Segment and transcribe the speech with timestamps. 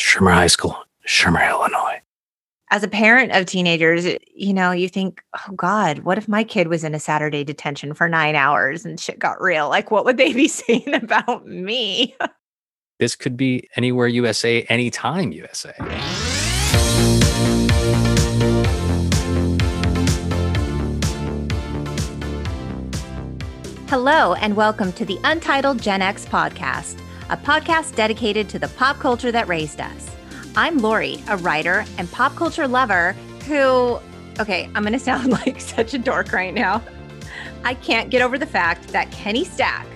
[0.00, 2.00] Shermer High School, Shermer, Illinois.
[2.70, 6.68] As a parent of teenagers, you know, you think, oh God, what if my kid
[6.68, 9.68] was in a Saturday detention for nine hours and shit got real?
[9.68, 12.16] Like, what would they be saying about me?
[12.98, 15.72] This could be anywhere USA, anytime USA.
[23.88, 26.99] Hello, and welcome to the Untitled Gen X podcast,
[27.30, 30.10] a podcast dedicated to the pop culture that raised us.
[30.56, 33.12] I'm Lori, a writer and pop culture lover
[33.46, 34.00] who,
[34.40, 36.82] okay, I'm going to sound like such a dork right now.
[37.62, 39.86] I can't get over the fact that Kenny Stach,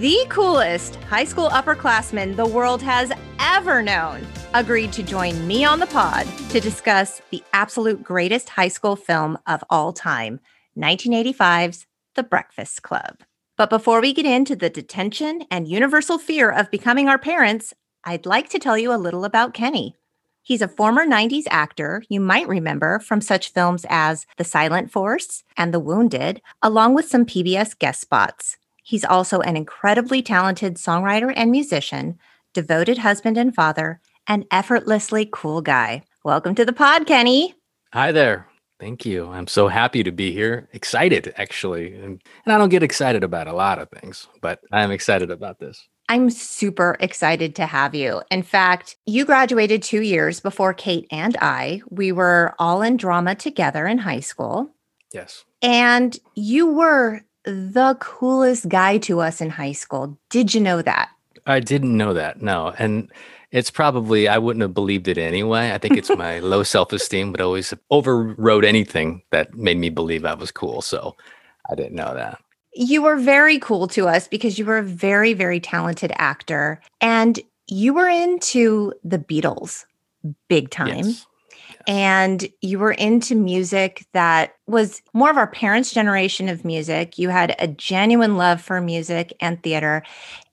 [0.00, 5.78] the coolest high school upperclassman the world has ever known, agreed to join me on
[5.78, 10.40] the pod to discuss the absolute greatest high school film of all time,
[10.76, 13.20] 1985's The Breakfast Club.
[13.62, 18.26] But before we get into the detention and universal fear of becoming our parents, I'd
[18.26, 19.94] like to tell you a little about Kenny.
[20.42, 25.44] He's a former 90s actor you might remember from such films as The Silent Force
[25.56, 28.56] and The Wounded, along with some PBS guest spots.
[28.82, 32.18] He's also an incredibly talented songwriter and musician,
[32.52, 36.02] devoted husband and father, and effortlessly cool guy.
[36.24, 37.54] Welcome to the pod, Kenny.
[37.92, 38.48] Hi there.
[38.82, 39.28] Thank you.
[39.28, 40.68] I'm so happy to be here.
[40.72, 41.94] Excited, actually.
[41.94, 45.60] And, and I don't get excited about a lot of things, but I'm excited about
[45.60, 45.86] this.
[46.08, 48.22] I'm super excited to have you.
[48.32, 51.82] In fact, you graduated two years before Kate and I.
[51.90, 54.74] We were all in drama together in high school.
[55.12, 55.44] Yes.
[55.62, 60.18] And you were the coolest guy to us in high school.
[60.28, 61.08] Did you know that?
[61.46, 62.42] I didn't know that.
[62.42, 62.74] No.
[62.80, 63.12] And
[63.52, 65.72] it's probably I wouldn't have believed it anyway.
[65.72, 70.34] I think it's my low self-esteem, but always overrode anything that made me believe I
[70.34, 70.82] was cool.
[70.82, 71.14] So
[71.70, 72.42] I didn't know that.
[72.74, 77.38] You were very cool to us because you were a very, very talented actor and
[77.68, 79.84] you were into the Beatles
[80.48, 81.04] big time.
[81.04, 81.26] Yes.
[81.86, 87.18] And you were into music that was more of our parents' generation of music.
[87.18, 90.04] You had a genuine love for music and theater,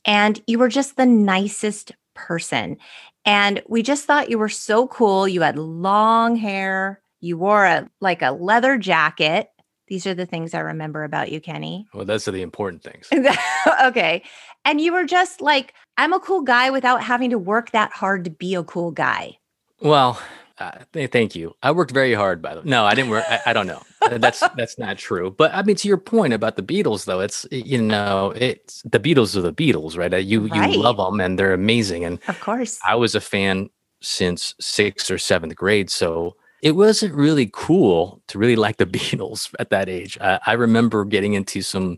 [0.05, 1.91] and you were just the nicest
[2.27, 2.77] person.
[3.25, 5.27] And we just thought you were so cool.
[5.27, 9.49] You had long hair, you wore a like a leather jacket.
[9.87, 11.87] These are the things I remember about you, Kenny.
[11.93, 13.09] Well, those are the important things.
[13.83, 14.23] okay.
[14.63, 18.23] And you were just like, I'm a cool guy without having to work that hard
[18.25, 19.39] to be a cool guy.
[19.81, 20.21] Well,
[20.59, 21.55] uh, thank you.
[21.63, 22.69] I worked very hard, by the way.
[22.69, 23.23] No, I didn't work.
[23.29, 23.81] I, I, don't know.
[24.09, 25.31] That's that's not true.
[25.31, 28.99] But I mean, to your point about the Beatles, though, it's you know, it's the
[28.99, 30.13] Beatles are the Beatles, right?
[30.13, 30.71] Uh, you right.
[30.71, 32.03] you love them and they're amazing.
[32.03, 33.69] And of course, I was a fan
[34.01, 39.53] since sixth or seventh grade, so it wasn't really cool to really like the Beatles
[39.59, 40.17] at that age.
[40.19, 41.97] I, I remember getting into some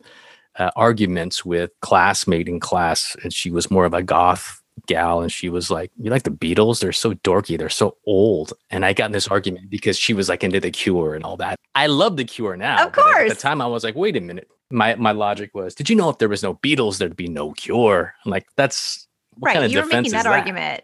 [0.59, 5.31] uh, arguments with classmate in class, and she was more of a goth gal and
[5.31, 6.79] she was like, You like the Beatles?
[6.79, 8.53] They're so dorky, they're so old.
[8.69, 11.37] And I got in this argument because she was like into the cure and all
[11.37, 11.57] that.
[11.75, 12.85] I love the cure now.
[12.85, 13.29] Of course.
[13.31, 14.47] At the time I was like, wait a minute.
[14.69, 17.51] My my logic was, did you know if there was no Beatles, there'd be no
[17.51, 18.13] cure?
[18.25, 19.07] I'm like, that's
[19.39, 19.53] right.
[19.53, 20.83] Kind of you were making that, that argument.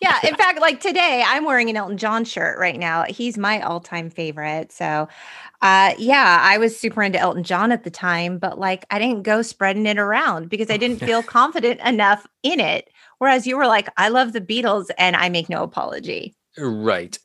[0.00, 0.18] yeah.
[0.24, 3.04] In fact, like today, I'm wearing an Elton John shirt right now.
[3.04, 4.72] He's my all time favorite.
[4.72, 5.08] So,
[5.62, 9.22] uh, yeah, I was super into Elton John at the time, but like I didn't
[9.22, 12.90] go spreading it around because I didn't feel confident enough in it.
[13.18, 16.34] Whereas you were like, I love the Beatles and I make no apology.
[16.58, 17.18] Right.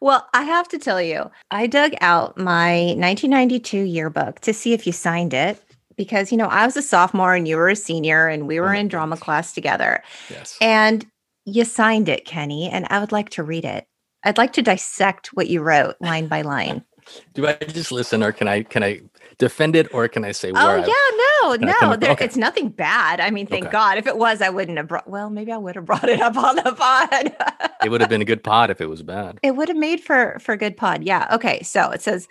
[0.00, 4.86] Well, I have to tell you, I dug out my 1992 yearbook to see if
[4.86, 5.62] you signed it
[5.96, 8.62] because, you know, I was a sophomore and you were a senior and we oh
[8.62, 10.02] were in drama class together.
[10.28, 10.56] Yes.
[10.60, 11.06] And
[11.44, 13.86] you signed it, Kenny, and I would like to read it.
[14.24, 16.84] I'd like to dissect what you wrote line by line.
[17.34, 19.00] Do I just listen or can I can I
[19.40, 22.24] defend it or can I say Oh yeah, no, no, there, okay.
[22.24, 23.18] it's nothing bad.
[23.18, 23.72] I mean, thank okay.
[23.72, 23.98] God.
[23.98, 25.08] If it was, I wouldn't have brought.
[25.08, 27.34] Well, maybe I would have brought it up on the pod.
[27.82, 29.40] it would have been a good pod if it was bad.
[29.42, 31.02] It would have made for for a good pod.
[31.02, 31.26] Yeah.
[31.32, 31.62] Okay.
[31.62, 32.28] So it says,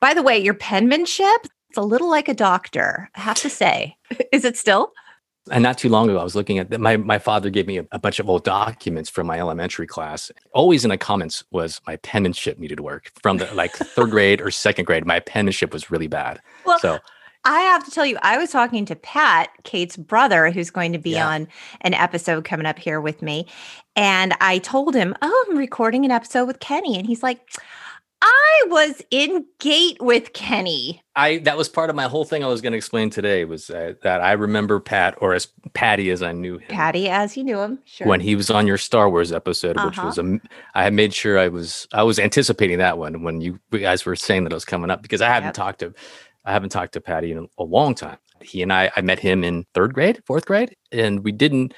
[0.00, 1.46] by the way, your penmanship.
[1.68, 3.10] It's a little like a doctor.
[3.14, 3.96] I have to say.
[4.32, 4.92] Is it still?
[5.50, 7.78] And not too long ago, I was looking at the, my my father gave me
[7.78, 10.30] a, a, bunch of old documents from my elementary class.
[10.52, 14.50] Always in the comments was my penmanship needed work from the like third grade or
[14.50, 15.06] second grade.
[15.06, 16.40] My penmanship was really bad.
[16.64, 16.98] Well, so
[17.44, 20.98] I have to tell you, I was talking to Pat, Kate's brother, who's going to
[20.98, 21.28] be yeah.
[21.28, 21.48] on
[21.82, 23.46] an episode coming up here with me,
[23.94, 27.40] and I told him, "Oh, I'm recording an episode with Kenny," and he's like.
[28.28, 31.00] I was in gate with Kenny.
[31.14, 33.70] I that was part of my whole thing I was going to explain today was
[33.70, 36.68] uh, that I remember Pat or as Patty as I knew him.
[36.68, 38.08] Patty as you knew him, sure.
[38.08, 39.86] When he was on your Star Wars episode, uh-huh.
[39.86, 40.40] which was a,
[40.74, 44.16] I had made sure I was I was anticipating that one when you guys were
[44.16, 45.54] saying that it was coming up because I haven't yep.
[45.54, 45.94] talked to
[46.44, 48.18] I haven't talked to Patty in a, a long time.
[48.42, 51.74] He and I I met him in third grade, fourth grade, and we didn't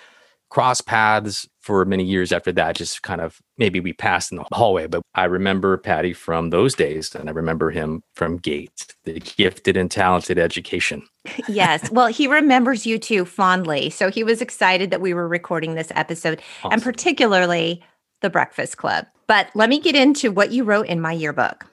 [0.51, 2.77] cross paths for many years after that.
[2.77, 6.75] Just kind of maybe we passed in the hallway, but I remember Patty from those
[6.75, 11.03] days, and I remember him from Gate, the gifted and talented education.
[11.49, 11.91] yes.
[11.91, 13.91] Well, he remembers you too fondly.
[13.91, 16.73] So he was excited that we were recording this episode, awesome.
[16.73, 17.83] and particularly
[18.23, 19.07] the Breakfast Club.
[19.27, 21.67] But let me get into what you wrote in my yearbook.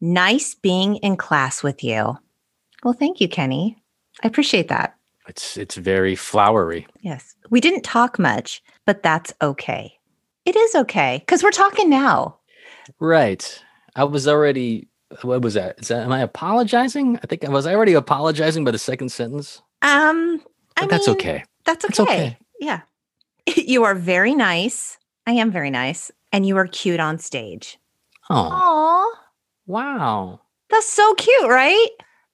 [0.00, 2.16] Nice being in class with you.
[2.84, 3.76] Well, thank you, Kenny.
[4.22, 4.97] I appreciate that.
[5.28, 6.86] It's it's very flowery.
[7.00, 7.36] Yes.
[7.50, 9.98] We didn't talk much, but that's okay.
[10.44, 12.38] It is okay because we're talking now.
[12.98, 13.62] Right.
[13.94, 14.88] I was already
[15.22, 15.78] what was that?
[15.78, 17.18] Is that am I apologizing?
[17.22, 19.62] I think I was I already apologizing by the second sentence.
[19.82, 20.42] Um
[20.76, 21.44] I mean, that's okay.
[21.64, 22.02] That's okay.
[22.02, 22.38] okay.
[22.60, 22.80] Yeah.
[23.56, 24.98] you are very nice.
[25.26, 26.10] I am very nice.
[26.32, 27.78] And you are cute on stage.
[28.30, 29.14] Oh.
[29.66, 30.40] Wow.
[30.70, 31.88] That's so cute, right?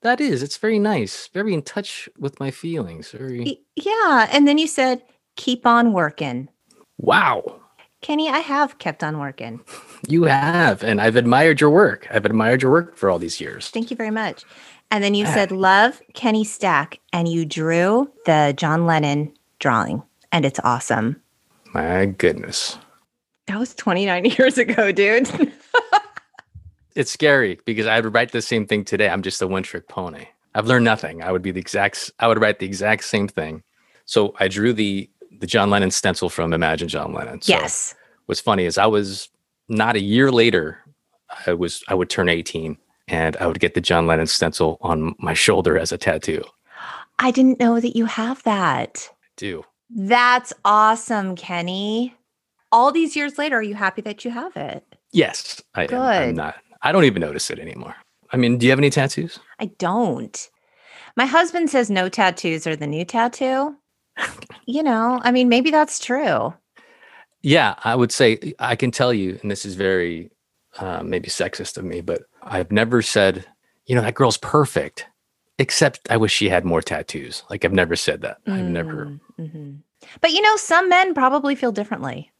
[0.04, 0.42] That is.
[0.42, 1.28] It's very nice.
[1.28, 3.10] Very in touch with my feelings.
[3.10, 4.28] Very Yeah.
[4.30, 5.02] And then you said,
[5.36, 6.50] keep on working.
[6.98, 7.60] Wow.
[8.02, 9.60] Kenny, I have kept on working.
[10.06, 10.84] You have.
[10.84, 12.06] And I've admired your work.
[12.10, 13.70] I've admired your work for all these years.
[13.70, 14.44] Thank you very much.
[14.90, 16.98] And then you said, love Kenny Stach.
[17.14, 20.02] And you drew the John Lennon drawing.
[20.30, 21.22] And it's awesome.
[21.72, 22.76] My goodness.
[23.46, 25.50] That was 29 years ago, dude.
[26.94, 29.08] It's scary because I would write the same thing today.
[29.08, 30.26] I'm just a one trick pony.
[30.54, 31.22] I've learned nothing.
[31.22, 32.10] I would be the exact.
[32.20, 33.62] I would write the exact same thing.
[34.04, 35.10] So I drew the
[35.40, 37.42] the John Lennon stencil from Imagine John Lennon.
[37.42, 37.94] So yes.
[38.26, 39.28] What's funny is I was
[39.68, 40.78] not a year later.
[41.46, 42.76] I was I would turn 18
[43.08, 46.44] and I would get the John Lennon stencil on my shoulder as a tattoo.
[47.18, 49.08] I didn't know that you have that.
[49.10, 49.64] I do.
[49.90, 52.14] That's awesome, Kenny.
[52.72, 54.84] All these years later, are you happy that you have it?
[55.12, 55.96] Yes, I Good.
[55.96, 56.28] am.
[56.30, 56.56] I'm not.
[56.84, 57.96] I don't even notice it anymore.
[58.30, 59.40] I mean, do you have any tattoos?
[59.58, 60.50] I don't.
[61.16, 63.76] My husband says no tattoos are the new tattoo.
[64.66, 66.54] you know, I mean, maybe that's true.
[67.42, 70.30] Yeah, I would say I can tell you, and this is very
[70.78, 73.46] uh, maybe sexist of me, but I've never said,
[73.86, 75.06] you know, that girl's perfect,
[75.58, 77.44] except I wish she had more tattoos.
[77.50, 78.44] Like I've never said that.
[78.44, 79.06] Mm, I've never.
[79.06, 79.70] Mm, mm-hmm.
[80.20, 82.30] But you know, some men probably feel differently.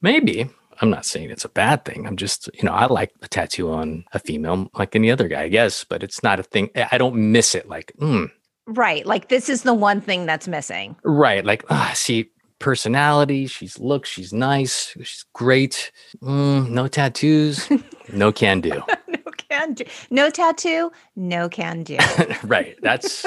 [0.00, 0.48] Maybe.
[0.80, 2.06] I'm not saying it's a bad thing.
[2.06, 5.42] I'm just, you know, I like a tattoo on a female like any other guy,
[5.42, 6.70] I guess, but it's not a thing.
[6.90, 8.30] I don't miss it like, mm.
[8.66, 9.04] Right.
[9.04, 10.96] Like this is the one thing that's missing.
[11.04, 11.44] Right.
[11.44, 12.30] Like, ah, see,
[12.60, 13.46] personality.
[13.46, 14.08] She's looks.
[14.08, 14.94] She's nice.
[14.96, 15.90] She's great.
[16.22, 17.68] Mm, no tattoos.
[18.12, 18.70] no can do.
[19.08, 19.84] no can do.
[20.10, 20.92] No tattoo.
[21.16, 21.98] No can do.
[22.44, 22.78] right.
[22.80, 23.26] That's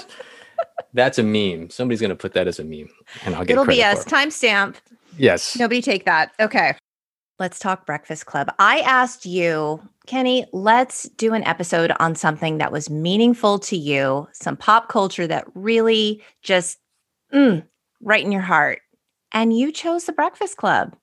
[0.94, 1.70] that's a meme.
[1.70, 2.90] Somebody's gonna put that as a meme,
[3.26, 3.54] and I'll get.
[3.54, 4.06] It'll be us.
[4.06, 4.76] Timestamp.
[5.18, 5.58] Yes.
[5.58, 6.32] Nobody take that.
[6.40, 6.76] Okay.
[7.40, 8.54] Let's talk Breakfast Club.
[8.60, 14.28] I asked you, Kenny, let's do an episode on something that was meaningful to you,
[14.34, 16.78] some pop culture that really just
[17.34, 17.66] mm,
[18.02, 18.82] right in your heart.
[19.32, 20.96] And you chose the Breakfast Club.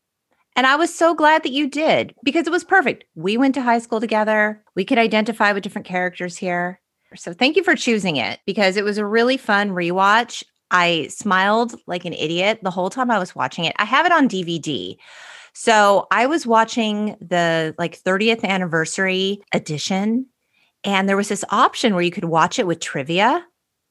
[0.55, 3.05] And I was so glad that you did because it was perfect.
[3.15, 4.63] We went to high school together.
[4.77, 6.81] We could identify with different characters here.
[7.17, 10.45] So thank you for choosing it because it was a really fun rewatch.
[10.71, 13.75] I smiled like an idiot the whole time I was watching it.
[13.79, 14.97] I have it on DVD.
[15.53, 20.27] So I was watching the like 30th anniversary edition,
[20.85, 23.45] and there was this option where you could watch it with trivia.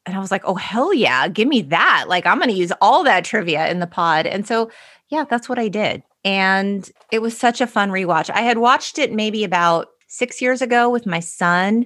[0.06, 2.06] And I was like, oh, hell yeah, give me that.
[2.08, 4.26] Like, I'm going to use all that trivia in the pod.
[4.26, 4.72] And so,
[5.10, 6.02] yeah, that's what I did.
[6.24, 8.30] And it was such a fun rewatch.
[8.30, 11.86] I had watched it maybe about six years ago with my son.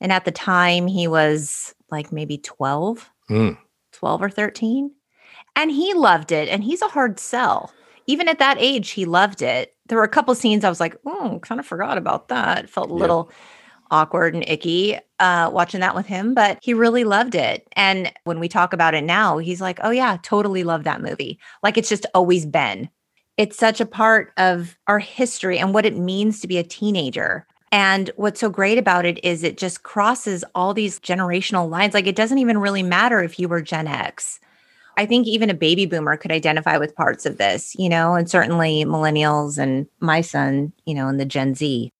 [0.00, 3.58] And at the time, he was like maybe 12, mm.
[3.92, 4.90] 12 or 13.
[5.56, 6.48] And he loved it.
[6.48, 7.72] And he's a hard sell
[8.06, 9.74] even at that age, he loved it.
[9.86, 12.70] There were a couple scenes I was like, oh, kind of forgot about that.
[12.70, 13.30] Felt a little
[13.90, 17.66] awkward and icky uh, watching that with him, but he really loved it.
[17.72, 21.38] And when we talk about it now, he's like, oh, yeah, totally love that movie.
[21.62, 22.88] Like it's just always been.
[23.36, 27.46] It's such a part of our history and what it means to be a teenager.
[27.72, 31.94] And what's so great about it is it just crosses all these generational lines.
[31.94, 34.38] Like it doesn't even really matter if you were Gen X.
[34.96, 38.30] I think even a baby boomer could identify with parts of this, you know, and
[38.30, 41.90] certainly millennials and my son, you know, and the Gen Z.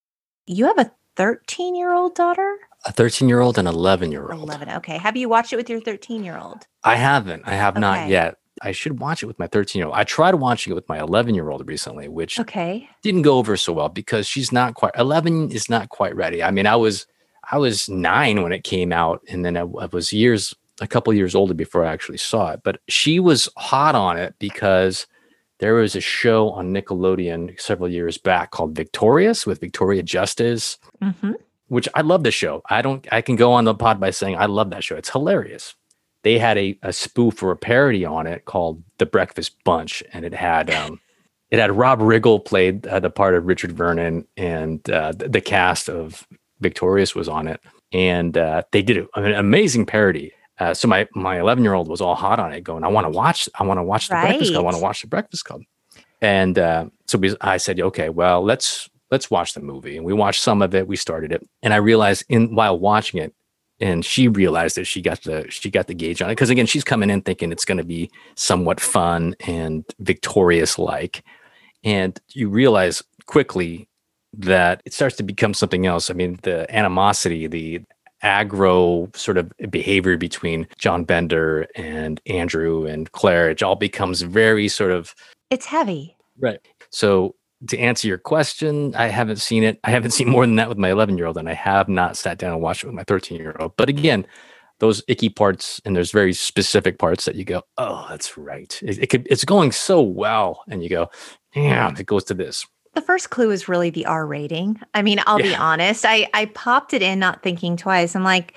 [0.47, 2.59] You have a 13 year old daughter?
[2.87, 4.43] A 13 year old and 11 year old.
[4.43, 4.69] 11.
[4.71, 4.99] Okay.
[4.99, 6.67] Have you watched it with your 13 year old?
[6.83, 7.43] I haven't.
[7.47, 7.81] I have okay.
[7.81, 8.37] not yet.
[8.63, 9.97] I should watch it with my 13 year old.
[9.97, 12.89] I tried watching it with my 11 year old recently, which okay.
[13.03, 16.43] didn't go over so well because she's not quite 11 is not quite ready.
[16.43, 17.07] I mean, I was
[17.51, 21.13] I was nine when it came out, and then I, I was years a couple
[21.13, 25.07] years older before I actually saw it, but she was hot on it because
[25.61, 31.33] there was a show on Nickelodeon several years back called Victorious with Victoria Justice, mm-hmm.
[31.69, 32.63] which I love the show.
[32.69, 34.97] I don't, I can go on the pod by saying I love that show.
[34.97, 35.75] It's hilarious.
[36.23, 40.25] they had a, a spoof or a parody on it called The Breakfast Bunch, and
[40.25, 41.01] it had um,
[41.51, 45.41] it had Rob Riggle played uh, the part of Richard Vernon, and uh, the, the,
[45.41, 46.27] cast of
[46.61, 47.61] Victorious was on it,
[47.93, 50.33] and uh, they did an amazing parody.
[50.59, 53.07] Uh, so my my 11 year old was all hot on it, going, "I want
[53.07, 54.29] to watch, I want to watch the right.
[54.29, 55.63] Breakfast Club, I want to watch the Breakfast Club,"
[56.21, 60.13] and uh, so we, I said, "Okay, well, let's let's watch the movie," and we
[60.13, 60.87] watched some of it.
[60.87, 63.35] We started it, and I realized in while watching it,
[63.81, 66.33] and she realized that she got the she got the gauge on it.
[66.33, 71.25] Because again she's coming in thinking it's going to be somewhat fun and victorious like
[71.83, 73.89] and you realize quickly
[74.33, 76.11] that it starts to become something else.
[76.11, 77.83] I mean the animosity the
[78.25, 84.69] aggro sort of behavior between john bender and andrew and claire it all becomes very
[84.69, 85.15] sort of
[85.51, 87.35] it's heavy right so
[87.69, 89.81] to answer your question, I haven't seen it.
[89.85, 92.17] I haven't seen more than that with my 11 year old, and I have not
[92.17, 93.77] sat down and watched it with my 13 year old.
[93.77, 94.27] But again,
[94.81, 98.79] those icky parts, and there's very specific parts that you go, oh, that's right.
[98.83, 101.11] It, it could, it's going so well, and you go,
[101.55, 102.67] yeah, it goes to this.
[102.95, 104.81] The first clue is really the R rating.
[104.95, 105.49] I mean, I'll yeah.
[105.49, 106.05] be honest.
[106.05, 108.15] I I popped it in, not thinking twice.
[108.15, 108.55] I'm like,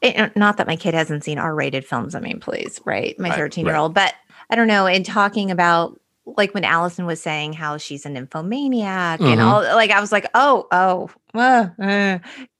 [0.00, 2.14] it, not that my kid hasn't seen R rated films.
[2.14, 3.18] I mean, please, right?
[3.18, 4.14] My 13 year old, but
[4.50, 4.86] I don't know.
[4.86, 9.32] In talking about like when Allison was saying how she's a nymphomaniac mm-hmm.
[9.32, 12.18] and all like I was like, oh, oh, uh, uh.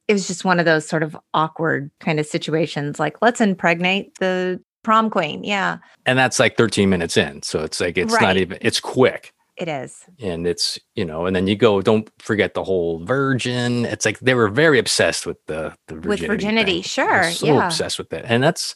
[0.09, 2.99] it was just one of those sort of awkward kind of situations.
[2.99, 5.45] Like, let's impregnate the prom queen.
[5.45, 5.79] Yeah.
[6.07, 7.43] And that's like 13 minutes in.
[7.43, 8.23] So it's like it's right.
[8.23, 9.33] not even it's quick.
[9.57, 10.07] It is.
[10.19, 13.85] And it's, you know, and then you go, don't forget the whole virgin.
[13.85, 16.09] It's like they were very obsessed with the, the virginity.
[16.09, 16.83] With virginity, thing.
[16.83, 17.31] sure.
[17.31, 17.67] So yeah.
[17.67, 18.25] obsessed with it.
[18.27, 18.75] And that's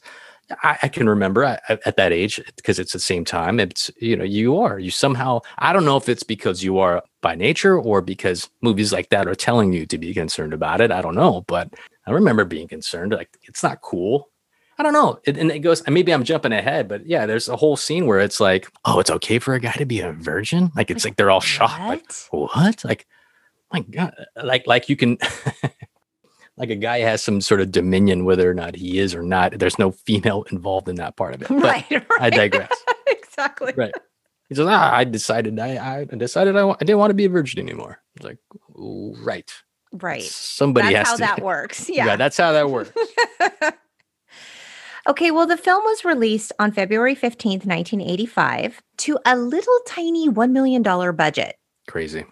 [0.62, 3.58] I, I can remember at, at that age because it's the same time.
[3.58, 7.02] It's you know you are you somehow I don't know if it's because you are
[7.20, 10.92] by nature or because movies like that are telling you to be concerned about it.
[10.92, 11.72] I don't know, but
[12.06, 13.12] I remember being concerned.
[13.12, 14.28] Like it's not cool.
[14.78, 15.18] I don't know.
[15.24, 18.06] It, and it goes, and maybe I'm jumping ahead, but yeah, there's a whole scene
[18.06, 20.70] where it's like, oh, it's okay for a guy to be a virgin.
[20.76, 21.80] Like it's like they're all shocked.
[21.80, 22.84] Like what?
[22.84, 23.06] Like,
[23.72, 25.16] my God, like like you can
[26.56, 29.58] like a guy has some sort of dominion whether or not he is or not.
[29.58, 31.48] There's no female involved in that part of it.
[31.56, 32.04] But right, right.
[32.20, 32.76] I digress.
[33.06, 33.72] exactly.
[33.76, 33.94] Right.
[34.48, 37.28] He says, ah, I decided I, I decided I, I didn't want to be a
[37.28, 38.00] virgin anymore.
[38.14, 38.38] It's like,
[38.74, 39.52] right.
[39.92, 40.22] Right.
[40.22, 41.18] Somebody has to.
[41.18, 41.40] that's has how to.
[41.40, 41.88] that works.
[41.88, 42.06] Yeah.
[42.06, 42.92] yeah, that's how that works.
[45.06, 50.50] Okay, well, the film was released on February 15th, 1985, to a little tiny $1
[50.50, 51.56] million budget.
[51.88, 52.24] Crazy.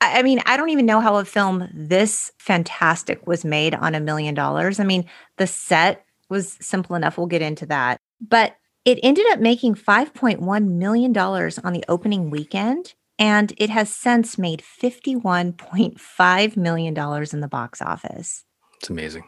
[0.00, 4.00] I mean, I don't even know how a film this fantastic was made on a
[4.00, 4.80] million dollars.
[4.80, 5.04] I mean,
[5.36, 7.18] the set was simple enough.
[7.18, 7.98] We'll get into that.
[8.20, 8.56] But
[8.86, 12.94] it ended up making $5.1 million on the opening weekend.
[13.18, 18.46] And it has since made $51.5 million in the box office.
[18.78, 19.24] It's amazing.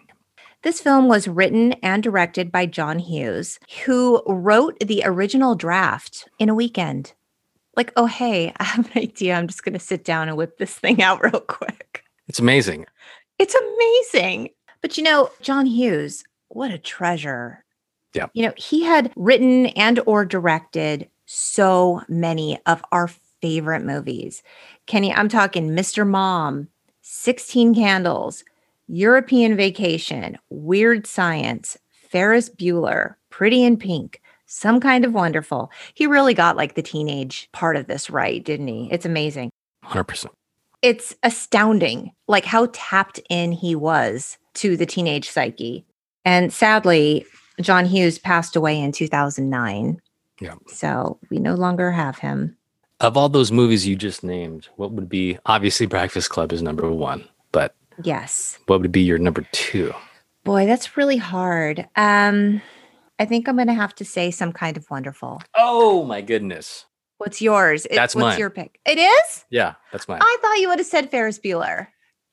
[0.62, 6.48] This film was written and directed by John Hughes, who wrote the original draft in
[6.48, 7.14] a weekend
[7.76, 9.34] like, oh, hey, I have an idea.
[9.34, 12.04] I'm just going to sit down and whip this thing out real quick.
[12.28, 12.86] It's amazing.
[13.38, 14.50] It's amazing.
[14.80, 17.64] But you know, John Hughes, what a treasure.
[18.14, 18.26] Yeah.
[18.34, 23.08] You know, he had written and or directed so many of our
[23.40, 24.42] favorite movies.
[24.86, 26.06] Kenny, I'm talking Mr.
[26.06, 26.68] Mom,
[27.00, 28.44] 16 Candles,
[28.88, 31.76] European Vacation, Weird Science,
[32.10, 35.70] Ferris Bueller, Pretty in Pink, some kind of wonderful.
[35.94, 38.88] He really got like the teenage part of this right, didn't he?
[38.90, 39.50] It's amazing.
[39.84, 40.26] 100%.
[40.82, 45.86] It's astounding, like how tapped in he was to the teenage psyche.
[46.24, 47.24] And sadly,
[47.60, 50.00] John Hughes passed away in 2009.
[50.40, 50.54] Yeah.
[50.68, 52.56] So we no longer have him.
[53.00, 56.90] Of all those movies you just named, what would be obviously Breakfast Club is number
[56.90, 58.58] one, but yes.
[58.66, 59.92] What would be your number two?
[60.44, 61.88] Boy, that's really hard.
[61.96, 62.60] Um,
[63.18, 65.40] I think I'm going to have to say some kind of wonderful.
[65.56, 66.86] Oh my goodness.
[67.18, 67.86] What's yours?
[67.86, 68.38] It, that's what's mine.
[68.38, 68.80] your pick?
[68.84, 69.44] It is?
[69.50, 70.18] Yeah, that's mine.
[70.20, 71.86] I thought you would have said Ferris Bueller.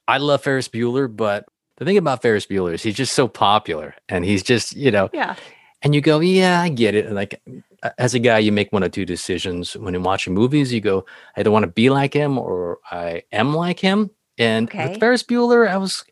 [0.08, 1.46] I love Ferris Bueller, but
[1.78, 5.10] the thing about Ferris Bueller is he's just so popular and he's just, you know,
[5.14, 5.36] yeah.
[5.82, 7.06] And you go, yeah, I get it.
[7.06, 7.42] And like
[7.98, 10.74] as a guy, you make one or two decisions when you're watching movies.
[10.74, 11.06] You go,
[11.38, 14.10] I don't want to be like him or I am like him.
[14.40, 14.90] And okay.
[14.90, 16.04] with Ferris Bueller, I was,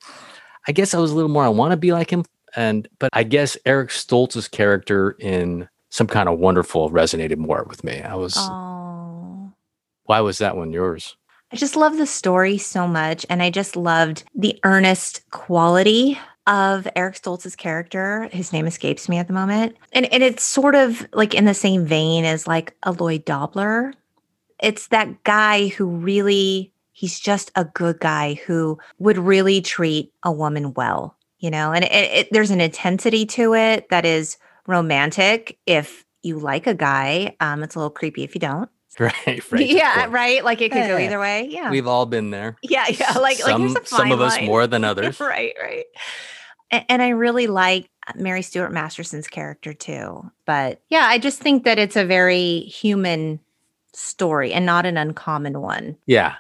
[0.68, 2.24] I guess I was a little more, I want to be like him
[2.56, 7.84] and but I guess Eric Stoltz's character in some kind of wonderful resonated more with
[7.84, 8.02] me.
[8.02, 9.54] I was oh.
[10.04, 11.16] Why was that one yours?
[11.52, 16.88] I just love the story so much and I just loved the earnest quality of
[16.96, 18.30] Eric Stoltz's character.
[18.32, 19.78] His name escapes me at the moment.
[19.94, 23.94] And and it's sort of like in the same vein as like a Lloyd Dobler.
[24.60, 30.32] It's that guy who really he's just a good guy who would really treat a
[30.32, 34.38] woman well you know and it, it, there's an intensity to it that is
[34.68, 37.36] romantic if you like a guy.
[37.40, 38.70] Um, it's a little creepy if you don't.
[39.00, 39.68] Right, right.
[39.68, 40.44] yeah, right.
[40.44, 41.50] Like it could go either way.
[41.52, 41.70] Yeah.
[41.70, 42.58] We've all been there.
[42.64, 43.12] yeah, yeah.
[43.12, 44.48] Like, like some, there's a some fine of us line.
[44.48, 45.20] more than others.
[45.20, 45.86] right, right.
[46.72, 50.32] And, and I really like Mary Stuart Masterson's character too.
[50.48, 53.40] But yeah, I just think that it's a very human
[53.94, 55.96] story and not an uncommon one.
[56.08, 56.34] Yeah.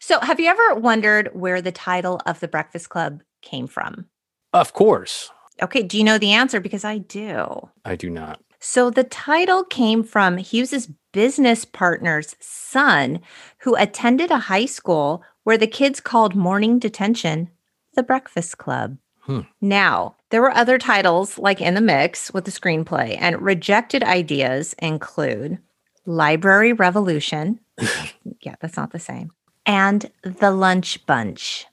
[0.00, 4.06] So, have you ever wondered where the title of the Breakfast Club came from?
[4.52, 5.30] Of course.
[5.62, 6.58] Okay, do you know the answer?
[6.58, 7.68] Because I do.
[7.84, 8.40] I do not.
[8.60, 13.20] So the title came from Hughes's business partner's son
[13.60, 17.50] who attended a high school where the kids called morning detention
[17.94, 18.98] the Breakfast Club.
[19.20, 19.40] Hmm.
[19.60, 24.74] Now, there were other titles like in the mix with the screenplay, and rejected ideas
[24.78, 25.58] include
[26.06, 27.60] Library Revolution.
[28.40, 29.32] yeah, that's not the same.
[29.66, 31.66] And The Lunch Bunch.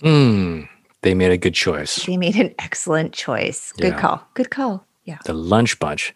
[0.00, 0.62] Hmm.
[1.02, 2.04] They made a good choice.
[2.06, 3.72] They made an excellent choice.
[3.72, 4.00] Good Yeah.
[4.00, 4.26] call.
[4.34, 4.86] Good call.
[5.04, 5.18] Yeah.
[5.24, 6.14] The Lunch Bunch.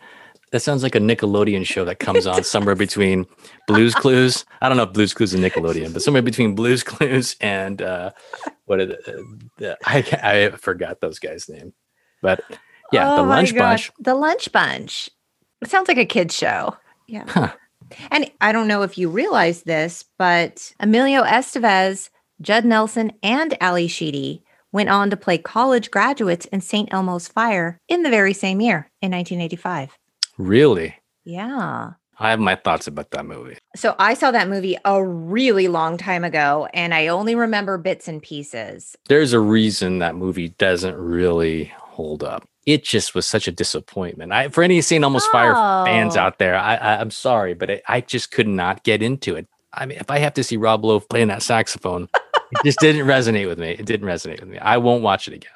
[0.53, 3.27] That sounds like a Nickelodeon show that comes on somewhere between
[3.67, 4.45] Blues Clues.
[4.63, 8.13] I don't know if Blues Clues is Nickelodeon, but somewhere between Blues Clues and uh,
[8.67, 9.23] what are the, uh,
[9.59, 11.73] the I I forgot those guys' name,
[12.23, 12.41] but
[12.93, 13.91] yeah, the Oh my Lunch Bunch.
[13.99, 15.11] The Lunch Bunch.
[15.63, 16.77] It sounds like a kid's show.
[17.09, 17.25] Yeah.
[17.27, 17.53] Huh.
[18.11, 23.87] And I don't know if you realize this, but Emilio Estevez, Judd Nelson, and Ally
[23.87, 26.93] Sheedy went on to play college graduates in St.
[26.93, 29.97] Elmo's Fire in the very same year in 1985.
[30.37, 31.93] Really, Yeah.
[32.19, 33.59] I have my thoughts about that movie.
[33.75, 38.09] So I saw that movie a really long time ago, and I only remember bits
[38.09, 38.97] and pieces.
[39.09, 42.49] There's a reason that movie doesn't really hold up.
[42.67, 44.33] It just was such a disappointment.
[44.33, 45.03] I, for any St.
[45.03, 45.55] Elmo's Fire
[45.87, 46.21] fans Oh.
[46.21, 49.47] out there, I, I, I'm sorry, but I, I just could not get into it.
[49.73, 53.07] I mean, if I have to see Rob Lowe playing that saxophone, it just didn't
[53.07, 53.71] resonate with me.
[53.71, 54.59] It didn't resonate with me.
[54.59, 55.51] I won't watch it again.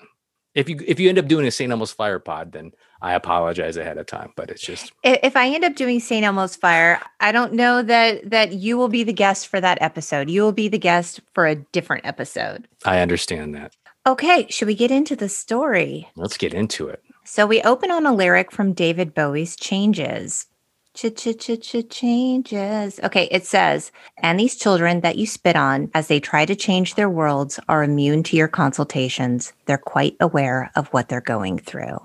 [0.55, 1.71] If you if you end up doing a St.
[1.71, 4.33] Elmo's Fire pod, then I apologize ahead of time.
[4.35, 6.25] But it's just If I end up doing St.
[6.25, 10.29] Elmo's Fire, I don't know that that you will be the guest for that episode.
[10.29, 12.67] You will be the guest for a different episode.
[12.85, 13.77] I understand that.
[14.07, 16.09] Okay, should we get into the story?
[16.17, 17.03] Let's get into it.
[17.25, 20.47] So we open on a lyric from David Bowie's Changes.
[20.95, 23.01] Ch ch changes.
[23.05, 26.95] Okay, it says, and these children that you spit on as they try to change
[26.95, 29.53] their worlds are immune to your consultations.
[29.67, 31.99] They're quite aware of what they're going through.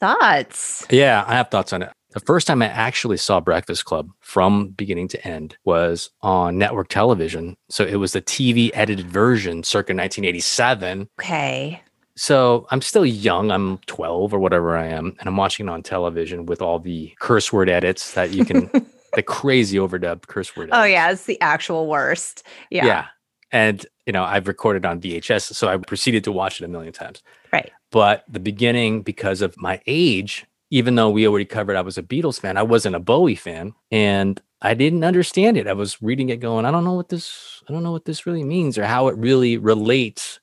[0.00, 0.86] Thoughts?
[0.90, 1.92] Yeah, I have thoughts on it.
[2.10, 6.88] The first time I actually saw Breakfast Club from beginning to end was on network
[6.88, 7.56] television.
[7.68, 11.08] So it was the TV edited version circa 1987.
[11.20, 11.82] Okay.
[12.16, 13.50] So I'm still young.
[13.50, 15.14] I'm 12 or whatever I am.
[15.20, 18.70] And I'm watching it on television with all the curse word edits that you can,
[19.14, 20.70] the crazy overdubbed curse word.
[20.72, 22.42] Oh yeah, it's the actual worst.
[22.70, 22.86] Yeah.
[22.86, 23.06] Yeah.
[23.52, 25.54] And, you know, I've recorded on VHS.
[25.54, 27.22] So I proceeded to watch it a million times.
[27.52, 27.70] Right.
[27.90, 32.02] But the beginning, because of my age, even though we already covered I was a
[32.02, 33.74] Beatles fan, I wasn't a Bowie fan.
[33.90, 35.66] And I didn't understand it.
[35.68, 38.26] I was reading it going, I don't know what this, I don't know what this
[38.26, 40.40] really means or how it really relates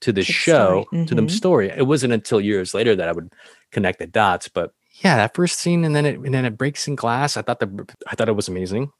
[0.00, 1.06] to the show, story.
[1.06, 1.30] to the Mhm.
[1.30, 1.68] story.
[1.76, 3.32] It wasn't until years later that I would
[3.70, 4.48] connect the dots.
[4.48, 4.72] But
[5.04, 7.36] yeah, that first scene and then it and then it breaks in glass.
[7.36, 8.90] I thought the I thought it was amazing.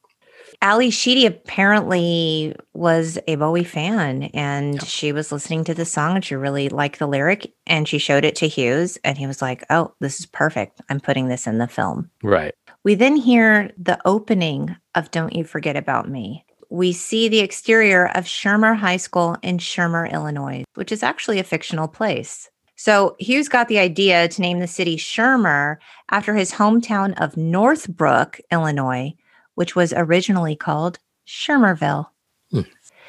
[0.63, 4.83] Ally Sheedy apparently was a Bowie fan and Yeah.
[4.83, 8.25] she was listening to the song and she really liked the lyric and she showed
[8.25, 10.79] it to Hughes and he was like, Oh, this is perfect.
[10.89, 12.09] I'm putting this in the film.
[12.23, 12.53] Right.
[12.83, 16.45] We then hear the opening of Don't You Forget About Me.
[16.69, 21.43] We see the exterior of Shermer High School in Shermer, Illinois, which is actually a
[21.43, 22.49] fictional place.
[22.75, 25.77] So Hughes got the idea to name the city Shermer
[26.09, 29.13] after his hometown of Northbrook, Illinois,
[29.61, 30.97] which was originally called
[31.27, 32.07] Shermerville.
[32.49, 32.61] Hmm.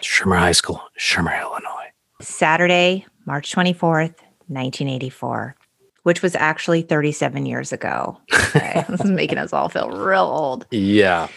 [0.02, 1.88] Shermer High School, Shermer, Illinois.
[2.20, 5.56] Saturday, March 24th, 1984,
[6.02, 8.18] which was actually 37 years ago.
[8.30, 8.84] Okay.
[8.90, 10.66] this is making us all feel real old.
[10.70, 11.28] Yeah.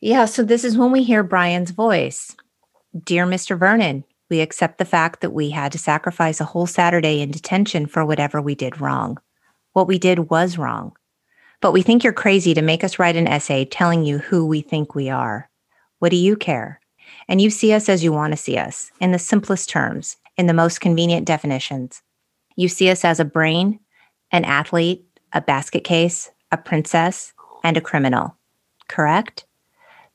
[0.00, 2.34] Yeah, so this is when we hear Brian's voice.
[3.04, 3.58] Dear Mr.
[3.58, 7.84] Vernon, we accept the fact that we had to sacrifice a whole Saturday in detention
[7.84, 9.18] for whatever we did wrong.
[9.74, 10.96] What we did was wrong.
[11.60, 14.60] But we think you're crazy to make us write an essay telling you who we
[14.60, 15.48] think we are.
[15.98, 16.80] What do you care?
[17.28, 20.46] And you see us as you want to see us, in the simplest terms, in
[20.46, 22.02] the most convenient definitions.
[22.56, 23.80] You see us as a brain,
[24.32, 27.32] an athlete, a basket case, a princess,
[27.64, 28.36] and a criminal.
[28.88, 29.44] Correct?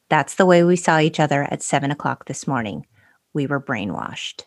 [0.09, 2.85] That's the way we saw each other at seven o'clock this morning.
[3.33, 4.43] We were brainwashed.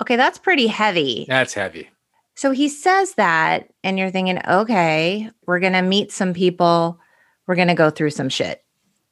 [0.00, 1.24] Okay, that's pretty heavy.
[1.28, 1.88] That's heavy.
[2.36, 7.00] So he says that, and you're thinking, okay, we're going to meet some people.
[7.46, 8.62] We're going to go through some shit.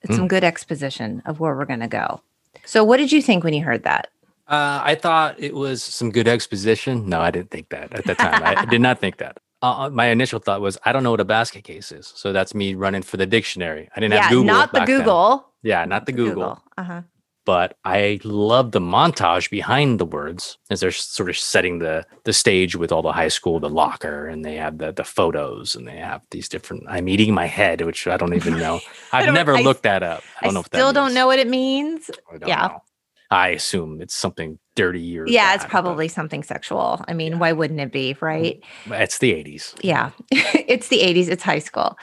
[0.02, 2.20] It's some good exposition of where we're going to go.
[2.66, 4.08] So, what did you think when you heard that?
[4.46, 7.08] Uh, I thought it was some good exposition.
[7.08, 8.42] No, I didn't think that at the time.
[8.42, 9.38] I, I did not think that.
[9.62, 12.54] uh, my initial thought was I don't know what a basket case is, so that's
[12.54, 13.88] me running for the dictionary.
[13.96, 14.44] I didn't yeah, have Google.
[14.44, 14.98] not the back then.
[14.98, 15.48] Google.
[15.62, 16.62] Yeah, not the Google.
[16.76, 17.00] Uh-huh.
[17.44, 22.32] But I love the montage behind the words as they're sort of setting the the
[22.32, 25.86] stage with all the high school, the locker, and they have the the photos, and
[25.86, 26.84] they have these different.
[26.88, 28.80] I'm eating my head, which I don't even know.
[29.12, 30.22] I've never I looked that up.
[30.40, 32.10] I I, don't know if that still don't know what it means.
[32.32, 32.68] I don't yeah.
[32.68, 32.82] know.
[33.30, 37.04] I assume it's something dirty or Yeah, it's bad, but probably something sexual.
[37.08, 37.38] I mean, Yeah.
[37.38, 38.62] why wouldn't it be, mm, right?
[38.86, 39.74] it's the 80s.
[39.82, 41.98] Yeah, it's the 80s, it's high school.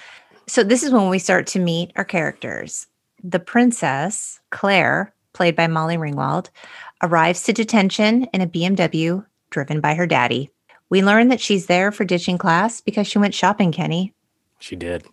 [0.48, 2.88] So, this is when we start to meet our characters.
[3.24, 6.50] The princess, Claire, played by Molly Ringwald,
[7.02, 10.50] arrives to detention in a BMW driven by her daddy.
[10.90, 14.14] We learn that she's there for ditching class because she went shopping, Kenny.
[14.60, 15.06] She did.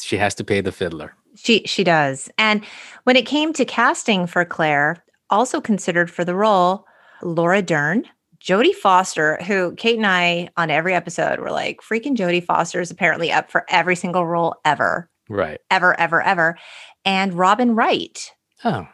[0.00, 1.14] She has to pay the fiddler.
[1.36, 2.30] She she does.
[2.38, 2.64] And
[3.04, 6.86] when it came to casting for Claire, also considered for the role,
[7.22, 8.04] Laura Dern,
[8.40, 12.90] Jodie Foster, who Kate and I on every episode were like, freaking Jodie Foster is
[12.90, 15.60] apparently up for every single role ever, Right.
[15.70, 16.56] ever, ever, ever.
[17.04, 18.32] And Robin Wright.
[18.64, 18.86] Oh,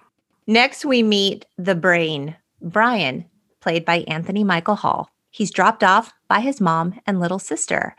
[0.47, 3.25] Next, we meet the brain, Brian,
[3.61, 5.11] played by Anthony Michael Hall.
[5.31, 7.95] He's dropped off by his mom and little sister.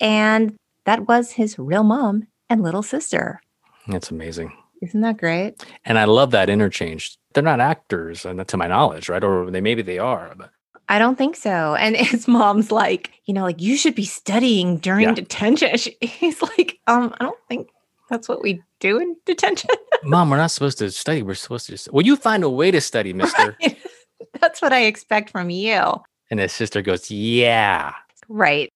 [0.00, 3.40] And that was his real mom and little sister.
[3.88, 4.52] that's amazing.
[4.82, 5.64] Isn't that great?
[5.86, 7.16] And I love that interchange.
[7.32, 9.24] They're not actors, and to my knowledge, right?
[9.24, 10.50] Or they maybe they are, but
[10.88, 11.74] I don't think so.
[11.76, 15.14] And his mom's like, you know, like you should be studying during Yeah.
[15.14, 15.70] detention.
[15.78, 17.68] She, he's like, um, I don't think
[18.08, 19.70] that's what we do in detention.
[20.04, 21.22] mom, we're not supposed to study.
[21.22, 21.92] We're supposed to just.
[21.92, 23.56] Well, you find a way to study, Mister.
[23.60, 23.78] Right.
[24.40, 26.02] that's what I expect from you.
[26.30, 27.92] And his sister goes, "Yeah."
[28.28, 28.70] Right.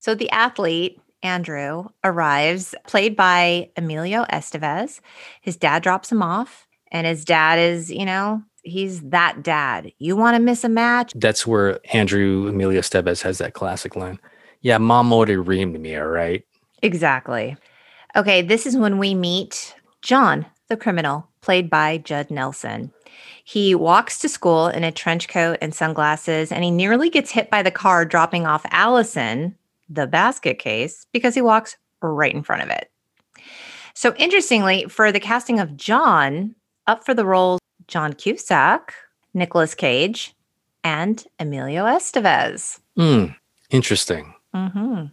[0.00, 5.00] So the athlete, Andrew, arrives, played by Emilio Estevez.
[5.40, 9.92] His dad drops him off, and his dad is, you know, he's that dad.
[9.98, 11.12] You want to miss a match?
[11.14, 14.18] That's where Andrew Emilio Estevez has that classic line.
[14.60, 15.96] Yeah, mom already reamed me.
[15.96, 16.44] All right.
[16.82, 17.56] Exactly.
[18.18, 22.92] Okay, this is when we meet John, the criminal, played by Judd Nelson.
[23.44, 27.48] He walks to school in a trench coat and sunglasses, and he nearly gets hit
[27.48, 29.54] by the car dropping off Allison,
[29.88, 32.90] the basket case, because he walks right in front of it.
[33.94, 36.56] So, interestingly, for the casting of John,
[36.88, 38.94] up for the roles John Cusack,
[39.32, 40.34] Nicolas Cage,
[40.82, 42.80] and Emilio Estevez.
[42.96, 43.26] Hmm.
[43.70, 44.34] Interesting.
[44.52, 45.04] hmm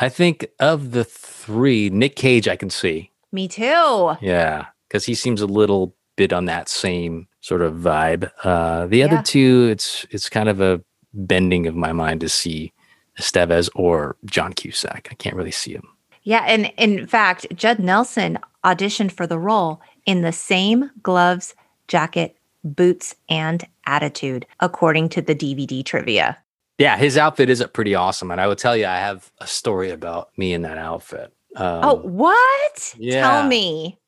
[0.00, 3.10] I think of the three, Nick Cage, I can see.
[3.32, 4.16] Me too.
[4.20, 8.30] Yeah, because he seems a little bit on that same sort of vibe.
[8.44, 9.22] Uh, the other Yeah.
[9.22, 10.80] two, it's it's kind of a
[11.14, 12.72] bending of my mind to see
[13.18, 15.08] Estevez or John Cusack.
[15.10, 15.88] I can't really see him.
[16.22, 21.54] Yeah, and in fact, Judd Nelson auditioned for the role in the same gloves,
[21.88, 26.38] jacket, boots, and attitude, according to the DVD trivia.
[26.78, 29.90] Yeah, his outfit is pretty awesome, and I will tell you, I have a story
[29.90, 31.32] about me in that outfit.
[31.56, 32.94] Um, oh, what?
[32.98, 33.22] yeah.
[33.28, 33.98] Tell me.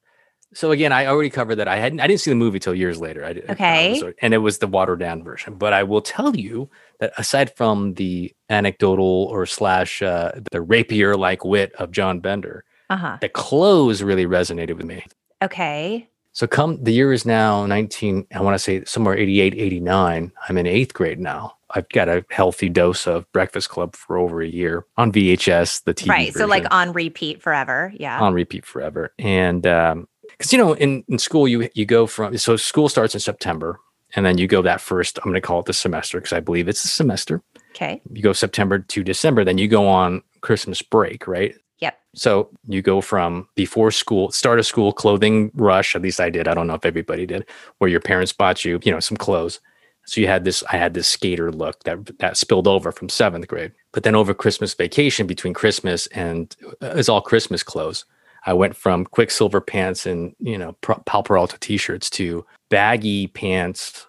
[0.52, 1.68] So again, I already covered that.
[1.68, 2.00] I hadn't.
[2.00, 3.24] I didn't see the movie till years later.
[3.24, 4.00] I, did- Okay.
[4.02, 5.54] was- and it was the watered down version.
[5.54, 11.16] But I will tell you that aside from the anecdotal or slash uh, the rapier
[11.16, 13.18] like wit of John Bender, Uh huh.
[13.20, 15.04] the clothes really resonated with me.
[15.42, 16.08] Okay.
[16.32, 18.26] So come the year is now 19.
[18.34, 20.32] I want to say somewhere 88, 89.
[20.48, 21.56] I'm in eighth grade now.
[21.74, 25.94] I've got a healthy dose of Breakfast Club for over a year on VHS, the
[25.94, 26.34] TV right.
[26.34, 27.92] So, like on repeat forever.
[27.96, 28.20] Yeah.
[28.20, 29.12] on repeat forever.
[29.18, 33.14] And um, because you know, in in school, you you go from so school starts
[33.14, 33.78] in September,
[34.14, 35.18] and then you go that first.
[35.18, 37.42] I'm going to call it the semester because I believe it's a semester.
[37.70, 38.00] okay.
[38.12, 41.54] You go September to December, then you go on Christmas break, right?
[41.78, 41.98] Yep.
[42.14, 45.94] So you go from before school, start of school clothing rush.
[45.96, 46.48] At least I did.
[46.48, 47.46] I don't know if everybody did,
[47.78, 49.60] where your parents bought you, you know, some clothes.
[50.06, 50.62] So you had this.
[50.70, 53.72] I had this skater look that that spilled over from seventh grade.
[53.92, 58.04] But then over Christmas vacation, between Christmas and uh, it's all Christmas clothes.
[58.46, 64.06] I went from Quiksilver pants and you know Powell Peralta t-shirts to baggy pants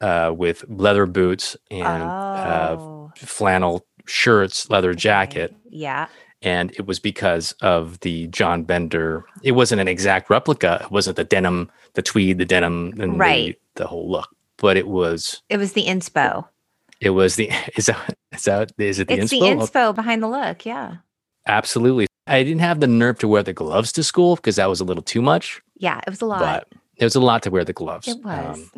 [0.00, 3.12] uh, with leather boots and uh, oh.
[3.16, 5.54] flannel shirts, leather jacket.
[5.68, 6.06] Yeah.
[6.42, 9.24] and it was because of the John Bender.
[9.42, 10.80] It wasn't an exact replica.
[10.84, 13.58] It wasn't the denim, the tweed, the denim, and Right.
[13.76, 14.28] the, the whole look.
[14.62, 15.42] But it was.
[15.50, 16.46] It was the inspo.
[17.00, 17.50] It was the.
[17.76, 18.16] Is that?
[18.32, 18.72] Is that?
[18.78, 19.60] Is it the it's inspo?
[19.60, 20.64] It's the inspo behind the look.
[20.64, 20.96] Yeah.
[21.46, 22.06] Absolutely.
[22.28, 24.84] I didn't have the nerve to wear the gloves to school because that was a
[24.84, 25.60] little too much.
[25.76, 25.98] Yeah.
[26.06, 26.38] It was a lot.
[26.70, 28.06] But it was a lot to wear the gloves.
[28.06, 28.56] it was.
[28.56, 28.70] Um,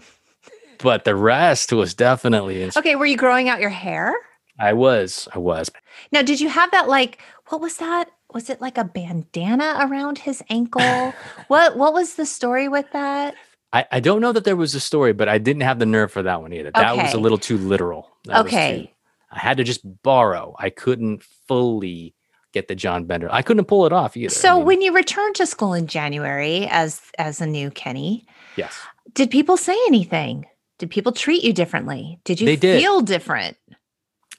[0.78, 2.62] but the rest was definitely.
[2.62, 2.96] ins- okay.
[2.96, 4.14] Were you growing out your hair?
[4.58, 5.28] I was.
[5.34, 5.70] I was.
[6.10, 7.18] Now, did you have that like
[7.48, 8.10] what was that?
[8.32, 11.12] Was it like a bandana around his ankle?
[11.48, 13.34] what what was the story with that?
[13.74, 16.12] I, I don't know that there was a story, but I didn't have the nerve
[16.12, 16.70] for that one either.
[16.74, 18.08] That was a little too literal.
[18.24, 18.94] That was too- Okay.
[19.32, 20.54] I had to just borrow.
[20.60, 22.14] I couldn't fully
[22.52, 23.28] get the John Bender.
[23.32, 24.30] I couldn't pull it off either.
[24.30, 28.26] So I mean, when you returned to school in January as as a new Kenny,
[28.56, 28.78] yes,
[29.12, 30.46] did people say anything?
[30.78, 32.20] Did people treat you differently?
[32.24, 32.80] Did you They did.
[32.80, 33.56] feel different?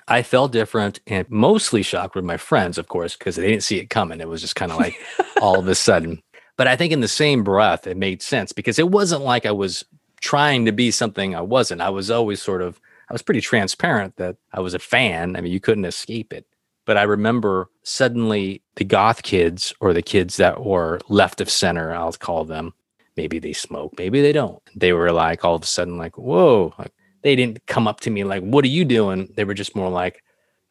[0.07, 3.79] I felt different and mostly shocked with my friends, of course, because they didn't see
[3.79, 4.21] it coming.
[4.21, 4.95] It was just kind of like
[5.41, 6.21] all of a sudden.
[6.57, 9.51] But I think in the same breath, it made sense because it wasn't like I
[9.51, 9.83] was
[10.21, 11.81] trying to be something I wasn't.
[11.81, 15.35] I was always sort of, I was pretty transparent that I was a fan.
[15.35, 16.45] I mean, you couldn't escape it.
[16.85, 21.93] But I remember suddenly the goth kids or the kids that were left of center,
[21.93, 22.73] I'll call them.
[23.17, 24.61] Maybe they smoke, maybe they don't.
[24.75, 26.91] They were like all of a sudden, like, whoa, like
[27.23, 29.89] they didn't come up to me like, "What are you doing?" They were just more
[29.89, 30.21] like,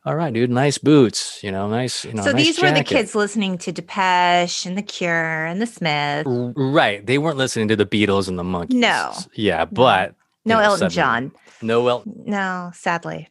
[0.04, 2.84] "All right, dude, nice boots, you know, nice, you know." so nice these were the
[2.84, 6.28] kids listening to Depeche and The Cure and The Smiths.
[6.56, 7.04] Right?
[7.04, 8.74] They weren't listening to the Beatles and the Monkees.
[8.74, 9.12] No.
[9.34, 10.14] yeah, but
[10.44, 11.32] No you know, Elton suddenly- John.
[11.62, 12.22] no Elton.
[12.26, 13.28] No, sadly.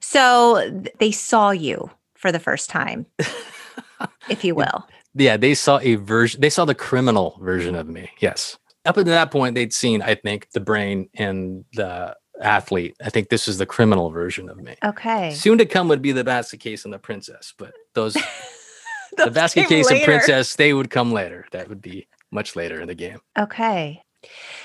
[0.00, 3.06] So they saw you for the first time,
[4.28, 4.86] if you will.
[5.14, 6.40] yeah, they saw a version.
[6.40, 8.10] They saw the criminal version of me.
[8.20, 8.58] Yes.
[8.86, 12.96] Up until that point, they'd seen, I think, the brain and the athlete.
[13.04, 14.76] I think this is the criminal version of me.
[14.84, 15.32] Okay.
[15.32, 18.14] Soon to come would be the basket case and the princess, but those
[19.16, 21.46] the basket case and princess they would come later.
[21.52, 23.20] That would be much later in the game.
[23.38, 24.02] Okay.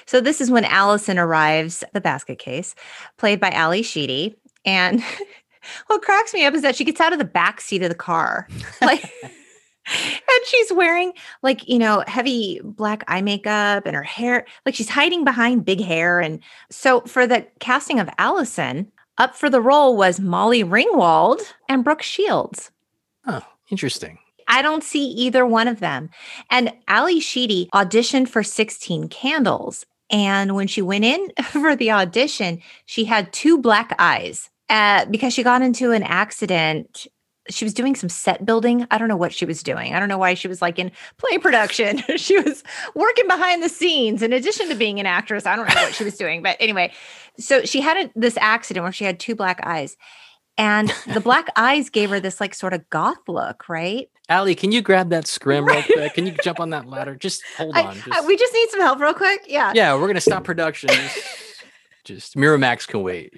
[0.05, 2.75] So this is when Allison arrives the basket case,
[3.17, 4.36] played by Ally Sheedy.
[4.65, 5.03] And
[5.88, 7.95] what cracks me up is that she gets out of the back seat of the
[7.95, 8.47] car.
[8.82, 9.12] Like
[9.91, 14.89] and she's wearing like, you know, heavy black eye makeup and her hair, like she's
[14.89, 16.19] hiding behind big hair.
[16.19, 21.84] And so for the casting of Allison, up for the role was Molly Ringwald and
[21.84, 22.71] Brooke Shields.
[23.28, 24.17] Oh, interesting.
[24.47, 26.10] I don't see either one of them.
[26.49, 29.86] And Ally Sheedy auditioned for 16 Candles.
[30.10, 35.34] And when she went in for the audition, she had two black eyes uh, because
[35.34, 37.08] she got into an accident.
[37.49, 38.85] She was doing some set building.
[38.91, 39.93] I don't know what she was doing.
[39.95, 42.01] I don't know why she was like in play production.
[42.17, 42.63] she was
[42.95, 45.45] working behind the scenes in addition to being an actress.
[45.45, 46.41] I don't know what she was doing.
[46.43, 46.91] But anyway,
[47.38, 49.97] so she had a, this accident where she had two black eyes.
[50.57, 54.09] And the black eyes gave her this like sort of goth look, right?
[54.27, 55.85] Ally, can you grab that scrim real Right.
[55.85, 56.13] quick?
[56.15, 57.15] Can you jump on that ladder?
[57.19, 57.97] Just hold I- on.
[58.12, 59.41] I- we just need some help real quick.
[59.47, 59.71] Yeah.
[59.73, 60.89] yeah, we're gonna stop production.
[60.89, 61.63] Just,
[62.03, 63.33] just Miramax can wait.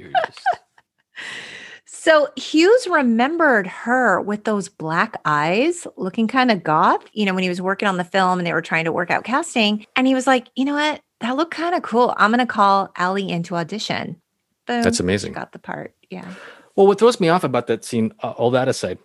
[2.05, 7.25] You're just- So Hughes remembered her with those black eyes, looking kind of goth, you
[7.25, 9.23] know, when he was working on the film and they were trying to work out
[9.23, 9.85] casting.
[9.95, 11.01] And he was like, you know what?
[11.19, 12.13] That looked kind of cool.
[12.17, 14.19] I'm going to call Ally into audition.
[14.65, 14.81] Boom.
[14.81, 15.33] That's she amazing.
[15.33, 15.93] got the part.
[16.09, 16.33] Yeah.
[16.75, 18.97] Well, what throws me off about that scene, uh, all that aside,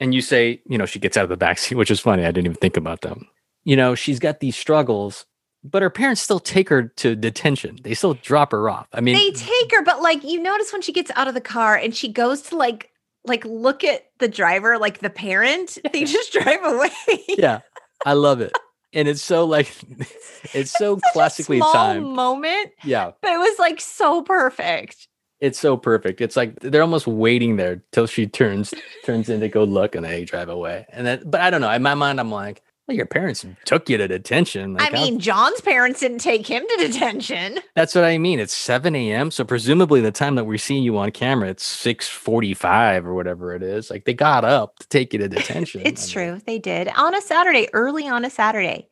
[0.00, 2.22] and you say, you know, she gets out of the backseat, which is funny.
[2.24, 3.28] I didn't even think about them.
[3.64, 5.26] You know, she's got these struggles,
[5.64, 7.78] but her parents still take her to detention.
[7.82, 8.86] They still drop her off.
[8.92, 11.40] I mean, They take her, but like you notice when she gets out of the
[11.40, 12.90] car and she goes to like,
[13.24, 16.90] like look at the driver, like the parent, they just drive away.
[17.28, 17.60] yeah,
[18.06, 18.52] I love it.
[18.94, 19.70] And it's so like,
[20.54, 22.06] it's so a classically small timed.
[22.06, 25.08] moment, Yeah, but it was like so perfect.
[25.40, 26.22] it's so perfect.
[26.22, 28.72] It's like they're almost waiting there till she turns
[29.04, 30.86] turns in to go look, and they drive away.
[30.88, 31.70] And then, but I don't know.
[31.70, 34.72] In my mind, I'm like, well, your parents took you to detention.
[34.72, 37.60] Like, I mean, John's parents didn't take him to detention.
[37.74, 38.40] That's what I mean.
[38.40, 39.30] It's 7 a.m.
[39.30, 43.62] So presumably the time that we're seeing you on camera, it's 6:45 or whatever it
[43.62, 43.90] is.
[43.90, 45.82] Like they got up to take you to detention.
[45.84, 46.40] It's I mean, true.
[46.46, 48.88] They did on a Saturday, early on a Saturday.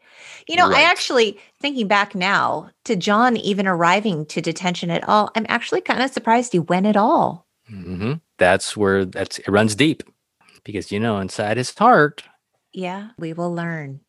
[0.47, 5.31] You know, I actually, thinking back now to John even arriving to detention at all,
[5.35, 7.47] I'm actually kind of surprised he went at all.
[7.71, 8.21] mhm.
[8.39, 10.03] That's where that's it runs deep.
[10.65, 12.25] Because you know, inside his heart,
[12.77, 14.01] Yeah, we will learn.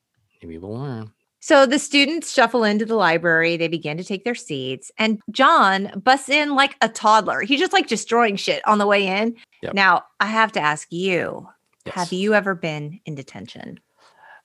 [0.43, 1.11] we will learn.
[1.39, 3.55] So the students shuffle into the library.
[3.55, 7.41] They begin to take their seats, and John busts in like a toddler.
[7.41, 9.37] He's just like destroying shit on the way in.
[9.63, 9.73] Yep.
[9.73, 11.47] Now, I have to ask you
[11.93, 13.79] have you ever been in detention?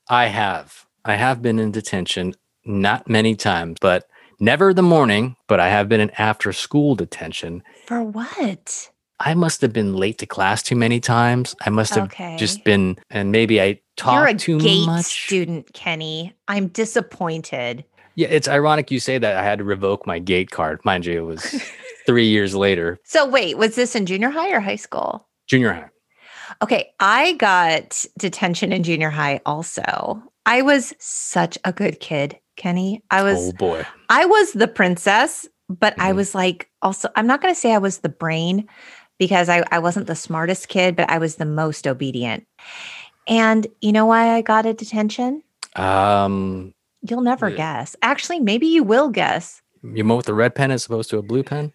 [0.09, 0.87] I have.
[1.05, 4.09] I have been in detention not many times, but
[4.39, 7.65] never the morning, but I have been in after school detention.
[7.87, 8.91] For what?
[9.19, 11.57] I must have been late to class too many times.
[11.67, 12.37] I must have Okay.
[12.39, 15.05] just been and maybe I You're a too gate much.
[15.27, 16.35] student, Kenny.
[16.49, 17.85] I'm disappointed.
[18.15, 19.37] Yeah, it's ironic you say that.
[19.37, 20.85] I had to revoke my gate card.
[20.85, 21.63] Mind you, it was
[22.07, 25.27] three years later, So wait, was this in junior high or high school?
[25.47, 25.89] junior high.
[26.63, 30.23] Okay, I got detention in junior high also.
[30.45, 33.03] I was such a good kid, Kenny.
[33.11, 33.83] I was oh boy.
[34.11, 36.17] I was the princess, but I Mhm.
[36.17, 38.69] was like also I'm not going to say I was the brain
[39.19, 42.45] because I I wasn't the smartest kid, but I was the most obedient.
[43.29, 45.43] And you know why I got a detention?
[45.77, 46.75] Um,
[47.09, 47.57] You'll never Yeah.
[47.57, 47.97] guess.
[48.03, 49.61] Actually, maybe you will guess.
[49.83, 51.73] you went with the red pen as opposed to a blue pen.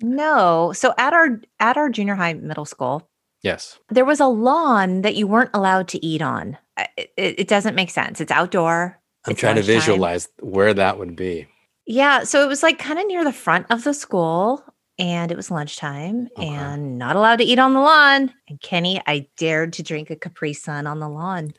[0.00, 0.72] No.
[0.72, 3.08] So at our at our junior high middle school,
[3.42, 3.78] Yes.
[3.88, 6.56] there was a lawn that you weren't allowed to eat on.
[6.96, 8.20] It, it, doesn't make sense.
[8.20, 9.00] It's outdoor.
[9.26, 11.48] I'm It's trying to visualize where that would be.
[11.86, 14.62] Yeah, so it was like kind of near the front of the school
[14.98, 16.48] and it was lunchtime Okay.
[16.48, 18.32] and not allowed to eat on the lawn.
[18.48, 21.54] And Kenny, I dared to drink a Capri Sun on the lawn.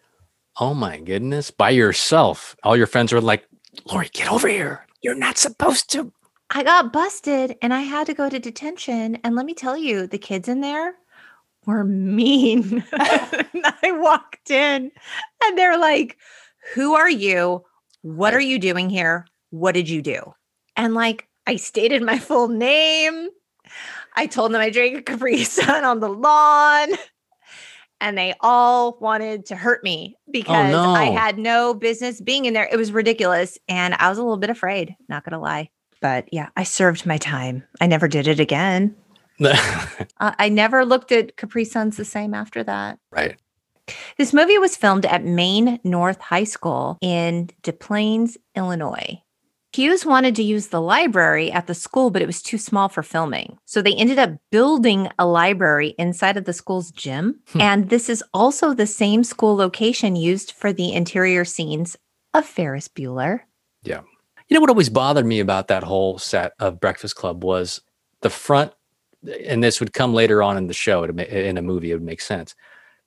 [0.60, 1.52] Oh my goodness.
[1.52, 2.56] By yourself.
[2.64, 3.46] All your friends were like,
[3.92, 4.86] Lori, get over here.
[5.02, 6.12] You're not supposed to.
[6.50, 9.16] I got busted and I had to go to detention.
[9.24, 10.96] And let me tell you, the kids in there
[11.66, 12.84] were mean.
[12.94, 14.92] I walked in
[15.44, 16.18] and they're like,
[16.74, 17.64] Who are you?
[18.02, 19.26] What are you doing here?
[19.52, 20.34] What did you do?
[20.76, 23.30] And like, I stated my full name.
[24.16, 26.90] I told them I drank a Capri Sun on the lawn.
[28.00, 31.16] And they all wanted to hurt me because I no.
[31.18, 32.70] had no business being in there.
[32.72, 33.58] It was ridiculous.
[33.68, 35.72] And I was a little bit afraid, not going to lie.
[36.02, 37.64] But yeah, I served my time.
[37.82, 38.96] I never did it again.
[40.22, 43.00] Uh, I never looked at Capri Suns the same after that.
[43.10, 43.38] right.
[44.18, 49.22] This movie was filmed at Maine North High School in Des Plaines, Illinois.
[49.72, 53.04] Hughes wanted to use the library at the school, but it was too small for
[53.04, 53.58] filming.
[53.66, 57.40] So they ended up building a library inside of the school's gym.
[57.50, 57.62] Hmm.
[57.62, 61.96] And this is also the same school location used for the interior scenes
[62.34, 63.42] of Ferris Bueller.
[63.84, 64.02] Yeah.
[64.48, 67.82] You know what always bothered me about that whole set of Breakfast Club was
[68.22, 68.74] the front,
[69.48, 71.04] and this would come later on in the show.
[71.04, 72.56] In a movie, it would make sense.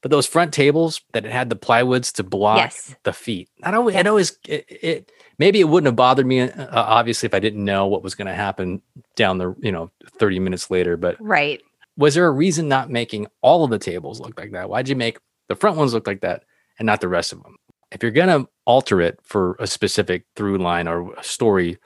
[0.01, 2.95] But those front tables that had the plywoods to block Yes.
[3.03, 4.01] the feet, that always, Yes.
[4.01, 7.65] it always, it, it maybe it wouldn't have bothered me, uh, obviously, if I didn't
[7.65, 8.81] know what was going to happen
[9.17, 10.97] down the, you know, 30 minutes later.
[10.97, 11.61] But Right.
[11.97, 14.69] was there a reason not making all of the tables look like that?
[14.71, 16.45] Why'd you make the front ones look like that
[16.79, 17.57] and not the rest of them?
[17.91, 21.79] If you're gonna alter it for a specific through line or a story,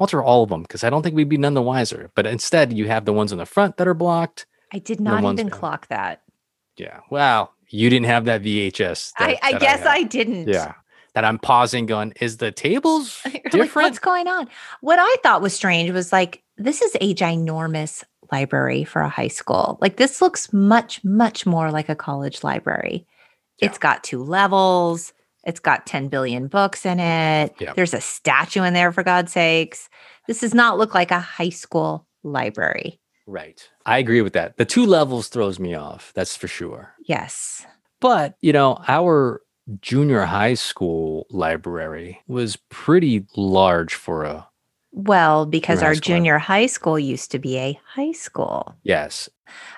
[0.00, 2.10] alter all of them because I don't think we'd be none the wiser.
[2.16, 4.46] But instead, you have the ones in the front that are blocked.
[4.72, 6.22] I did not even clock that.
[6.78, 7.00] Yeah.
[7.10, 7.50] Wow.
[7.68, 9.12] You didn't have that VHS.
[9.18, 9.88] I, that- I that guess had.
[9.88, 10.48] I didn't.
[10.48, 10.72] Yeah.
[11.14, 13.86] That I'm pausing, going, is the tables You're like, different?
[13.86, 14.48] what's going on?
[14.80, 19.28] What I thought was strange was like, this is a ginormous library for a high
[19.28, 19.78] school.
[19.80, 23.06] Like, this looks much, much more like a college library.
[23.60, 25.12] It's got two levels,
[25.44, 27.54] it's got 10 billion books in it.
[27.60, 27.74] Yeah.
[27.74, 29.88] There's a statue in there, for God's sakes.
[30.26, 32.98] This does not look like a high school library.
[33.26, 33.68] right.
[33.86, 34.56] I agree with that.
[34.56, 36.12] The two levels throws me off.
[36.14, 36.94] That's for sure.
[37.04, 37.66] Yes.
[38.00, 39.42] But, you know, our
[39.80, 44.46] junior high school library was pretty large for a,
[44.92, 46.14] Well, because our school.
[46.16, 48.74] junior high school used to be a high school.
[48.82, 49.28] yes.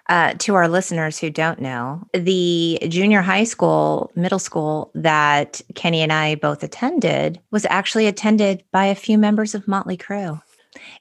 [0.09, 6.03] uh, to our listeners who don't know, the junior high school, middle school that Kenny
[6.03, 10.41] and I both attended was actually attended by a few members of Motley Crue.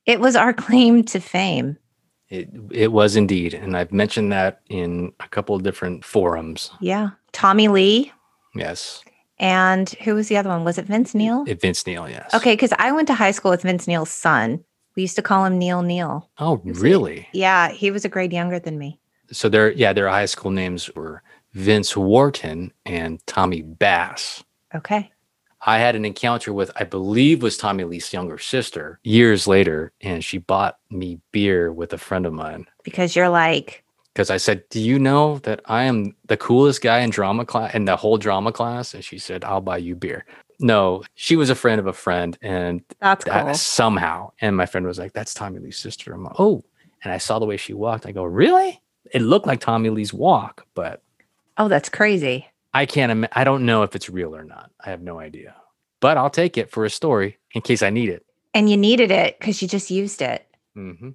[0.05, 1.77] It was our claim to fame.
[2.29, 3.53] It, it was indeed.
[3.53, 6.71] And I've mentioned that in a couple of different forums.
[6.81, 7.09] Yeah.
[7.33, 8.11] Tommy Lee.
[8.55, 9.03] Yes.
[9.37, 10.63] And who was the other one?
[10.63, 11.43] Was it Vince Neil?
[11.47, 12.33] It, Vince Neil, yes.
[12.33, 12.53] Okay.
[12.53, 14.63] Because I went to high school with Vince Neil's son.
[14.95, 16.29] We used to call him Neil Neil.
[16.39, 17.27] Oh, really?
[17.33, 17.69] Yeah.
[17.69, 18.99] He was a grade younger than me.
[19.31, 24.43] So their yeah, their high school names were Vince Wharton and Tommy Bass.
[24.73, 25.11] Okay.
[25.67, 30.23] I had an encounter with, I believe, was Tommy Lee's younger sister years later, and
[30.23, 33.83] she bought me beer with a friend of mine Because you're like,
[34.15, 37.75] because I said, "Do you know that I am the coolest guy in drama class
[37.75, 40.25] in the whole drama class?" And she said, "I'll buy you beer."
[40.61, 43.53] No, she was a friend of a friend, and that's that cool.
[43.55, 46.63] somehow, and my friend was like, "That's Tommy Lee's sister." I'm like, "Oh,"
[47.03, 48.05] and I saw the way she walked.
[48.05, 51.01] I go, "Really?" It looked like Tommy Lee's walk, but
[51.57, 52.47] Oh, that's crazy.
[52.73, 53.11] I can't.
[53.11, 54.71] Im- I don't know if it's real or not.
[54.83, 55.55] I have no idea,
[55.99, 58.25] but I'll take it for a story in case I need it.
[58.53, 60.47] And you needed it because you just used it.
[60.73, 61.09] hmm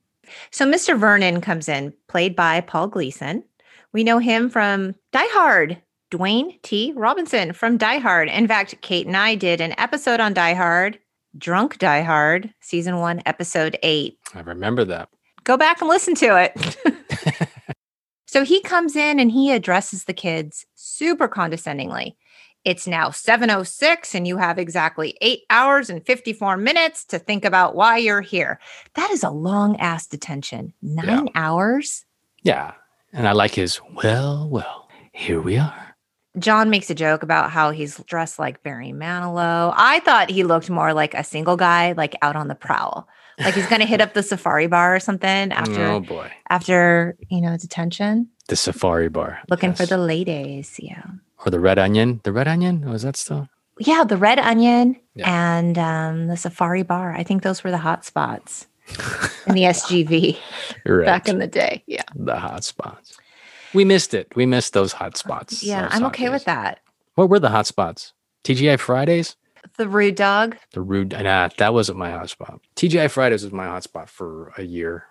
[0.51, 0.99] So Mr.
[0.99, 3.45] Vernon comes in, played by Paul Gleason.
[3.93, 5.81] We know him from Die Hard.
[6.11, 6.93] Dwayne T.
[6.97, 8.29] Robinson from Die Hard.
[8.29, 10.99] In fact, Kate and I did an episode on Die Hard,
[11.38, 14.19] Drunk Die Hard, season one, episode eight.
[14.35, 15.09] I remember that.
[15.45, 17.49] Go back and listen to it.
[18.27, 22.17] so he comes in and he addresses the kids super condescendingly.
[22.65, 27.75] It's now 7:06 and you have exactly 8 hours and 54 minutes to think about
[27.75, 28.61] why you're here.
[28.94, 30.75] That is a long ass detention.
[30.83, 32.04] 9 hours?
[32.42, 32.73] Yeah,
[33.13, 33.81] and I like his.
[33.94, 35.96] Well, well, here we are.
[36.38, 39.75] John makes a joke about how he's dressed like Barry Manilow.
[39.77, 43.08] I thought he looked more like a single guy like out on the prowl.
[43.38, 47.17] Like he's going to hit up the safari bar or something after oh boy, after,
[47.31, 48.29] you know, detention.
[48.48, 49.40] the safari bar.
[49.48, 50.77] looking for the ladies.
[50.79, 51.02] Yeah.
[51.45, 52.21] Or the red onion.
[52.25, 53.49] The red onion was that still?
[53.79, 55.31] Yeah, the red onion Yeah.
[55.57, 57.13] and um, the safari bar.
[57.13, 58.67] I think those were the hot spots.
[59.47, 60.37] in the SGV
[60.85, 61.07] Right.
[61.07, 61.83] back in the day.
[61.87, 62.03] Yeah.
[62.15, 63.17] the hot spots.
[63.73, 64.35] We missed it.
[64.35, 65.63] We missed those hot spots.
[65.63, 66.33] Yeah, I'm okay days.
[66.33, 66.81] with that.
[67.15, 68.13] What were the hot spots?
[68.45, 69.37] TGI Fridays?
[69.77, 70.57] The rude dog.
[70.73, 72.59] The rude nah, that wasn't my hotspot.
[72.77, 75.05] TGI Fridays was my hotspot for a year.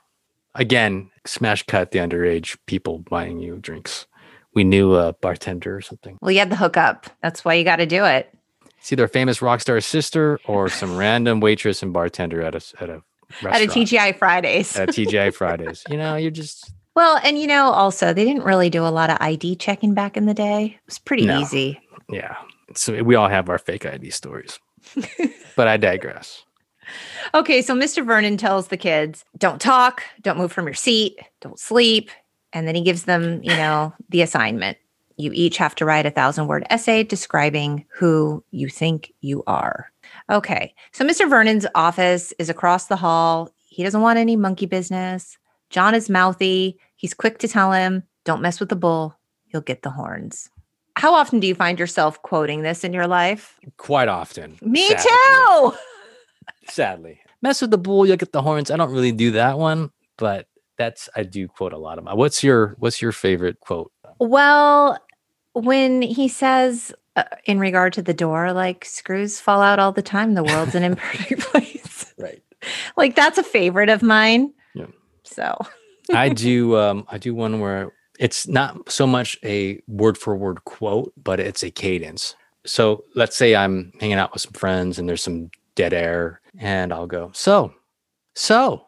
[0.56, 4.08] Again, smash cut the underage people buying you drinks.
[4.60, 6.18] We knew a bartender or something.
[6.20, 7.05] Well, you had the hookup.
[7.24, 8.30] That's why you got to do it.
[8.78, 12.74] It's either a famous rock star sister or some random waitress and bartender at a
[12.82, 13.01] at a
[13.41, 13.55] restaurant.
[13.55, 14.76] At a TGI Fridays.
[14.78, 15.86] At TGI Fridays.
[15.89, 19.10] You know, you're just well, and you know, also, they didn't really do a lot
[19.10, 20.66] of ID checking back in the day.
[20.76, 21.39] It was pretty No.
[21.39, 21.80] easy.
[22.10, 22.36] yeah.
[22.76, 24.60] So we all have our fake ID stories.
[25.55, 26.43] but I digress.
[27.34, 28.05] Okay, so Mr.
[28.05, 32.10] Vernon tells the kids, don't talk, don't move from your seat, don't sleep.
[32.54, 34.78] And then he gives them, you know, the assignment.
[35.18, 39.91] You each have to write a thousand word essay describing who you think you are.
[40.30, 41.30] Okay, so Mr.
[41.30, 43.50] Vernon's office is across the hall.
[43.68, 45.38] He doesn't want any monkey business.
[45.70, 46.80] John is mouthy.
[46.95, 49.16] He's quick to tell him, don't mess with the bull,
[49.47, 50.50] you'll get the horns.
[50.95, 53.58] How often do you find yourself quoting this in your life?
[53.78, 54.58] Quite often.
[54.62, 55.04] Me sadly.
[55.06, 55.74] too.
[56.68, 57.20] Sadly.
[57.41, 58.70] Mess with the bull, you'll get the horns.
[58.70, 60.47] I don't really do that one, but
[60.80, 63.92] that's I do quote a lot of my what's your what's your favorite quote?
[64.18, 64.98] Well,
[65.54, 70.02] when he says uh, in regard to the door, like screws fall out all the
[70.02, 72.14] time, the world's an imperfect place.
[72.18, 72.42] Right.
[72.98, 74.54] like that's a favorite of mine.
[74.74, 74.88] Yeah.
[75.24, 75.56] So,
[76.12, 80.64] I do um I do one where it's not so much a word for word
[80.64, 82.36] quote, but it's a cadence.
[82.66, 86.92] So let's say I'm hanging out with some friends and there's some dead air, and
[86.92, 87.74] I'll go, so,
[88.36, 88.86] so.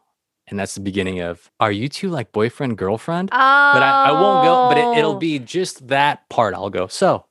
[0.48, 3.30] And that's the beginning of are you two like boyfriend, girlfriend?
[3.32, 5.18] oh, But I, I won't go, but it, it'll oh.
[5.18, 6.54] be just that part.
[6.54, 7.26] I'll go, so,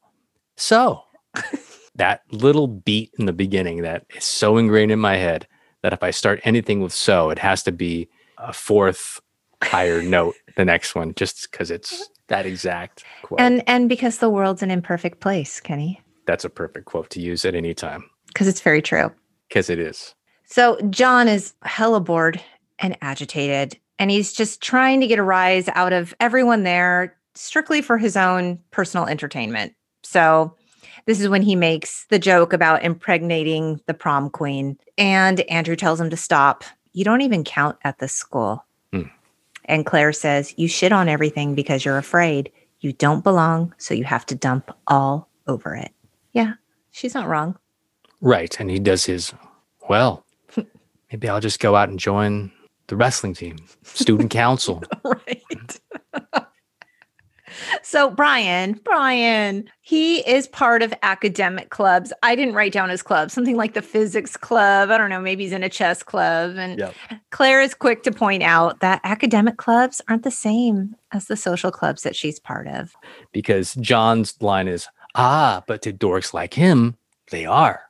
[0.57, 1.03] so.
[1.95, 5.47] that little beat in the beginning that is so ingrained in my head
[5.84, 9.20] that if I start anything with so, it has to be a fourth
[9.64, 13.39] higher note, the next one, just because it's that exact quote.
[13.39, 17.45] and and because the world's an imperfect place, Kenny, That's a perfect quote to use
[17.45, 19.12] at any time because it's very true.
[19.47, 20.16] because it is.
[20.45, 22.41] So John is hella bored
[22.82, 27.82] and agitated, and he's just trying to get a rise out of everyone there strictly
[27.82, 29.73] for his own personal entertainment.
[30.03, 30.55] So
[31.05, 36.01] this is when he makes the joke about impregnating the prom queen, and Andrew tells
[36.01, 36.63] him to stop.
[36.93, 38.65] You don't even count at this school.
[38.91, 39.03] Hmm.
[39.65, 42.51] And Claire says, You shit on everything because you're afraid.
[42.82, 45.91] You don't belong, so you have to dump all over it.
[46.34, 46.53] Yeah,
[46.91, 47.57] she's not wrong.
[48.21, 48.59] Right.
[48.59, 49.34] And he does his,
[49.89, 50.25] well,
[51.11, 52.51] maybe I'll just go out and join
[52.91, 54.83] the wrestling team, student council.
[55.05, 55.79] right.
[57.83, 62.11] so Brian, Brian, he is part of academic clubs.
[62.21, 64.89] I didn't write down his club, something like the physics club.
[64.91, 66.57] I don't know, maybe he's in a chess club.
[66.57, 66.93] And Yep.
[67.31, 71.71] Claire is quick to point out that academic clubs aren't the same as the social
[71.71, 72.93] clubs that she's part of.
[73.31, 74.85] because John's line is,
[75.15, 76.97] ah, but to dorks like him,
[77.29, 77.83] they are.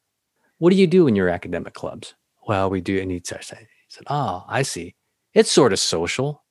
[0.60, 2.14] What do you do in your academic clubs?
[2.47, 2.99] Well, we do.
[2.99, 4.96] And he he said, oh, I see.
[5.34, 6.44] It's sort of social,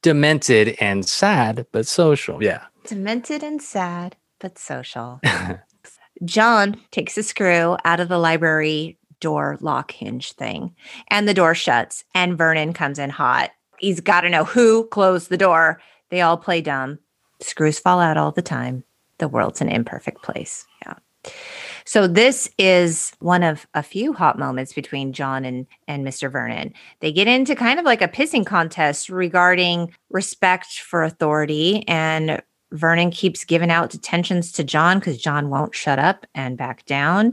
[0.00, 2.42] demented and sad, but social.
[2.42, 2.64] Yeah.
[2.86, 5.20] Demented and sad, but social.
[6.24, 10.74] John takes a screw out of the library door lock hinge thing,
[11.08, 13.50] and the door shuts, and Vernon comes in hot.
[13.78, 15.82] He's got to know who closed the door.
[16.10, 16.98] They all play dumb.
[17.42, 18.84] Screws fall out all the time.
[19.18, 20.64] The world's an imperfect place.
[20.86, 20.94] Yeah.
[21.86, 26.30] So this is one of a few hot moments between John and, and Mr.
[26.30, 26.74] Vernon.
[27.00, 33.12] They get into kind of like a pissing contest regarding respect for authority and Vernon
[33.12, 37.32] keeps giving out detentions to John because John won't shut up and back down.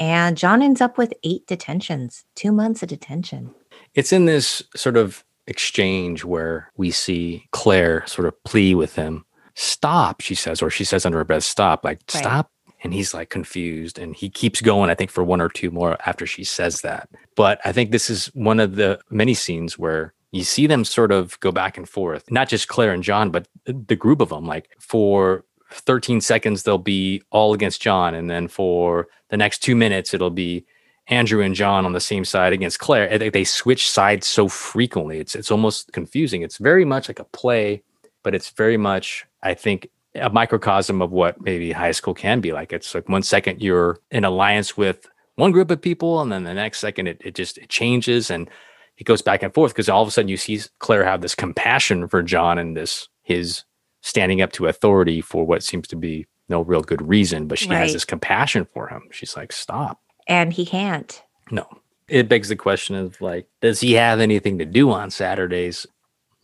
[0.00, 3.54] And John ends up with eight detentions, two months of detention.
[3.94, 9.24] It's in this sort of exchange where we see Claire sort of plea with him,
[9.54, 12.20] stop, she says, or she says under her breath, stop, like, Right.
[12.24, 12.50] stop.
[12.84, 15.96] And he's like confused and he keeps going, I think, for one or two more
[16.06, 17.08] after she says that.
[17.34, 21.10] But I think this is one of the many scenes where you see them sort
[21.10, 24.44] of go back and forth, not just Claire and John, but the group of them.
[24.44, 28.14] Like for 13 seconds, they'll be all against John.
[28.14, 30.66] And then for the next two minutes, it'll be
[31.08, 33.16] Andrew and John on the same side against Claire.
[33.18, 35.18] They- they switch sides so frequently.
[35.18, 36.42] It's it's almost confusing.
[36.42, 37.82] It's very much like a play,
[38.22, 42.52] but it's very much, I think, a microcosm of what maybe high school can be
[42.52, 42.72] like.
[42.72, 45.06] It's like one second you're in alliance with
[45.36, 48.48] one group of people, and then the next second it, it just it changes and
[48.96, 51.34] it goes back and forth because all of a sudden you see Claire have this
[51.34, 53.64] compassion for John and this his
[54.02, 57.68] standing up to authority for what seems to be no real good reason, but she
[57.70, 57.78] Right.
[57.78, 59.02] has this compassion for him.
[59.10, 59.98] She's like, stop.
[60.28, 61.20] And he can't.
[61.50, 61.66] No.
[62.06, 65.86] It begs the question of like, does he have anything to do on Saturdays?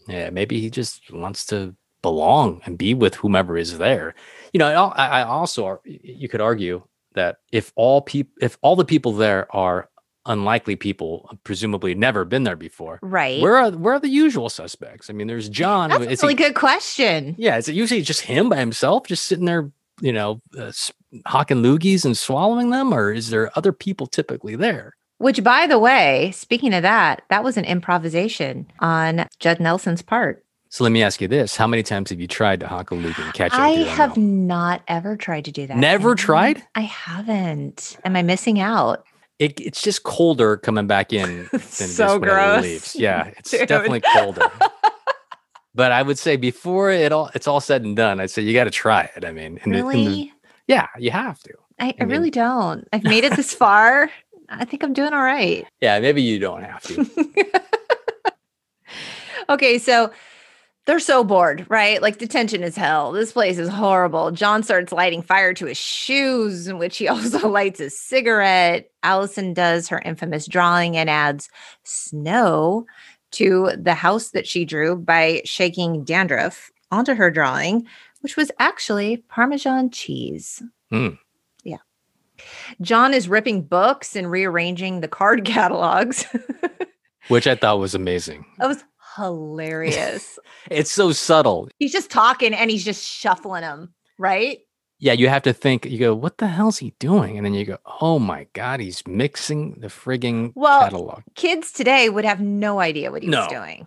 [0.08, 4.14] Yeah, maybe he just wants to belong and be with whomever is there.
[4.52, 6.82] You know, I, I also you could argue
[7.14, 9.88] that if all people, if all the people there are
[10.26, 13.40] unlikely people, presumably never been there before, right?
[13.40, 15.10] Where are where are the usual suspects?
[15.10, 15.90] I mean, there's John.
[15.90, 17.34] That's a really he, good question.
[17.38, 19.70] Yeah, is it usually just him by himself, just sitting there,
[20.00, 20.72] you know, uh,
[21.26, 24.94] hawking loogies and swallowing them, or is there other people typically there?
[25.18, 30.44] Which, by the way, speaking of that, that was an improvisation on Judd Nelson's part.
[30.70, 32.94] So let me ask you this: How many times have you tried to honk a
[32.94, 33.58] loogie and catch it?
[33.58, 35.76] I have not ever tried to do that.
[35.76, 36.62] Never tried?
[36.76, 37.98] I haven't.
[38.04, 39.04] Am I missing out?
[39.40, 42.62] It, it's just colder coming back in than so gross.
[42.62, 42.94] leaves.
[42.94, 44.48] Yeah, it's definitely colder.
[45.74, 48.54] but I would say before it all it's all said and done, I'd say you
[48.54, 49.24] got to try it.
[49.24, 50.04] I mean, in really?
[50.04, 50.30] The, the,
[50.68, 51.52] yeah, you have to.
[51.80, 52.86] I, I, I mean, really don't.
[52.92, 54.08] I've made it this far.
[54.48, 55.66] I think I'm doing all right.
[55.80, 57.10] Yeah, maybe you don't have to.
[59.48, 60.12] okay, so
[60.86, 62.00] they're so bored, right?
[62.00, 63.12] Like detention is hell.
[63.12, 64.30] This place is horrible.
[64.30, 68.90] John starts lighting fire to his shoes, in which he also lights a cigarette.
[69.02, 71.48] Allison does her infamous drawing and adds
[71.84, 72.86] snow
[73.32, 77.86] to the house that she drew by shaking dandruff onto her drawing,
[78.20, 80.62] which was actually Parmesan cheese.
[80.92, 81.18] Mm.
[81.62, 81.76] Yeah.
[82.80, 86.24] John is ripping books and rearranging the card catalogs.
[87.28, 88.44] which I thought was amazing.
[88.58, 88.82] That was
[89.16, 90.38] hilarious.
[90.70, 91.68] it's so subtle.
[91.78, 94.60] He's just talking and he's just shuffling them, right?
[94.98, 97.38] Yeah, you have to think, you go, what the hell's he doing?
[97.38, 101.22] And then you go, oh my God, he's mixing the frigging well, catalog.
[101.36, 103.40] Kids today would have no idea what he no.
[103.40, 103.86] was doing.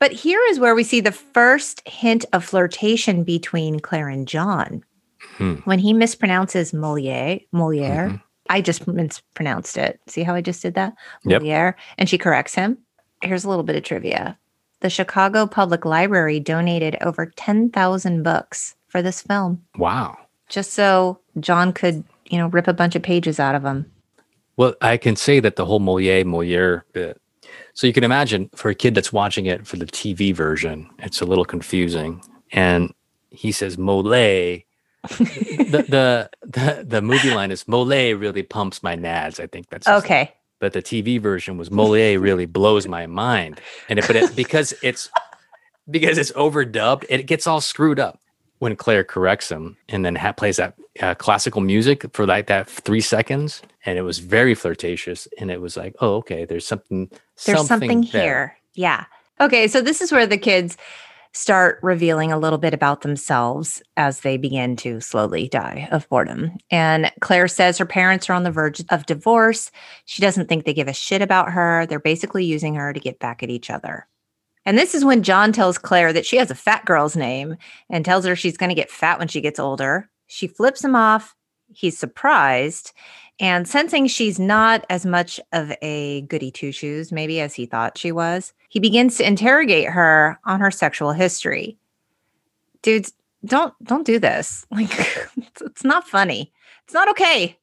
[0.00, 4.82] But here is where we see the first hint of flirtation between Claire and John.
[5.36, 5.54] Hmm.
[5.64, 8.16] When he mispronounces Moliere, Moliere, mm-hmm.
[8.50, 10.00] I just mispronounced it.
[10.08, 10.94] See how I just did that?
[11.24, 11.76] Moliere.
[11.76, 11.78] Yep.
[11.98, 12.78] And she corrects him.
[13.22, 14.36] Here's a little bit of trivia
[14.80, 19.62] the Chicago Public Library donated over 10,000 books for this film.
[19.76, 20.16] Wow.
[20.48, 23.90] Just so John could, you know, rip a bunch of pages out of them.
[24.56, 27.20] Well, I can say that the whole Moliere, Moliere bit.
[27.74, 31.20] So you can imagine for a kid that's watching it for the TV version, it's
[31.20, 32.22] a little confusing.
[32.52, 32.92] And
[33.30, 34.02] he says Mole.
[35.08, 39.38] the, the the the movie line is Mole really pumps my nads.
[39.38, 43.60] I think that's okay but the TV version was Moliere really blows my mind.
[43.88, 45.10] And it, but it, because it's
[45.90, 48.20] because it's overdubbed, it gets all screwed up
[48.58, 52.68] when Claire corrects him and then ha- plays that uh, classical music for like that
[52.68, 55.28] three seconds, and it was very flirtatious.
[55.38, 57.08] And it was like, oh, okay, there's something.
[57.44, 58.56] There's something, something here.
[58.74, 59.04] Yeah.
[59.40, 60.76] Okay, so this is where the kids
[61.32, 66.52] start revealing a little bit about themselves as they begin to slowly die of boredom.
[66.70, 69.70] And Claire says her parents are on the verge of divorce.
[70.04, 71.86] She doesn't think they give a shit about her.
[71.86, 74.06] They're basically using her to get back at each other.
[74.64, 77.56] And this is when John tells Claire that she has a fat girl's name
[77.88, 80.10] and tells her she's going to get fat when she gets older.
[80.26, 81.34] She flips him off.
[81.72, 82.92] He's surprised
[83.40, 87.98] and sensing she's not as much of a goody two shoes, maybe as he thought
[87.98, 91.78] she was, he begins to interrogate her on her sexual history.
[92.82, 93.12] Dudes,
[93.44, 94.66] don't don't do this.
[94.70, 94.90] Like
[95.60, 96.52] it's not funny.
[96.84, 97.58] It's not okay.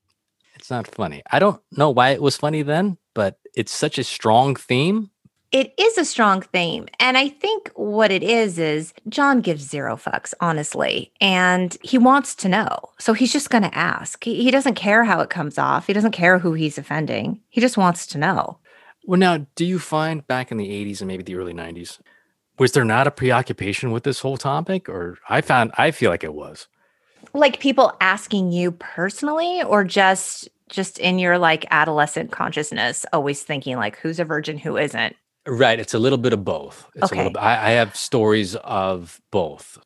[0.55, 1.21] It's not funny.
[1.32, 5.09] I don't know why it was funny then, but it's such a strong theme
[5.56, 6.86] it is a strong theme.
[6.99, 11.14] And I think what it is is John gives zero fucks, honestly.
[11.22, 12.89] And he wants to know.
[12.99, 14.22] So he's just going to ask.
[14.26, 17.39] He, he, doesn't care how it comes off, he doesn't care who he's offending.
[17.47, 18.60] He just wants to know.
[19.06, 22.01] Well, now, do you find back in the 80s and maybe the early 90s,
[22.60, 24.89] was there not a preoccupation with this whole topic?
[24.89, 26.68] Or I found, I feel like it was.
[27.32, 33.78] Like people asking you personally, or just just in your like adolescent consciousness, always thinking
[33.78, 35.16] like who's a virgin, who isn't?
[35.48, 35.80] Right.
[35.80, 36.88] It's a little bit of both.
[36.96, 37.30] It's okay.
[37.30, 39.80] Bit, I, I have stories of both.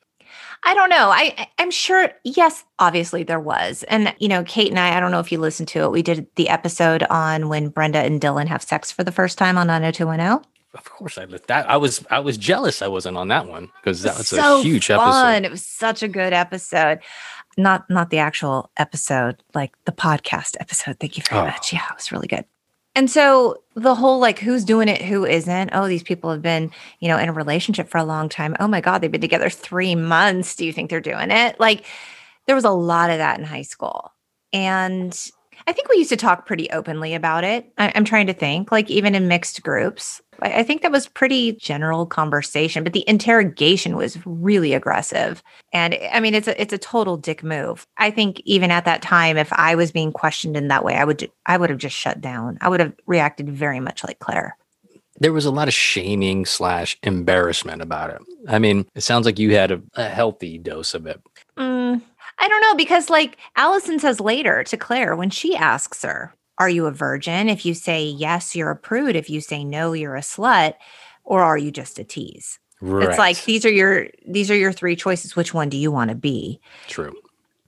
[0.64, 1.10] I don't know.
[1.10, 2.12] I I'm sure.
[2.24, 4.96] Yes, obviously there was, and you know, Kate and I.
[4.96, 5.92] I don't know if you listened to it.
[5.92, 9.58] We did the episode on when Brenda and Dylan have sex for the first time
[9.58, 10.46] on 90210.
[10.74, 11.70] Of course, I that.
[11.70, 14.64] I was I was jealous I wasn't on that one because that was so a
[14.64, 15.00] huge fun.
[15.00, 15.46] episode.
[15.46, 17.00] It was such a good episode.
[17.58, 21.00] Not not the actual episode, like the podcast episode.
[21.00, 21.46] Thank you very oh.
[21.46, 21.74] much.
[21.74, 22.46] Yeah, it was really good.
[22.96, 25.70] And so the whole like who's doing it, who isn't.
[25.74, 28.56] Oh, these people have been, you know, in a relationship for a long time.
[28.60, 30.56] Oh my God, they've been together three months.
[30.56, 31.60] Do you think they're doing it?
[31.60, 31.86] Like
[32.46, 34.12] there was a lot of that in high school.
[34.52, 35.18] And
[35.68, 37.72] I think we used to talk pretty openly about it.
[37.78, 40.22] I, am trying to think, like even in mixed groups.
[40.42, 45.44] I, I think that was pretty general conversation, but the interrogation was really aggressive.
[45.74, 47.86] And I mean, it's a it's a total dick move.
[47.98, 51.06] I think even at that time, if I was being questioned in that way, I
[51.06, 52.58] would I would have just shut down.
[52.62, 54.58] I would have reacted very much like Claire
[55.20, 58.22] there was a lot of shaming slash embarrassment about it.
[58.48, 61.22] I mean, it sounds like you had a, a healthy dose of it.
[61.58, 62.02] Mm,
[62.40, 66.70] I don't know because, like Allison says later to Claire when she asks her, "Are
[66.70, 69.16] you a virgin?" If you say yes, you're a prude.
[69.16, 70.76] If you say no, you're a slut.
[71.24, 72.58] Or are you just a tease?
[72.82, 73.08] Right.
[73.08, 75.36] It's like these are your these are your three choices.
[75.36, 76.60] Which one do you want to be?
[76.88, 77.14] True.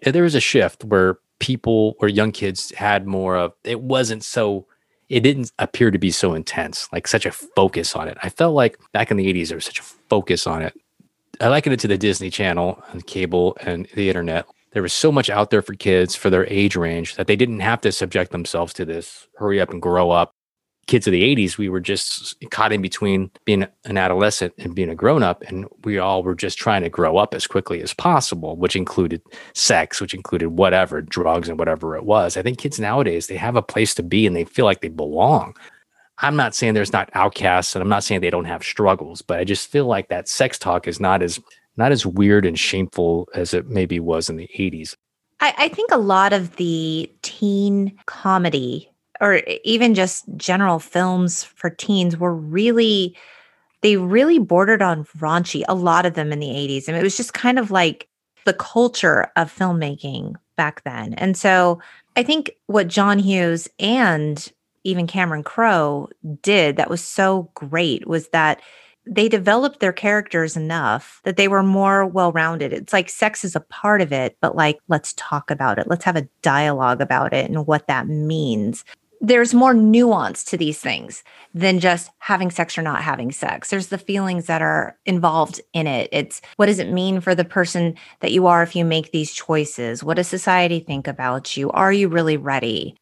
[0.04, 4.66] There was a shift where people or young kids had more of it wasn't so
[5.10, 8.18] it didn't appear to be so intense, like such a focus on it.
[8.24, 10.74] I felt like back in the 80s, there was such a focus on it.
[11.42, 14.46] I liken it to the Disney Channel and cable and the internet.
[14.74, 17.60] There was so much out there for kids for their age range that they didn't
[17.60, 20.34] have to subject themselves to this hurry up and grow up
[20.88, 24.90] kids of the 80s, we were just caught in between being an adolescent and being
[24.90, 25.42] a grown up.
[25.44, 29.22] And we all were just trying to grow up as quickly as possible, which included
[29.54, 32.36] sex, which included whatever, drugs and whatever it was.
[32.36, 34.90] I think kids nowadays, they have a place to be and they feel like they
[34.90, 35.56] belong.
[36.18, 39.40] I'm not saying there's not outcasts and I'm not saying they don't have struggles, but
[39.40, 41.40] I just feel like that sex talk is not as
[41.82, 44.96] not as weird and shameful as it maybe was in the 80s.
[45.40, 48.88] I, I think a lot of the teen comedy
[49.20, 53.18] or even just general films for teens were really
[53.82, 57.18] they really bordered on raunchy a lot of them in the 80s and it was
[57.18, 58.08] just kind of like
[58.46, 61.80] the culture of filmmaking back then and so
[62.16, 64.52] i think what john hughes and
[64.84, 66.08] even cameron crowe
[66.44, 68.62] did that was so great was that
[69.06, 72.74] they developed their characters enough that they were more well rounded.
[72.74, 75.88] It's like sex is a part of it, but like, let's talk about it.
[75.88, 78.84] Let's have a dialogue about it and what that means
[79.24, 81.24] there's more nuance to these things
[81.54, 83.70] than just having sex or not having sex.
[83.70, 86.10] There's the feelings that are involved in it.
[86.12, 89.32] It's what does it mean for the person that you are if you make these
[89.32, 90.04] choices?
[90.04, 91.70] What does society think about you?
[91.70, 92.96] Are you really ready?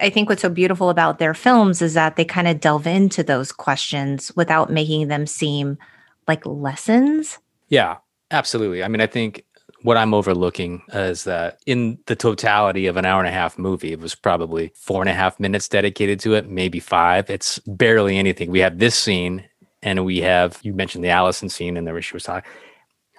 [0.00, 3.22] I think what's so beautiful about their films is that they kind of delve into
[3.22, 5.78] those questions without making them seem
[6.26, 7.38] like lessons.
[7.68, 7.98] Yeah,
[8.30, 8.82] absolutely.
[8.82, 9.44] I mean, I think
[9.82, 13.92] what I'm overlooking is that in the totality of an hour and a half movie,
[13.92, 17.30] it was probably four and a half minutes dedicated to it, maybe five.
[17.30, 18.50] It's barely anything.
[18.50, 19.44] We have this scene,
[19.82, 22.50] and we have you mentioned the Allison scene, and there she was talking.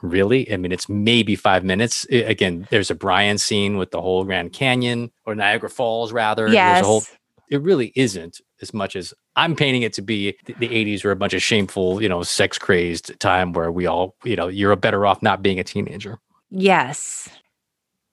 [0.02, 0.52] Really?
[0.52, 2.06] I mean, it's maybe five minutes.
[2.10, 6.48] again, there's a Brian scene with the whole Grand Canyon or Niagara Falls, rather.
[6.48, 6.86] Yes.
[6.86, 7.04] Whole,
[7.50, 11.12] it really isn't as much as I'm painting it to be the, the 80s were
[11.12, 14.76] a bunch of shameful, you know, sex crazed time where we all, you know, you're
[14.76, 16.20] better off not being a teenager.
[16.50, 17.30] Yes.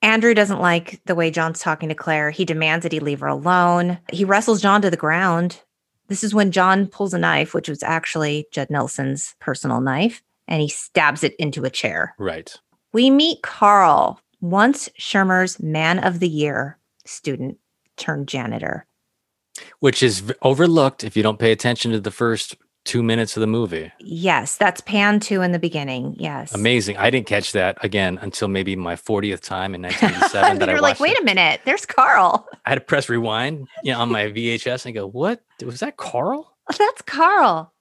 [0.03, 2.31] Andrew doesn't like the way John's talking to Claire.
[2.31, 3.99] He demands that he leave her alone.
[4.13, 5.63] He wrestles John to the ground.
[6.09, 10.61] This is when John pulls a knife, which was actually Judd Nelson's personal knife, and
[10.61, 12.15] he stabs it into a chair.
[12.19, 12.55] Right.
[12.93, 17.59] We meet Carl, once Shermer's Man of the Year student
[17.97, 18.87] turned janitor.
[19.81, 23.47] Which is overlooked if you don't pay attention to the first two minutes of the
[23.47, 23.91] movie.
[24.01, 26.15] Yes, that's pan two in the beginning.
[26.19, 26.55] Yes.
[26.55, 26.97] Amazing.
[26.99, 30.59] I didn't catch that again until maybe my 40th time in 1987.
[30.59, 31.23] that You're like, wait it.
[31.23, 32.47] a minute, there's Carl.
[32.65, 35.43] I had to press rewind you know, on my VHS and go, what?
[35.65, 36.55] Was that Carl?
[36.79, 37.73] That's Carl.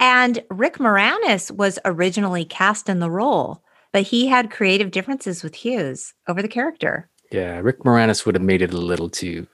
[0.00, 5.54] And Rick Moranis was originally cast in the role, but he had creative differences with
[5.54, 7.08] Hughes over the character.
[7.30, 9.46] Yeah, Rick Moranis would have made it a little too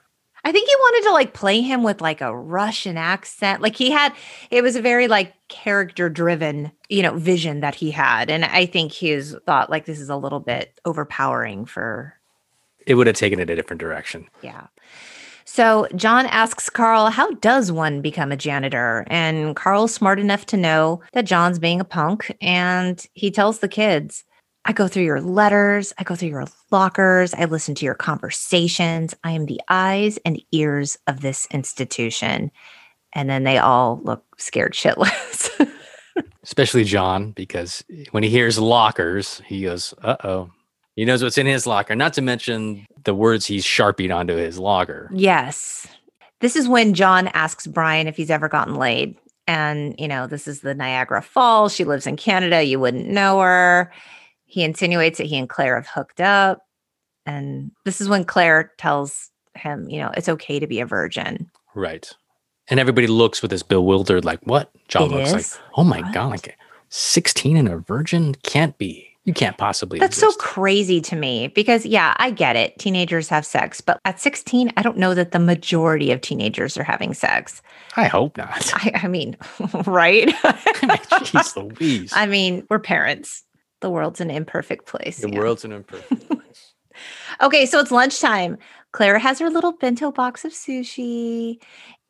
[0.43, 3.61] I think he wanted to like play him with like a Russian accent.
[3.61, 4.13] Like he had,
[4.49, 8.29] it was a very like character driven, you know, vision that he had.
[8.31, 12.15] And I think he's thought like this is a little bit overpowering for.
[12.87, 14.27] It would have taken it a different direction.
[14.41, 14.67] Yeah.
[15.53, 19.03] So John asks Carl, How does one become a janitor?
[19.07, 22.33] And Carl's smart enough to know that John's being a punk.
[22.39, 24.23] And he tells the kids,
[24.63, 29.13] I go through your letters, I go through your lockers, I listen to your conversations.
[29.25, 32.49] I am the eyes and ears of this institution.
[33.11, 35.69] And then they all look scared shitless.
[36.43, 40.49] Especially John, because when he hears lockers, he goes, uh oh.
[40.95, 44.59] He knows what's in his locker, not to mention the words he's sharpied onto his
[44.59, 45.09] locker.
[45.13, 45.87] Yes.
[46.41, 49.17] This is when John asks Brian if he's ever gotten laid.
[49.47, 51.73] And, you know, this is the Niagara Falls.
[51.73, 52.63] She lives in Canada.
[52.63, 53.91] You wouldn't know her
[54.51, 56.67] he insinuates that he and Claire have hooked up.
[57.25, 61.49] And this is when Claire tells him, you know, it's okay to be a virgin.
[61.73, 62.11] Right.
[62.67, 64.69] And everybody looks with this bewildered, like, what?
[64.89, 65.33] John it looks is?
[65.33, 66.13] like, oh my what?
[66.13, 66.57] God, like
[66.89, 69.10] 16 and a virgin can't be.
[69.25, 69.99] You can't possibly.
[69.99, 70.39] That's exist.
[70.39, 72.77] so crazy to me because, yeah, I get it.
[72.79, 76.83] Teenagers have sex, but at 16, I don't know that the majority of teenagers are
[76.83, 77.61] having sex.
[77.95, 78.71] I hope not.
[78.73, 79.37] I, I mean,
[79.85, 80.27] right?
[81.21, 82.11] Jeez Louise.
[82.15, 83.43] I mean, we're parents.
[83.81, 85.17] The world's an imperfect place.
[85.19, 85.37] the yeah.
[85.37, 86.73] world's an imperfect place.
[87.41, 88.57] Okay, so it's lunchtime.
[88.91, 91.61] Claire has her little bento box of sushi.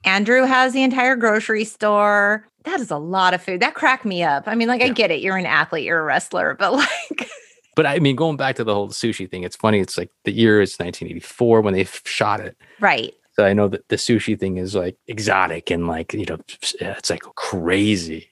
[0.03, 2.47] Andrew has the entire grocery store.
[2.64, 3.59] That is a lot of food.
[3.62, 4.43] That cracked me up.
[4.47, 5.22] I mean, like, I get it.
[5.22, 7.30] You're an athlete, you're a wrestler, but like,
[7.76, 9.80] But I mean, going back to the whole sushi thing, it's funny.
[9.80, 12.57] It's like the year is 1984 when they shot it.
[12.80, 13.14] right.
[13.34, 16.38] So I know that the sushi thing is like exotic and like, you know,
[16.82, 18.30] it's like crazy.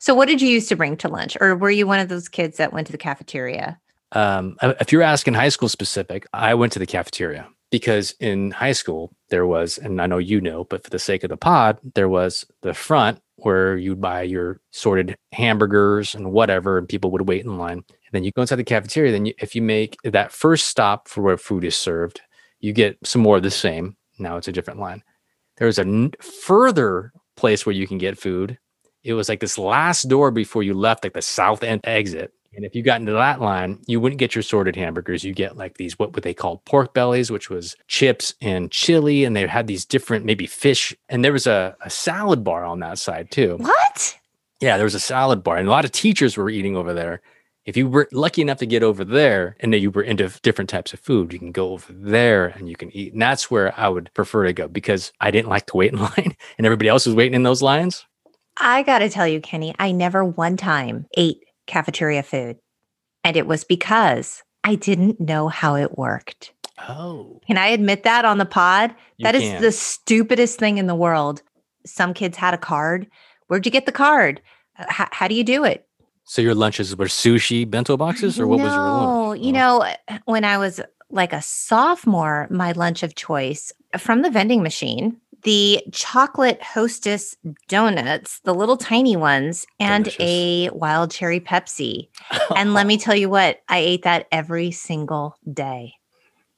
[0.00, 1.36] So, what did you used to bring to lunch?
[1.40, 3.78] Or were you one of those kids that went to the cafeteria?
[4.10, 8.52] Um, uh, if you're asking high school specific, I went to the cafeteria because in
[8.52, 11.36] high school there was, and I know you know, but for the sake of the
[11.36, 17.10] pod, there was the front where you'd buy your sorted hamburgers and whatever, and people
[17.10, 17.78] would wait in line.
[17.78, 19.10] And then you go inside the cafeteria.
[19.10, 22.20] Then you, if you make that first stop for where food is served,
[22.60, 23.96] you get some more of the same.
[24.20, 25.02] Now it's a different line.
[25.56, 28.56] There's a n- further place where you can get food.
[29.02, 32.32] It was like this last door before you left, like the south end exit.
[32.56, 35.24] And if you got into that line, you wouldn't get your sorted hamburgers.
[35.24, 39.24] You get like these, what would they call pork bellies, which was chips and chili.
[39.24, 40.94] And they had these different, maybe fish.
[41.08, 43.56] And there was a, a salad bar on that side too.
[43.58, 44.18] What?
[44.60, 45.56] Yeah, there was a salad bar.
[45.56, 47.20] And a lot of teachers were eating over there.
[47.66, 50.68] If you were lucky enough to get over there and then you were into different
[50.68, 53.14] types of food, you can go over there and you can eat.
[53.14, 55.98] And that's where I would prefer to go because I didn't like to wait in
[56.00, 58.04] line and everybody else was waiting in those lines.
[58.56, 62.58] I got to tell you, Kenny, I never one time ate cafeteria food.
[63.22, 66.52] And it was because I didn't know how it worked.
[66.88, 68.94] Oh, Can I admit that on the pod?
[69.16, 69.62] you That is can.
[69.62, 71.42] the stupidest thing in the world.
[71.86, 73.06] Some kids had a card.
[73.46, 74.40] Where'd you get the card?
[74.78, 75.86] Uh, How, how do you do it?
[76.24, 78.92] So your lunches were sushi bento boxes, or what was your No,
[79.28, 79.40] lunch?
[79.42, 79.52] you Oh.
[79.52, 85.20] know, when I was like a sophomore, my lunch of choice from the vending machine,
[85.44, 87.36] the chocolate hostess
[87.68, 90.20] donuts, the little tiny ones, and Delicious.
[90.24, 92.08] a wild cherry Pepsi.
[92.56, 95.94] And let me tell you what, I ate that every single day.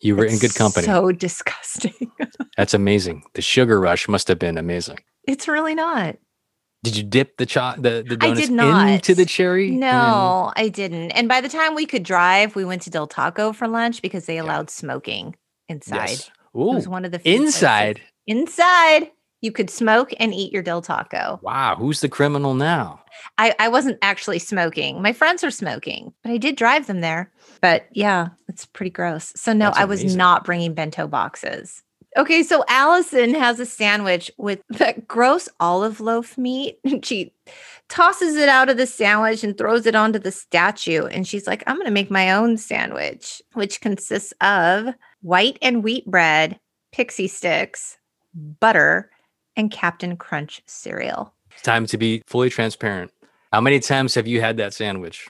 [0.00, 0.86] you were in good company.
[0.86, 2.10] So disgusting.
[2.56, 3.22] That's amazing.
[3.34, 4.98] The sugar rush must have been amazing.
[5.26, 6.16] it's really not.
[6.82, 8.88] Did you dip the cho- the, the I did not.
[8.88, 9.70] into the cherry?
[9.70, 11.10] and- No, I didn't.
[11.12, 14.26] And by the time we could drive, we went to Del Taco for lunch because
[14.26, 15.34] they allowed smoking
[15.68, 16.10] inside.
[16.10, 16.30] Yes.
[16.54, 17.54] It was one of the few places-
[18.26, 19.10] inside.
[19.42, 21.38] You could smoke and eat your Del Taco.
[21.42, 23.00] Wow, who's the criminal now?
[23.38, 25.02] I, I wasn't actually smoking.
[25.02, 27.30] My friends were smoking, but I did drive them there.
[27.60, 29.32] But yeah, it's pretty gross.
[29.36, 30.18] So no, That's I was amazing.
[30.18, 31.82] not bringing bento boxes.
[32.16, 36.78] Okay, so Allison has a sandwich with that gross olive loaf meat.
[37.04, 37.32] She
[37.88, 41.04] tosses it out of the sandwich and throws it onto the statue.
[41.06, 45.84] And she's like, I'm going to make my own sandwich, which consists of white and
[45.84, 46.58] wheat bread,
[46.90, 47.98] pixie sticks,
[48.36, 49.10] butter,
[49.56, 51.32] and Captain Crunch cereal.
[51.62, 53.10] Time to be fully transparent.
[53.52, 55.28] How many times have you had that sandwich?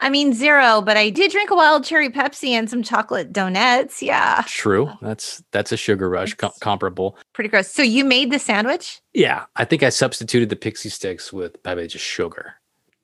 [0.00, 4.02] I mean, zero, but I did drink a wild cherry Pepsi and some chocolate donuts.
[4.02, 4.90] Yeah, True.
[5.00, 7.16] That's that's a sugar rush com- comparable.
[7.32, 7.68] pretty gross.
[7.70, 9.00] So you made the sandwich?
[9.14, 12.54] Yeah, I think I substituted the pixie sticks with probably just sugar.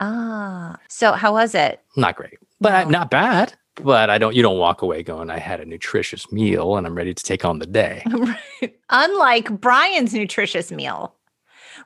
[0.00, 1.80] Ah, so how was it?
[1.96, 2.90] Not great, but No.
[2.90, 3.54] not bad.
[3.82, 4.34] But I don't.
[4.34, 7.44] You don't walk away going, "I had a nutritious meal and I'm ready to take
[7.44, 8.04] on the day."
[8.90, 11.14] Unlike Brian's nutritious meal,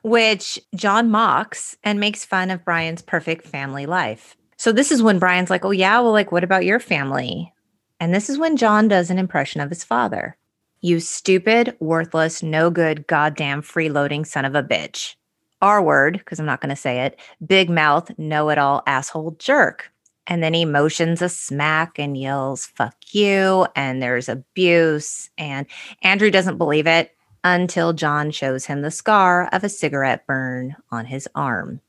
[0.01, 4.35] which John mocks and makes fun of Brian's perfect family life.
[4.57, 7.53] So this is when Brian's like, "Oh yeah, well like what about your family?"
[7.99, 10.35] And this is when John does an impression of his father.
[10.81, 15.15] You stupid, worthless, no good, goddamn freeloading son of a bitch.
[15.61, 17.17] R word, because I'm not going to say it.
[17.45, 19.92] Big mouth, know it all asshole jerk.
[20.27, 23.67] And then he motions a smack and yells, fuck you.
[23.75, 25.29] And there's abuse.
[25.37, 25.67] And
[26.01, 27.11] Andrew doesn't believe it
[27.43, 31.81] until John shows him the scar of a cigarette burn on his arm.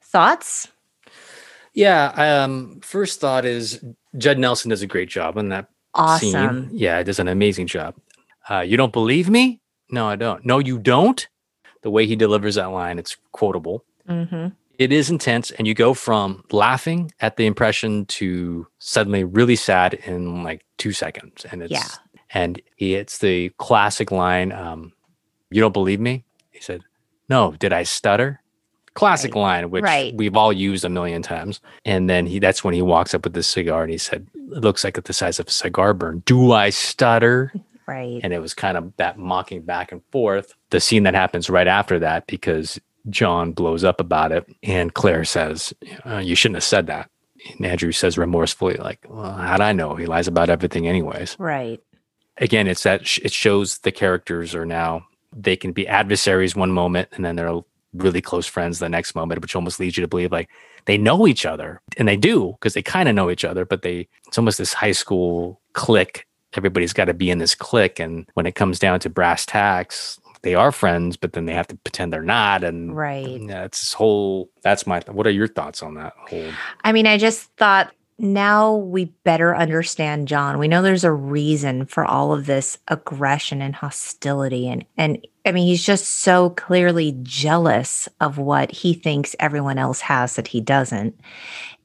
[0.00, 0.68] Thoughts?
[1.74, 2.06] Yeah.
[2.44, 2.80] Um.
[2.82, 3.84] First thought is
[4.16, 6.68] Judd Nelson does a great job on that Awesome.
[6.68, 6.70] scene.
[6.72, 7.94] Yeah, it does an amazing job.
[8.48, 9.60] Uh, you don't believe me?
[9.90, 10.44] No, I don't.
[10.46, 11.26] No, you don't.
[11.82, 13.84] The way he delivers that line, it's quotable.
[14.06, 14.48] hmm
[14.78, 19.94] It is intense, and you go from laughing at the impression to suddenly really sad
[19.94, 21.46] in like two seconds.
[21.50, 21.86] And it's Yeah.
[22.30, 24.92] and he it's the classic line, um,
[25.50, 26.24] you don't believe me?
[26.50, 26.82] He said,
[27.28, 28.40] No, did I stutter?
[28.94, 29.40] Classic Right.
[29.40, 30.14] line, which Right.
[30.14, 31.60] we've all used a million times.
[31.84, 34.62] And then he that's when he walks up with this cigar and he said, It
[34.62, 36.22] looks like it's the size of a cigar burn.
[36.26, 37.52] Do I stutter?
[37.88, 38.18] Right.
[38.24, 40.54] and it was kind of that mocking back and forth.
[40.70, 42.80] The scene that happens right after that because
[43.10, 45.72] John blows up about it, and Claire says,
[46.04, 47.10] uh, "You shouldn't have said that."
[47.56, 49.94] and Andrew says remorsefully, like, well, how'd I know?
[49.94, 51.36] He lies about everything anyways.
[51.38, 51.80] Right.
[52.38, 56.70] Again, it's that sh- it shows the characters are now, they can be adversaries one
[56.70, 57.60] moment and then they're
[57.94, 60.50] really close friends the next moment, which almost leads you to believe like
[60.84, 61.80] they know each other.
[61.96, 64.74] And they do because they kind of know each other, but they, it's almost this
[64.74, 66.26] high school clique.
[66.54, 67.98] Everybody's got to be in this clique.
[67.98, 71.66] And when it comes down to brass tacks, they are friends, but then they have
[71.66, 72.62] to pretend they're not.
[72.62, 73.40] And right.
[73.40, 76.52] Yeah, it's this whole, that's my, what are your thoughts on that whole?
[76.84, 80.58] I mean, I just thought now we better understand John.
[80.58, 85.52] We know there's a reason for all of this aggression and hostility and and I
[85.52, 90.62] mean he's just so clearly jealous of what he thinks everyone else has that he
[90.62, 91.20] doesn't.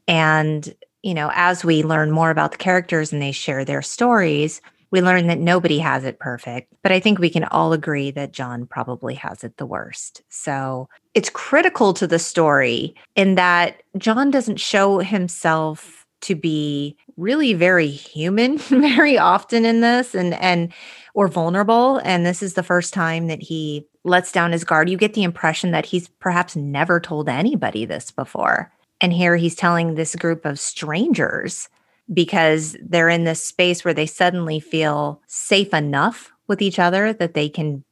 [0.08, 4.62] And you know, as we learn more about the characters and they share their stories,
[4.92, 8.34] we learn that nobody has it perfect, but I think we can all agree that
[8.34, 10.22] John probably has it the worst.
[10.30, 17.54] So it's critical to the story in that John doesn't show himself to be really
[17.54, 20.72] very human very often in this and and
[21.14, 24.98] or vulnerable and this is the first time that he lets down his guard you
[24.98, 28.72] get the impression that he's perhaps never told anybody this before
[29.02, 31.70] and here he's telling this group of strangers
[32.14, 37.34] because they're in this space where they suddenly feel safe enough with each other that
[37.34, 37.84] they can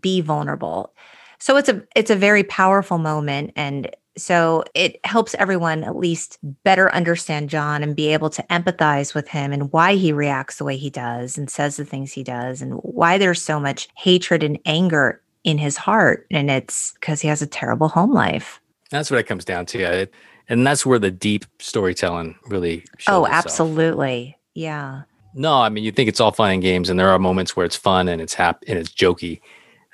[0.00, 0.92] be vulnerable
[1.38, 6.38] so it's a it's a very powerful moment and so it helps everyone at least
[6.64, 10.64] better understand John and be able to empathize with him and why he reacts the
[10.64, 14.42] way he does and says the things he does and why there's so much hatred
[14.42, 16.26] and anger in his heart.
[16.30, 18.60] And it's because he has a terrible home life.
[18.90, 20.08] That's what it comes down to.
[20.48, 23.28] And that's where the deep storytelling really Oh, itself.
[23.28, 24.36] absolutely.
[24.54, 25.02] Yeah.
[25.34, 27.66] No, I mean, you think it's all fun and games, and there are moments where
[27.66, 29.40] it's fun and it's happy and it's jokey.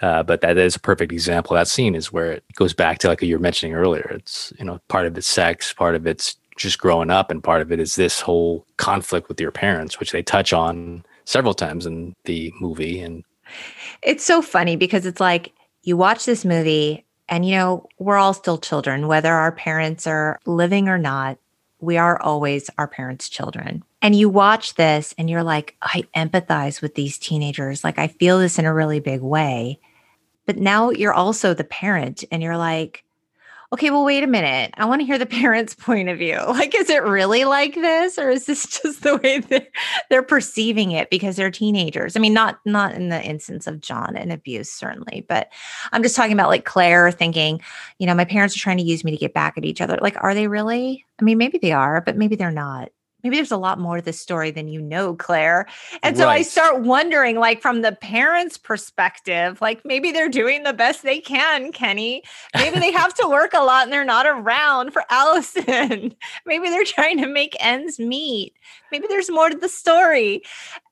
[0.01, 1.55] Uh, but that is a perfect example.
[1.55, 4.09] That scene is where it goes back to like you were mentioning earlier.
[4.15, 7.63] It's you know part of it's sex, part of it's just growing up, and part
[7.63, 11.87] of it is this whole conflict with your parents, which they touch on several times
[11.87, 13.01] in the movie.
[13.01, 13.25] And
[14.03, 18.35] it's so funny because it's like you watch this movie, and you know we're all
[18.35, 21.39] still children, whether our parents are living or not.
[21.81, 23.83] We are always our parents' children.
[24.03, 27.83] And you watch this and you're like, I empathize with these teenagers.
[27.83, 29.81] Like, I feel this in a really big way.
[30.47, 33.05] But now you're also the parent and you're like,
[33.73, 34.75] okay, well, wait a minute.
[34.77, 36.39] I want to hear the parents' point of view.
[36.47, 38.19] Like, is it really like this?
[38.19, 39.67] Or is this just the way they're,
[40.11, 42.17] they're perceiving it because they're teenagers?
[42.17, 45.51] I mean, not not in the instance of John and abuse, certainly, but
[45.93, 47.61] I'm just talking about like Claire thinking,
[47.99, 49.99] you know, my parents are trying to use me to get back at each other.
[50.01, 51.05] Like, are they really?
[51.21, 52.91] I mean, maybe they are, but maybe they're not
[53.23, 55.67] maybe there's a lot more to this story than you know, Claire.
[56.03, 56.39] And so right.
[56.39, 61.21] I start wondering, like, from the parents' perspective, like maybe they're doing the best they
[61.21, 62.23] can, Kenny.
[62.55, 66.15] Maybe they have to work a lot and they're not around for Allison.
[66.47, 68.55] maybe they're trying to make ends meet.
[68.91, 70.43] Maybe there's more to the story.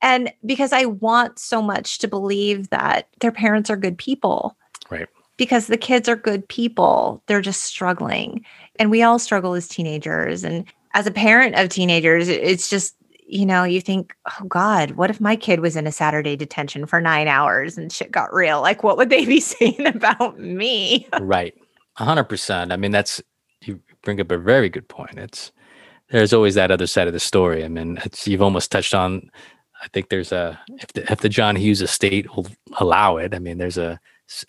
[0.03, 4.57] And because I want so much to believe that their parents are good people.
[4.89, 5.09] Right.
[5.37, 7.23] Because the kids are good people.
[7.27, 8.45] They're just struggling.
[8.79, 10.45] And we all struggle as teenagers.
[10.45, 15.11] And as a parent of teenagers, it's just, you know, you think, oh God, what
[15.11, 18.61] if my kid was in a Saturday detention for nine hours and shit got real?
[18.61, 21.09] Like, what would they be saying about me?
[21.21, 21.55] right.
[21.99, 22.73] 100%.
[22.73, 23.23] I mean, that's,
[23.63, 25.19] you bring up a very good point.
[25.19, 25.53] It's,
[26.11, 27.65] there's always that other side of the story.
[27.65, 29.31] I mean, you've almost touched on,
[29.83, 33.39] I think there's a, if the, if the John Hughes estate will allow it, I
[33.39, 34.01] mean, there's a,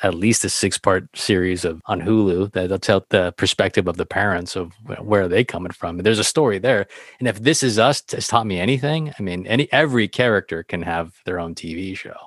[0.03, 4.05] at least a six part series of on Hulu that'll tell the perspective of the
[4.05, 5.97] parents of where are they coming from.
[5.97, 6.87] There's a story there.
[7.19, 10.81] And if this is us has taught me anything, I mean, any every character can
[10.83, 12.17] have their own TV show.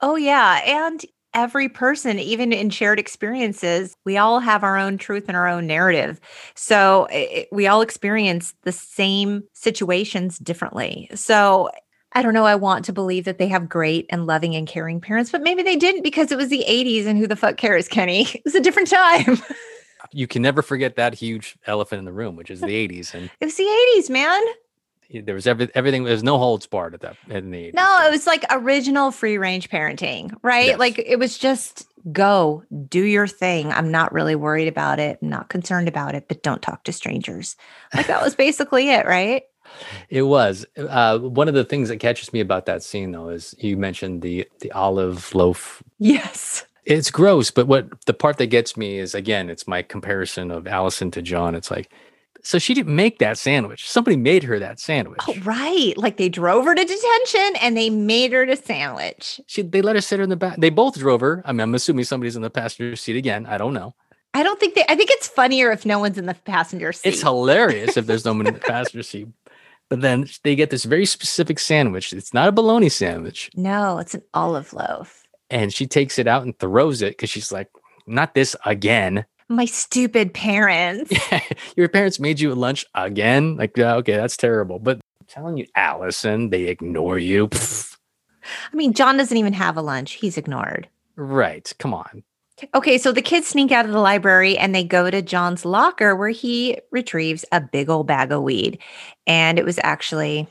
[0.00, 0.60] Oh yeah.
[0.64, 5.48] And every person, even in shared experiences, we all have our own truth and our
[5.48, 6.20] own narrative.
[6.54, 11.10] So it, we all experience the same situations differently.
[11.14, 11.70] So
[12.14, 12.46] I don't know.
[12.46, 15.62] I want to believe that they have great and loving and caring parents, but maybe
[15.62, 18.26] they didn't because it was the 80s and who the fuck cares, Kenny?
[18.34, 19.38] It was a different time.
[20.12, 23.14] you can never forget that huge elephant in the room, which is the 80s.
[23.14, 23.64] And it was the
[23.96, 24.42] 80s, man.
[25.10, 26.04] There was every, everything.
[26.04, 27.74] There was no holds barred at that in the 80s.
[27.74, 28.06] No, so.
[28.06, 30.68] it was like original free range parenting, right?
[30.68, 30.78] Yes.
[30.78, 33.72] Like it was just go do your thing.
[33.72, 35.18] I'm not really worried about it.
[35.22, 37.56] I'm not concerned about it, but don't talk to strangers.
[37.94, 39.44] Like that was basically it, right?
[40.08, 43.54] It was uh, one of the things that catches me about that scene, though, is
[43.58, 45.82] you mentioned the the olive loaf.
[45.98, 50.50] Yes, it's gross, but what the part that gets me is again, it's my comparison
[50.50, 51.54] of Allison to John.
[51.54, 51.90] It's like,
[52.42, 53.88] so she didn't make that sandwich.
[53.88, 55.20] Somebody made her that sandwich.
[55.26, 55.94] Oh, right.
[55.96, 59.40] Like they drove her to detention and they made her the sandwich.
[59.46, 60.58] She they let her sit her in the back.
[60.58, 61.42] They both drove her.
[61.46, 63.46] I mean, I'm assuming somebody's in the passenger seat again.
[63.46, 63.94] I don't know.
[64.34, 64.84] I don't think they.
[64.88, 67.08] I think it's funnier if no one's in the passenger seat.
[67.08, 69.28] It's hilarious if there's no one in the passenger seat.
[69.94, 72.12] But then they get this very specific sandwich.
[72.12, 73.48] It's not a bologna sandwich.
[73.54, 75.22] No, it's an olive loaf.
[75.50, 77.68] And she takes it out and throws it because she's like,
[78.04, 79.24] not this again.
[79.48, 81.12] My stupid parents.
[81.76, 83.56] Your parents made you lunch again?
[83.56, 84.80] Like, yeah, okay, that's terrible.
[84.80, 87.46] But I'm telling you, Allison, they ignore you.
[87.46, 87.96] Pfft.
[88.72, 90.14] I mean, John doesn't even have a lunch.
[90.14, 90.88] He's ignored.
[91.14, 91.72] Right.
[91.78, 92.24] Come on.
[92.74, 96.14] Okay, so the kids sneak out of the library and they go to John's locker
[96.14, 98.78] where he retrieves a big old bag of weed.
[99.26, 100.46] And it was actually,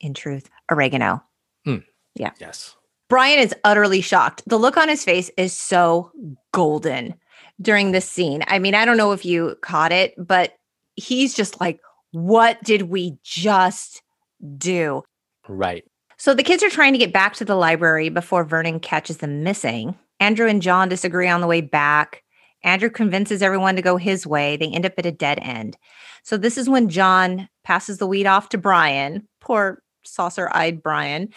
[0.00, 1.22] in truth, oregano.
[1.64, 1.78] Hmm.
[2.14, 2.30] Yeah.
[2.40, 2.74] Yes.
[3.08, 4.42] Brian is utterly shocked.
[4.46, 6.10] The look on his face is so
[6.52, 7.14] golden
[7.60, 8.42] during this scene.
[8.46, 10.54] I mean, I don't know if you caught it, but
[10.96, 11.80] he's just like,
[12.12, 14.02] what did we just
[14.56, 15.02] do?
[15.48, 15.84] Right.
[16.16, 19.42] So the kids are trying to get back to the library before Vernon catches them
[19.42, 19.98] missing.
[20.22, 22.22] Andrew and John disagree on the way back.
[22.62, 24.56] Andrew convinces everyone to go his way.
[24.56, 25.76] They end up at a dead end.
[26.22, 31.28] So this is when John passes the weed off to Brian, poor saucer eyed Brian,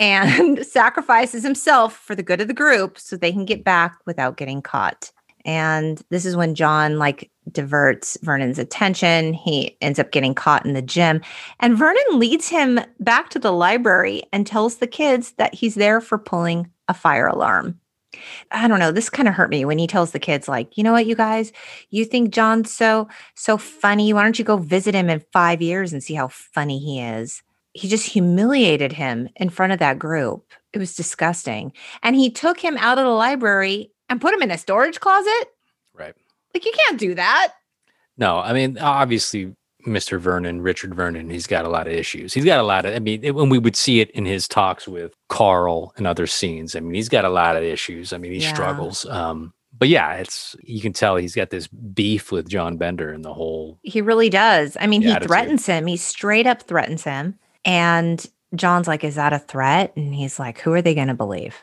[0.00, 4.36] and sacrifices himself for the good of the group so they can get back without
[4.36, 5.12] getting caught.
[5.44, 9.34] And this is when John like diverts Vernon's attention.
[9.34, 11.20] He ends up getting caught in the gym.
[11.60, 16.00] And Vernon leads him back to the library and tells the kids that he's there
[16.00, 17.78] for pulling a fire alarm.
[18.50, 18.92] I don't know.
[18.92, 21.14] This kind of hurt me when he tells the kids, like, you know what, you
[21.14, 21.52] guys,
[21.90, 24.12] you think John's so, so funny.
[24.12, 27.42] Why don't you go visit him in five years and see how funny he is?
[27.72, 30.44] He just humiliated him in front of that group.
[30.72, 31.72] It was disgusting.
[32.02, 35.48] And he took him out of the library and put him in a storage closet.
[35.94, 36.14] Right.
[36.54, 37.54] Like, you can't do that.
[38.18, 39.56] No, I mean, obviously,
[39.86, 40.18] Mr.
[40.18, 42.32] Vernon, Richard Vernon, he's got a lot of issues.
[42.34, 44.46] He's got a lot of, I mean, it, when we would see it in his
[44.48, 48.12] talks with Carl and other scenes, I mean, he's got a lot of issues.
[48.12, 48.52] I mean, he Yeah.
[48.54, 49.04] struggles.
[49.06, 53.24] Um, but yeah, it's, you can tell he's got this beef with John Bender and
[53.24, 54.76] the whole, He really does.
[54.80, 55.28] I mean, he attitude.
[55.28, 55.86] threatens him.
[55.86, 57.38] He straight up threatens him.
[57.64, 58.24] And
[58.54, 59.92] John's like, Is that a threat?
[59.96, 61.56] And he's like, Who are they going to believe?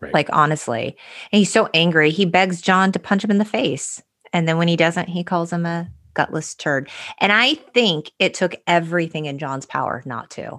[0.00, 0.14] Right.
[0.14, 0.96] Like, honestly.
[1.32, 2.10] And he's so angry.
[2.10, 4.02] He begs John to punch him in the face.
[4.32, 5.90] And then when he doesn't, he calls him a
[6.20, 6.88] gutless turd.
[7.18, 10.58] And I think it took everything in John's power not to.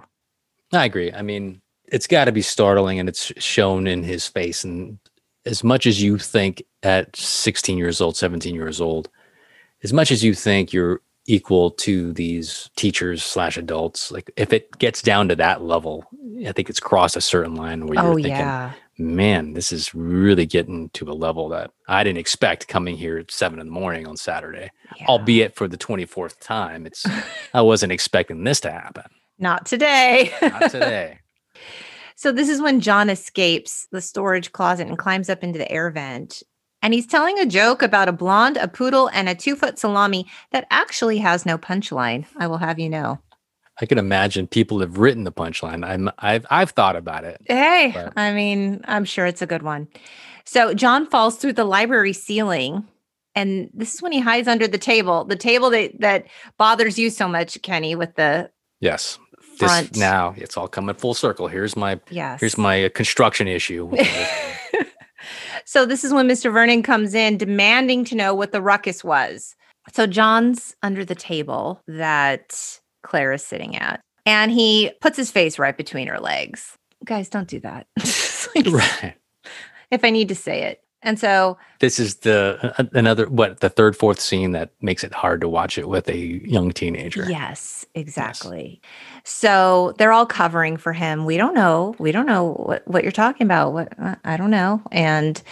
[0.72, 1.12] I agree.
[1.12, 4.64] I mean, it's got to be startling and it's shown in his face.
[4.64, 4.98] And
[5.46, 9.08] as much as you think at 16 years old, 17 years old,
[9.84, 14.76] as much as you think you're equal to these teachers slash adults, like if it
[14.78, 16.04] gets down to that level,
[16.46, 18.72] I think it's crossed a certain line where oh, you're Oh, thinking, yeah.
[18.98, 23.30] Man, this is really getting to a level that I didn't expect coming here at
[23.30, 25.06] seven in the morning on Saturday, yeah.
[25.06, 26.86] albeit for the 24th time.
[26.86, 27.06] It's,
[27.54, 29.04] I wasn't expecting this to happen.
[29.38, 30.32] Not today.
[30.40, 31.18] Not today.
[32.14, 35.90] So this is when John escapes the storage closet and climbs up into the air
[35.90, 36.44] vent.
[36.80, 40.26] And he's telling a joke about a blonde, a poodle, and a two foot salami
[40.52, 42.24] that actually has no punchline.
[42.36, 43.18] I will have you know.
[43.80, 45.86] I can imagine people have written the punchline.
[45.86, 47.40] I'm I've I've thought about it.
[47.46, 49.88] Hey, But- I mean, I'm sure it's a good one.
[50.44, 52.86] So John falls through the library ceiling.
[53.34, 56.26] And this is when he hides under the table, the table that, that
[56.58, 58.50] bothers you so much, Kenny, with the
[58.80, 59.18] Yes.
[59.56, 59.88] front.
[59.92, 61.48] This now it's all coming full circle.
[61.48, 62.40] Here's my yes.
[62.40, 63.90] here's my uh, construction issue.
[65.64, 66.52] so this is when Mr.
[66.52, 69.54] Vernon comes in demanding to know what the ruckus was.
[69.92, 75.58] So John's under the table that Claire is sitting at, and he puts his face
[75.58, 76.76] right between her legs.
[77.04, 77.86] Guys, don't do that.
[78.54, 79.14] Like, right.
[79.90, 80.82] if I need to say it.
[81.00, 85.14] And so, This is the uh, another what the third fourth scene that makes it
[85.14, 87.24] hard to watch it with a young teenager.
[87.28, 88.82] yes, exactly.
[89.24, 91.24] So they're all covering for him.
[91.24, 91.94] We don't know.
[91.98, 93.72] We don't know what, what you're talking about.
[93.72, 94.82] What uh, I don't know.
[94.92, 95.42] And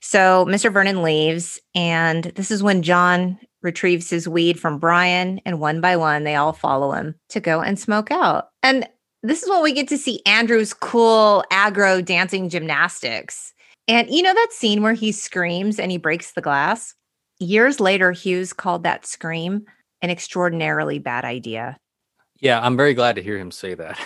[0.00, 0.72] so Mr.
[0.72, 5.96] Vernon leaves, and this is when John retrieves his weed from Brian, and one by
[5.96, 8.48] one, they all follow him to go and smoke out.
[8.62, 8.88] And
[9.22, 13.52] this is when we get to see Andrew's cool aggro dancing gymnastics.
[13.88, 16.94] And you know that scene where he screams and he breaks the glass?
[17.38, 19.64] Years later, Hughes called that scream
[20.00, 21.78] an extraordinarily bad idea.
[22.40, 23.98] Yeah, I'm very glad to hear him say that.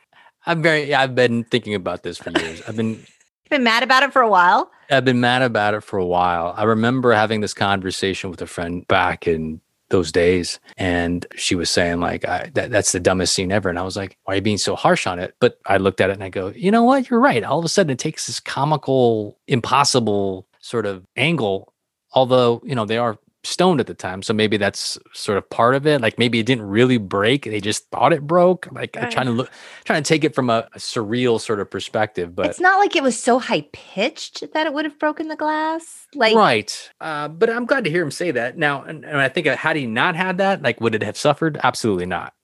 [0.46, 2.62] I'm very I've been thinking about this for years.
[2.66, 3.04] I've been
[3.52, 4.70] Been mad about it for a while.
[4.90, 6.54] I've been mad about it for a while.
[6.56, 11.68] I remember having this conversation with a friend back in those days, and she was
[11.68, 14.40] saying like, that, "That's the dumbest scene ever." And I was like, "Why are you
[14.40, 16.82] being so harsh on it?" But I looked at it and I go, "You know
[16.82, 17.10] what?
[17.10, 21.74] You're right." All of a sudden, it takes this comical, impossible sort of angle.
[22.14, 24.22] Although you know they are stoned at the time.
[24.22, 26.00] So maybe that's sort of part of it.
[26.00, 27.44] Like maybe it didn't really break.
[27.44, 28.68] They just thought it broke.
[28.72, 29.10] Like right.
[29.10, 29.50] trying to look,
[29.84, 32.34] trying to take it from a, a, surreal sort of perspective.
[32.34, 35.36] But it's not like it was so high pitched that it would have broken the
[35.36, 36.06] glass.
[36.14, 36.90] Like right.
[37.00, 38.56] Uh, but I'm glad to hear him say that.
[38.56, 41.16] Now, and, and I think uh, had he not had that, like would it have
[41.16, 41.58] suffered?
[41.62, 42.34] Absolutely not.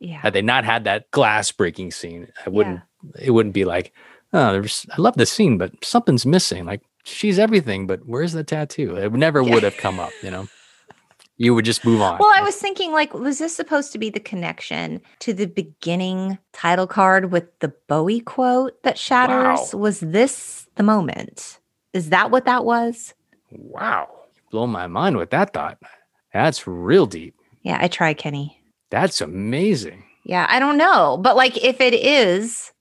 [0.00, 0.18] Yeah.
[0.18, 2.80] Had they not had that glass breaking scene, I wouldn't.
[3.14, 3.26] Yeah.
[3.26, 3.92] It wouldn't be like,
[4.32, 4.84] oh, there's.
[4.96, 6.64] I love the scene, but something's missing.
[6.64, 8.96] Like she's everything, but where's the tattoo?
[8.96, 10.48] It never would have come up, you know?
[11.38, 12.18] You would just move on.
[12.18, 16.38] Well, I was thinking, like, was this supposed to be the connection to the beginning
[16.52, 19.72] title card with the Bowie quote that shatters?
[19.72, 19.80] Wow.
[19.80, 21.58] Was this the moment?
[21.94, 23.14] Is that what that was?
[23.50, 24.08] Wow.
[24.50, 25.78] Blow my mind with that thought.
[26.32, 27.34] That's real deep.
[27.62, 28.60] Yeah, I try, Kenny.
[28.90, 30.04] That's amazing.
[30.24, 31.18] Yeah, I don't know.
[31.20, 32.72] But like if it is,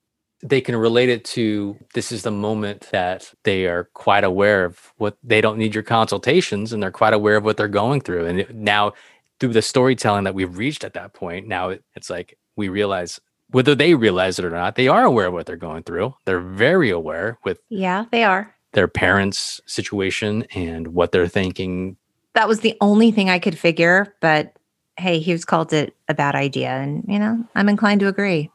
[0.43, 4.93] they can relate it to this is the moment that they are quite aware of
[4.97, 8.25] what they don't need your consultations and they're quite aware of what they're going through.
[8.25, 8.93] And now
[9.39, 13.19] through the storytelling that we've reached at that point now it's like we realize
[13.49, 16.13] whether they realize it or not they are aware of what they're going through.
[16.25, 18.53] They're very aware with yeah they are.
[18.73, 21.97] their parents situation and what they're thinking.
[22.33, 24.53] That was the only thing i could figure but
[24.97, 28.49] hey Hughes called it a bad idea and you know i'm inclined to agree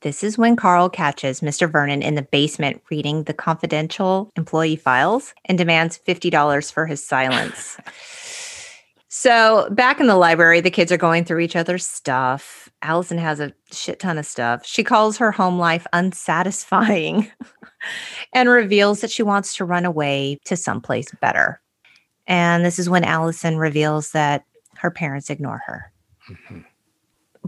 [0.00, 1.70] this is when Carl catches Mr.
[1.70, 7.76] Vernon in the basement reading the confidential employee files and demands $50 for his silence.
[9.08, 12.68] so, back in the library, the kids are going through each other's stuff.
[12.82, 14.64] Allison has a shit ton of stuff.
[14.64, 17.30] She calls her home life unsatisfying
[18.32, 21.60] and reveals that she wants to run away to someplace better.
[22.28, 24.44] And this is when Allison reveals that
[24.76, 25.92] her parents ignore her.
[26.30, 26.60] Mm-hmm.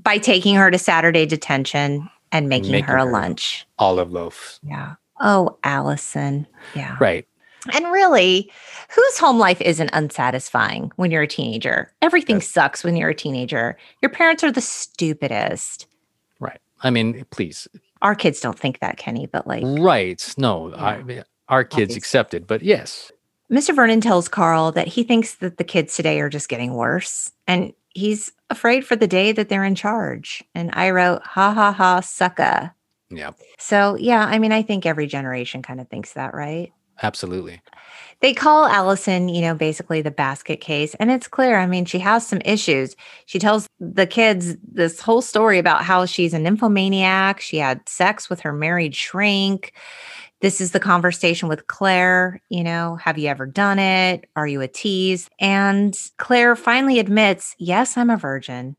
[0.02, 3.66] By taking her to Saturday detention, and making, making her a lunch.
[3.78, 4.58] Olive loaf.
[4.62, 4.94] Yeah.
[5.20, 6.46] Oh, Allison.
[6.74, 6.96] Yeah.
[7.00, 7.26] Right.
[7.74, 8.50] And really,
[8.94, 11.92] whose home life isn't unsatisfying when you're a teenager?
[12.00, 12.48] Everything yes.
[12.48, 13.76] sucks when you're a teenager.
[14.00, 15.86] Your parents are the stupidest.
[16.38, 16.60] Right.
[16.82, 17.68] I mean, please.
[18.00, 19.62] Our kids don't think that, Kenny, but like.
[19.64, 20.34] Right.
[20.38, 20.82] No, yeah.
[20.82, 21.96] I, our kids Obviously.
[21.98, 23.12] accepted, but yes.
[23.52, 23.74] Mr.
[23.74, 27.30] Vernon tells Carl that he thinks that the kids today are just getting worse.
[27.46, 30.42] And he's afraid for the day that they're in charge.
[30.54, 32.72] And I wrote, ha ha ha, sucka.
[33.10, 33.32] Yeah.
[33.58, 36.72] So, yeah, I mean, I think every generation kind of thinks that, right?
[37.02, 37.60] Absolutely.
[38.20, 40.94] They call Allison, you know, basically the basket case.
[40.96, 41.58] And it's clear.
[41.58, 42.94] I mean, she has some issues.
[43.24, 47.40] She tells the kids this whole story about how she's a nymphomaniac.
[47.40, 49.72] She had sex with her married shrink.
[50.40, 52.40] This is the conversation with Claire.
[52.48, 54.28] You know, have you ever done it?
[54.36, 55.28] Are you a tease?
[55.38, 58.76] And Claire finally admits, yes, I'm a virgin.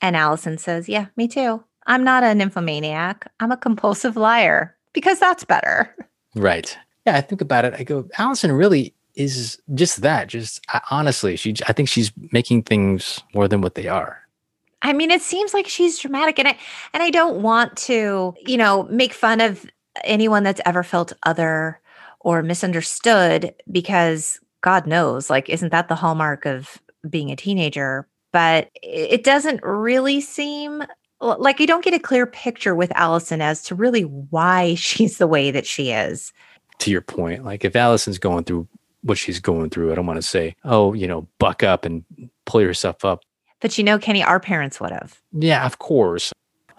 [0.00, 1.62] And Allison says, yeah, me too.
[1.86, 3.30] I'm not a nymphomaniac.
[3.40, 5.94] I'm a compulsive liar because that's better.
[6.34, 6.76] Right.
[7.06, 7.16] Yeah.
[7.16, 7.74] I think about it.
[7.74, 10.28] I go, Allison really is just that.
[10.28, 14.20] Just I, honestly, she, I think she's making things more than what they are.
[14.82, 16.58] I mean, it seems like she's dramatic, and I
[16.92, 19.64] and I don't want to, you know, make fun of
[20.02, 21.80] anyone that's ever felt other
[22.20, 28.08] or misunderstood because God knows, like, isn't that the hallmark of being a teenager?
[28.32, 30.82] But it doesn't really seem
[31.20, 35.26] like you don't get a clear picture with Allison as to really why she's the
[35.26, 36.32] way that she is.
[36.80, 38.66] To your point, like if Allison's going through
[39.02, 42.04] what she's going through, I don't want to say, oh, you know, buck up and
[42.46, 43.22] pull yourself up.
[43.60, 45.20] But you know, Kenny, our parents would have.
[45.32, 46.32] Yeah, of course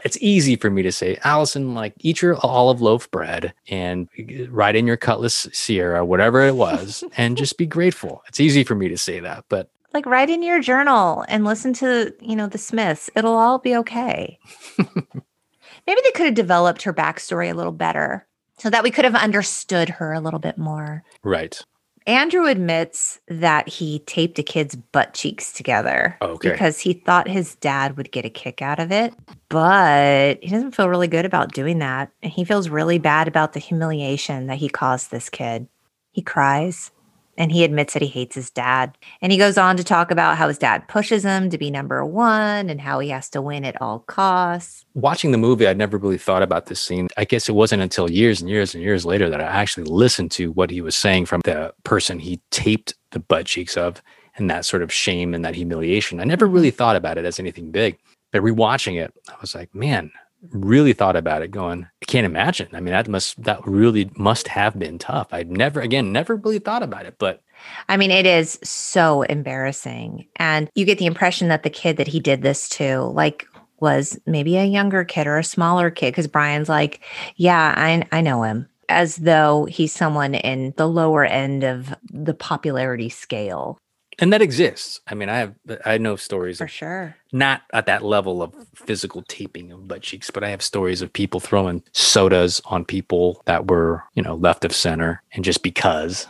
[0.06, 4.08] it's easy for me to say, Allison, like eat your olive loaf bread and
[4.50, 8.24] write in your Cutlass Ciera, whatever it was, and just be grateful.
[8.28, 11.74] It's easy for me to say that, but like write in your journal and listen
[11.74, 13.10] to, you know, the Smiths.
[13.16, 14.38] It'll all be okay.
[14.78, 18.28] Maybe they could have developed her backstory a little better
[18.58, 21.04] so that we could have understood her a little bit more.
[21.24, 21.60] Right.
[22.08, 26.52] Andrew admits that he taped a kid's butt cheeks together okay.
[26.52, 29.14] because he thought his dad would get a kick out of it,
[29.50, 32.12] but he doesn't feel really good about doing that.
[32.22, 35.68] And he feels really bad about the humiliation that he caused this kid.
[36.12, 36.92] He cries
[37.38, 38.98] and he admits that he hates his dad.
[39.22, 42.06] And he goes on to talk about how his dad pushes him to be number
[42.06, 44.86] one and how he has to win at all costs.
[44.94, 47.08] Watching the movie, I'd never really thought about this scene.
[47.18, 50.32] I guess it wasn't until years and years and years later that I actually listened
[50.32, 54.02] to what he was saying from the person he taped the butt cheeks of
[54.38, 56.20] and that sort of shame and that humiliation.
[56.20, 57.98] I never really thought about it as anything big.
[58.32, 60.12] But rewatching it, I was like, man,
[60.52, 62.68] really thought about it going i can't imagine.
[62.74, 65.28] I mean that must that really must have been tough.
[65.32, 67.42] I'd never again never really thought about it but
[67.90, 70.28] i mean it is so embarrassing.
[70.38, 73.48] And you get the impression that the kid that he did this to like
[73.80, 77.02] was maybe a younger kid or a smaller kid because brian's like
[77.36, 78.68] yeah i i know him.
[78.88, 83.80] As though he's someone in the lower end of the popularity scale
[84.20, 85.02] and that exists.
[85.08, 85.56] I mean, I have
[85.86, 87.16] I know stories For of sure.
[87.32, 91.12] not at that level of physical taping of butt cheeks, but I have stories of
[91.14, 95.22] people throwing sodas on people that were, you know, left of center.
[95.34, 96.28] And just because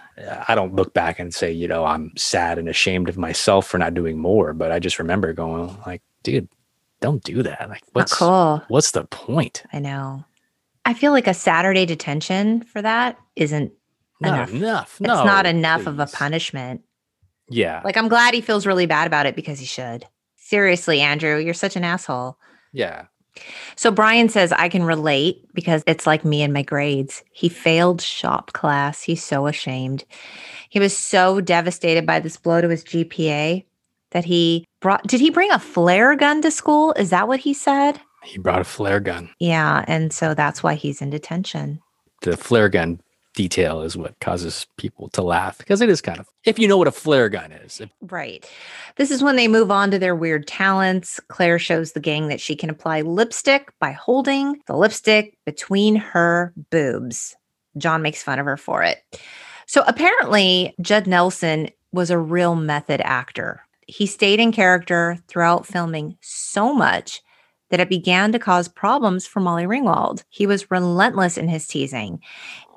[0.48, 3.78] I don't look back and say, you know, I'm sad and ashamed of myself for
[3.78, 6.48] not doing more, but I just remember going like, dude,
[7.02, 7.70] don't do that.
[7.70, 8.64] Like what's cool.
[8.68, 9.64] what's the point?
[9.74, 10.24] I know.
[10.86, 13.74] I feel like a Saturday detention for that isn't
[14.22, 14.52] Not enough.
[14.54, 14.92] enough.
[14.94, 16.82] It's No, not enough of a punishment.
[17.50, 17.82] Yeah.
[17.84, 20.06] Like I'm glad he feels really bad about it because he should.
[20.36, 22.38] Seriously, Andrew, you're such an asshole.
[22.72, 23.06] yeah.
[23.76, 27.22] So Brian says I can relate because it's like me and my grades.
[27.34, 29.02] He failed shop class.
[29.02, 30.06] He's so ashamed.
[30.70, 33.66] He was so devastated by this blow to his GPA
[34.12, 36.94] that he brought did he bring a flare gun to school?
[36.94, 38.00] Is that what he said?
[38.24, 39.30] He brought a flare gun.
[39.40, 41.82] Yeah, and so that's why he's in detention.
[42.22, 43.02] The flare gun
[43.36, 46.78] detail is what causes people to laugh because it is kind of if you know
[46.78, 47.82] what a flare gun is.
[48.02, 48.50] Right.
[48.96, 51.20] This is when they move on to their weird talents.
[51.28, 56.54] Claire shows the gang that she can apply lipstick by holding the lipstick between her
[56.72, 57.36] boobs.
[57.78, 59.04] John makes fun of her for it.
[59.68, 63.62] So apparently, Judd Nelson was a real method actor.
[63.88, 67.22] He stayed in character throughout filming so much
[67.70, 70.24] that it began to cause problems for Molly Ringwald.
[70.30, 72.22] He was relentless in his teasing,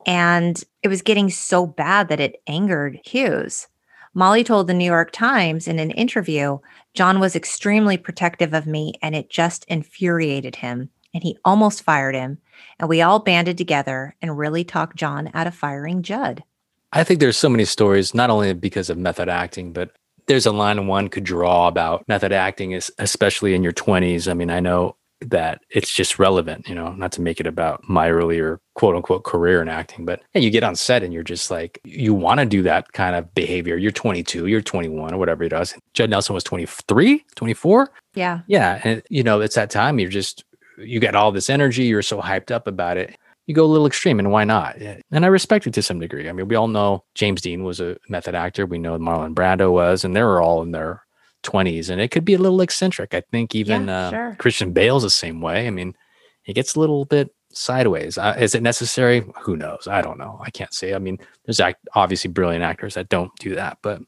[0.08, 3.68] and it was getting so bad that it angered Hughes.
[4.14, 6.58] Molly told the New York Times in an interview,
[6.94, 10.88] John was extremely protective of me and it just infuriated him.
[11.12, 12.38] And he almost fired him.
[12.80, 16.42] And we all banded together and really talked John out of firing Judd.
[16.90, 19.90] I think there's so many stories, not only because of method acting, but
[20.26, 24.30] there's a line one could draw about method acting, especially in your 20s.
[24.30, 27.82] I mean, I know that it's just relevant, you know, not to make it about
[27.88, 31.22] my earlier quote unquote career in acting, but yeah, you get on set and you're
[31.22, 33.76] just like, you want to do that kind of behavior.
[33.76, 35.74] You're 22, you're 21, or whatever it is.
[35.94, 37.90] Judd Nelson was 23, 24.
[38.14, 38.40] Yeah.
[38.46, 38.80] Yeah.
[38.84, 40.44] And, you know, it's that time you're just,
[40.78, 43.16] you got all this energy, you're so hyped up about it.
[43.46, 44.76] You go a little extreme, and why not?
[44.76, 46.28] And I respect it to some degree.
[46.28, 48.66] I mean, we all know James Dean was a method actor.
[48.66, 51.02] We know Marlon Brando was, and they were all in their
[51.44, 53.14] 20s, and it could be a little eccentric.
[53.14, 54.36] I think even Yeah, uh, sure.
[54.38, 55.66] Christian Bale's the same way.
[55.66, 55.94] I mean,
[56.42, 58.18] he gets a little bit sideways.
[58.18, 59.24] Uh, is it necessary?
[59.42, 59.86] Who knows?
[59.88, 60.40] I don't know.
[60.42, 60.94] I can't say.
[60.94, 64.00] I mean, there's act- obviously brilliant actors that don't do that, but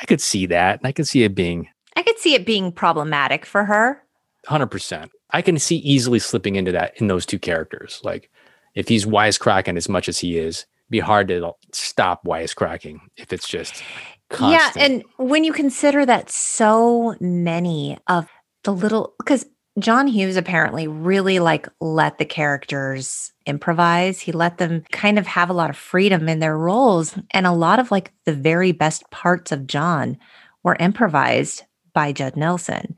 [0.00, 0.78] I could see that.
[0.80, 4.02] And I could see it being I could see it being problematic for her.
[4.46, 5.10] Hundred percent.
[5.30, 8.00] I can see easily slipping into that in those two characters.
[8.04, 8.30] Like
[8.74, 13.32] if he's wisecracking as much as he is, it'd be hard to stop wisecracking if
[13.32, 13.82] it's just
[14.30, 14.76] constant.
[14.76, 14.84] Yeah.
[14.84, 18.28] And when you consider that so many of
[18.64, 19.46] the little, because
[19.78, 24.20] John Hughes apparently really like let the characters improvise.
[24.20, 27.16] He let them kind of have a lot of freedom in their roles.
[27.30, 30.18] And a lot of like the very best parts of John
[30.64, 31.62] were improvised
[31.92, 32.96] by Judd Nelson.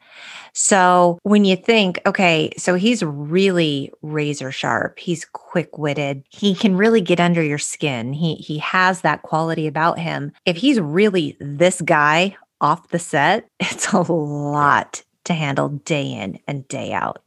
[0.53, 4.99] So when you think, okay, so he's really razor sharp.
[4.99, 6.25] He's quick-witted.
[6.31, 8.13] He can really get under your skin.
[8.13, 10.33] He he has that quality about him.
[10.47, 16.39] If he's really this guy off the set, it's a lot to handle day in
[16.47, 17.23] and day out.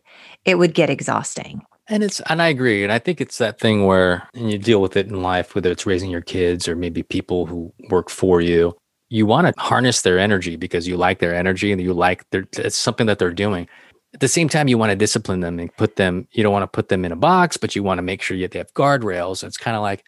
[0.46, 1.62] It would get exhausting.
[1.88, 2.84] and it's and I agree.
[2.84, 5.72] And I think it's that thing where and you deal with it in life, whether
[5.72, 8.76] it's raising your kids or maybe people who work for you.
[9.14, 12.46] You want to harness their energy because you like their energy and you like their
[12.58, 13.68] it's something that they're doing.
[14.16, 16.64] At the same time, you want to discipline them and put them, you don't want
[16.64, 18.74] to put them in a box, but you want to make sure you they have
[18.74, 19.44] guardrails.
[19.44, 20.04] It's kind of like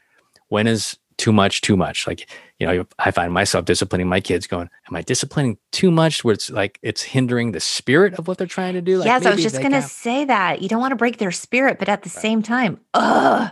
[0.49, 2.07] when is too much too much?
[2.07, 2.29] Like,
[2.59, 6.33] you know, I find myself disciplining my kids going, Am I disciplining too much where
[6.33, 8.97] it's like it's hindering the spirit of what they're trying to do?
[8.97, 10.61] Like yes, I was just going to can- say that.
[10.61, 13.51] You don't want to break their spirit, but at the same time, ugh.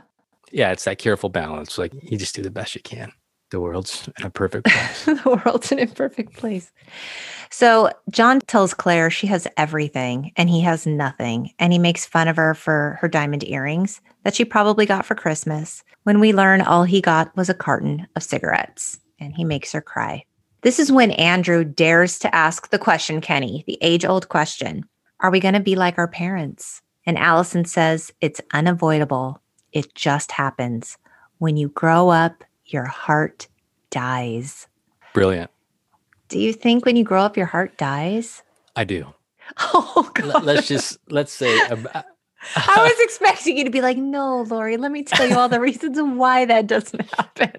[0.52, 1.78] yeah, it's that careful balance.
[1.78, 3.12] Like you just do the best you can.
[3.54, 5.06] The world's in a perfect place.
[5.06, 6.72] the world's an imperfect place.
[7.52, 11.52] So John tells Claire she has everything and he has nothing.
[11.60, 15.14] And he makes fun of her for her diamond earrings that she probably got for
[15.14, 19.00] Christmas when we learn all he got was a carton of cigarettes.
[19.20, 20.26] And he makes her cry.
[20.62, 24.84] This is when Andrew dares to ask the question, Kenny, the age old question
[25.20, 26.82] Are we going to be like our parents?
[27.06, 29.44] And Allison says, It's unavoidable.
[29.72, 30.98] It just happens.
[31.38, 32.44] When you grow up,
[32.74, 33.48] your heart
[33.92, 34.68] dies.
[35.14, 35.52] Brilliant.
[36.30, 38.44] Do you think when you grow up, your heart dies?
[38.76, 39.14] I do.
[39.58, 40.26] Oh, God.
[40.26, 41.88] Let, let's just let's say ab-
[42.56, 45.60] I was expecting you to be like, no, Lori, let me tell you all the
[45.60, 47.52] reasons why that doesn't happen.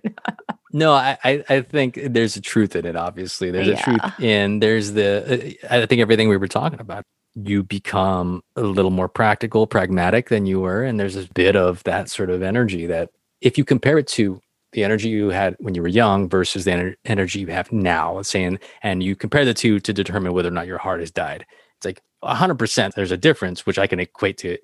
[0.72, 2.96] No, I, I I think there's a truth in it.
[2.96, 5.56] Obviously, there's a truth in there's the.
[5.62, 7.04] uh, I think everything we were talking about.
[7.34, 11.82] You become a little more practical, pragmatic than you were, and there's a bit of
[11.84, 13.10] that sort of energy that,
[13.40, 14.40] if you compare it to
[14.74, 18.14] the energy you had when you were young versus the ener- energy you have now.
[18.14, 21.00] Let's say, and, and you compare the two to determine whether or not your heart
[21.00, 21.46] has died.
[21.78, 22.94] It's like 100%.
[22.94, 24.58] There's a difference, which I can equate to.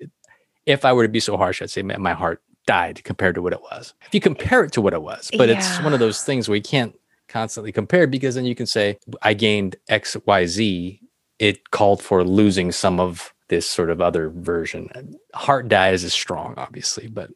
[0.65, 3.53] If I were to be so harsh, I'd say my heart died compared to what
[3.53, 3.93] it was.
[4.05, 5.57] If you compare it to what it was, but yeah.
[5.57, 6.95] it's one of those things where you can't
[7.27, 11.01] constantly compare because then you can say, I gained X, Y, Z.
[11.39, 15.15] It called for losing some of this sort of other version.
[15.33, 17.31] Heart dies is strong, obviously, but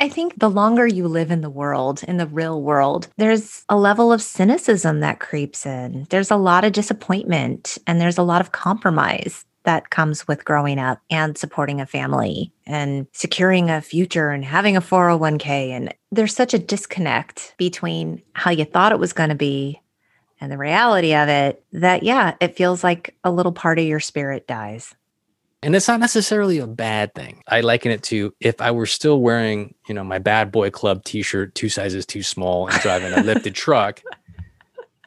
[0.00, 3.76] I think the longer you live in the world, in the real world, there's a
[3.76, 6.06] level of cynicism that creeps in.
[6.10, 10.78] There's a lot of disappointment and there's a lot of compromise that comes with growing
[10.78, 15.70] up and supporting a family and securing a future and having a 401k.
[15.70, 19.80] And there's such a disconnect between how you thought it was going to be
[20.40, 24.00] and the reality of it that, yeah, it feels like a little part of your
[24.00, 24.94] spirit dies.
[25.62, 27.42] And it's not necessarily a bad thing.
[27.48, 31.02] I liken it to if I were still wearing, you know, my bad boy club
[31.04, 34.02] t-shirt, two sizes too small, and driving a lifted truck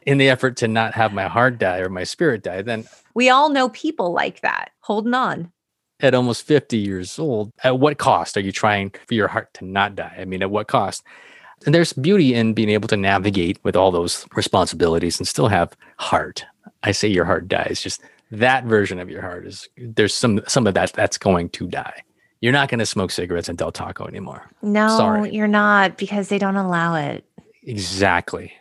[0.06, 3.28] in the effort to not have my heart die or my spirit die, then we
[3.28, 5.52] all know people like that holding on.
[6.00, 9.64] At almost 50 years old, at what cost are you trying for your heart to
[9.64, 10.16] not die?
[10.18, 11.04] I mean, at what cost?
[11.66, 15.76] And there's beauty in being able to navigate with all those responsibilities and still have
[15.98, 16.44] heart.
[16.82, 18.00] I say your heart dies, just
[18.30, 22.02] that version of your heart is there's some some of that that's going to die.
[22.40, 24.50] You're not going to smoke cigarettes in Del Taco anymore.
[24.62, 25.34] No, Sorry.
[25.34, 27.24] you're not because they don't allow it.
[27.62, 28.52] Exactly.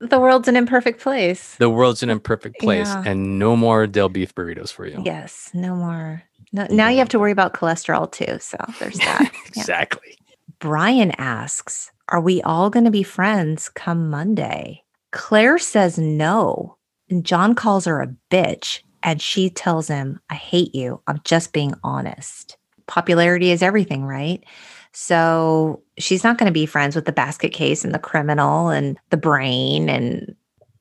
[0.00, 1.54] The world's an imperfect place.
[1.56, 3.04] The world's an imperfect place, yeah.
[3.06, 5.00] and no more Del beef burritos for you.
[5.04, 6.22] Yes, no more.
[6.52, 8.38] No, now you have to worry about cholesterol too.
[8.40, 9.30] So there's that.
[9.46, 10.16] exactly.
[10.18, 10.34] Yeah.
[10.58, 14.82] Brian asks, "Are we all going to be friends come Monday?"
[15.12, 16.76] Claire says no,
[17.10, 21.00] and John calls her a bitch and she tells him, I hate you.
[21.06, 22.56] I'm just being honest.
[22.86, 24.44] Popularity is everything, right?
[24.92, 28.98] So she's not going to be friends with the basket case and the criminal and
[29.10, 29.88] the brain.
[29.88, 30.34] And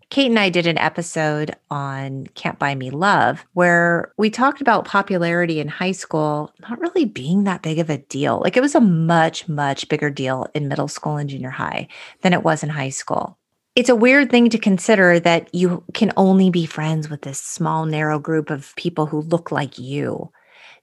[0.09, 4.85] Kate and I did an episode on Can't Buy Me Love where we talked about
[4.85, 8.39] popularity in high school not really being that big of a deal.
[8.39, 11.87] Like it was a much, much bigger deal in middle school and junior high
[12.21, 13.38] than it was in high school
[13.79, 17.85] it's a weird thing to consider that you can only be friends with this small,
[17.85, 20.29] narrow group of people who look like you.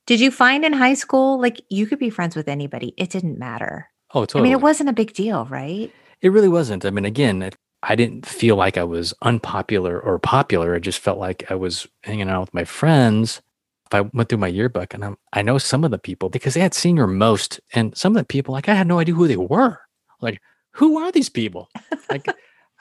[0.06, 2.94] Did you find in high school, like you could be friends with anybody?
[2.96, 3.90] It didn't matter.
[4.14, 4.40] Oh, totally.
[4.40, 5.92] I mean, it wasn't a big deal, right?
[6.22, 6.86] It really wasn't.
[6.86, 7.50] I mean, again,
[7.82, 10.74] I didn't feel like I was unpopular or popular.
[10.74, 13.42] I just felt like I was hanging out with my friends.
[13.88, 16.54] If I went through my yearbook and I'm, I know some of the people because
[16.54, 19.28] they had senior most, and some of the people, like I had no idea who
[19.28, 19.80] they were.
[20.22, 20.40] Like,
[20.70, 21.68] who are these people?
[22.08, 22.26] Like,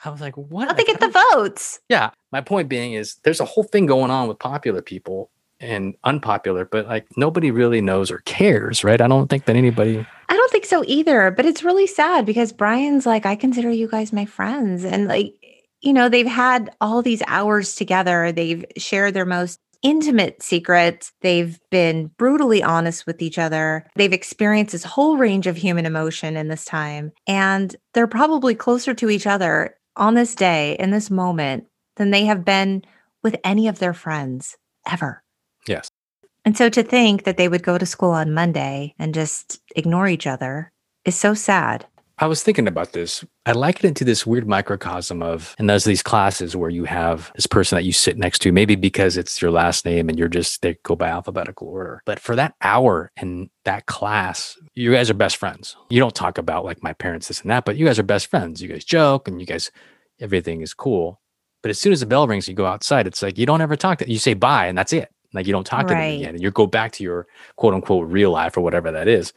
[0.06, 0.68] I was like, what?
[0.68, 1.80] How they get the votes?
[1.88, 2.10] Yeah.
[2.32, 5.30] My point being is there's a whole thing going on with popular people
[5.60, 9.00] and unpopular, but like nobody really knows or cares, right?
[9.00, 10.06] I don't think that anybody.
[10.28, 11.30] I don't think so either.
[11.30, 14.84] But it's really sad because Brian's like, I consider you guys my friends.
[14.84, 15.34] And like,
[15.80, 18.32] you know, they've had all these hours together.
[18.32, 21.12] They've shared their most intimate secrets.
[21.20, 23.86] They've been brutally honest with each other.
[23.94, 27.12] They've experienced this whole range of human emotion in this time.
[27.26, 31.66] And they're probably closer to each other on this day, in this moment,
[31.96, 32.82] than they have been
[33.22, 34.56] with any of their friends
[34.86, 35.22] ever.
[35.66, 35.90] Yes.
[36.44, 40.06] And so to think that they would go to school on Monday and just ignore
[40.06, 40.70] each other
[41.04, 41.86] is so sad.
[42.18, 43.24] I was thinking about this.
[43.44, 47.30] I liken it to this weird microcosm of, and there's these classes where you have
[47.34, 50.28] this person that you sit next to, maybe because it's your last name and you're
[50.28, 52.02] just, they go by alphabetical order.
[52.06, 55.76] But for that hour in that class, you guys are best friends.
[55.90, 58.28] You don't talk about like my parents, this and that, but you guys are best
[58.28, 58.62] friends.
[58.62, 59.70] You guys joke and you guys,
[60.18, 61.20] everything is cool.
[61.62, 63.06] But as soon as the bell rings, you go outside.
[63.06, 65.10] It's like you don't ever talk to you say bye and that's it.
[65.34, 65.88] Like you don't talk right.
[65.88, 66.34] to them again.
[66.36, 67.26] And you go back to your
[67.56, 69.34] quote unquote real life or whatever that is.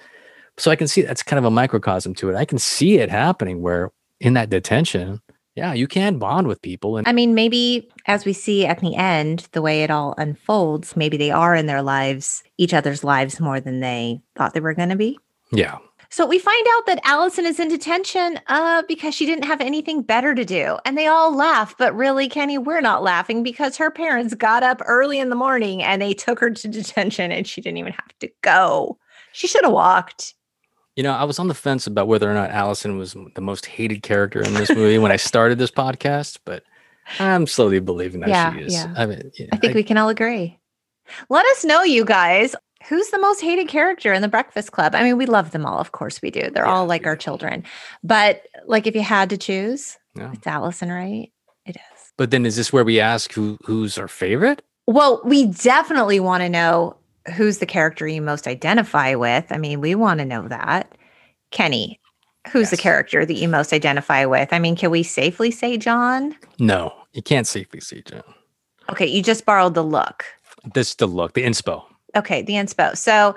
[0.59, 2.35] So I can see that's kind of a microcosm to it.
[2.35, 5.21] I can see it happening where in that detention,
[5.55, 6.97] yeah, you can bond with people.
[6.97, 10.95] And I mean, maybe as we see at the end, the way it all unfolds,
[10.95, 14.73] maybe they are in their lives, each other's lives more than they thought they were
[14.73, 15.17] going to be.
[15.51, 15.77] Yeah.
[16.11, 20.01] So we find out that Allison is in detention uh, because she didn't have anything
[20.01, 20.77] better to do.
[20.83, 21.75] And they all laugh.
[21.77, 25.83] But really, Kenny, we're not laughing because her parents got up early in the morning
[25.83, 28.97] and they took her to detention and she didn't even have to go.
[29.33, 30.33] She should have walked.
[30.95, 33.65] You know, I was on the fence about whether or not Allison was the most
[33.65, 36.63] hated character in this movie when I started this podcast, but
[37.19, 38.73] I'm slowly believing that yeah, she is.
[38.73, 38.93] Yeah.
[38.97, 40.59] I mean, yeah, I think I, we can all agree.
[41.29, 42.55] Let us know, you guys,
[42.87, 44.93] who's the most hated character in the Breakfast Club?
[44.93, 45.79] I mean, we love them all.
[45.79, 46.49] Of course we do.
[46.51, 47.63] They're all like our children.
[48.03, 51.31] But like if you had to choose, it's Allison, right?
[51.65, 52.13] It is.
[52.17, 54.61] But then is this where we ask who who's our favorite?
[54.85, 56.97] Well, we definitely want to know
[57.31, 59.45] who's the character you most identify with.
[59.51, 60.95] I mean, we want to know that.
[61.51, 61.99] Kenny,
[62.51, 64.53] Who's the character that you most identify with?
[64.53, 66.35] I mean, can we safely say John?
[66.57, 68.23] No, you can't safely say John.
[68.89, 70.23] Okay, you just borrowed the look.
[70.73, 71.83] This the look, the inspo.
[72.15, 72.97] Okay, the inspo.
[72.97, 73.35] So,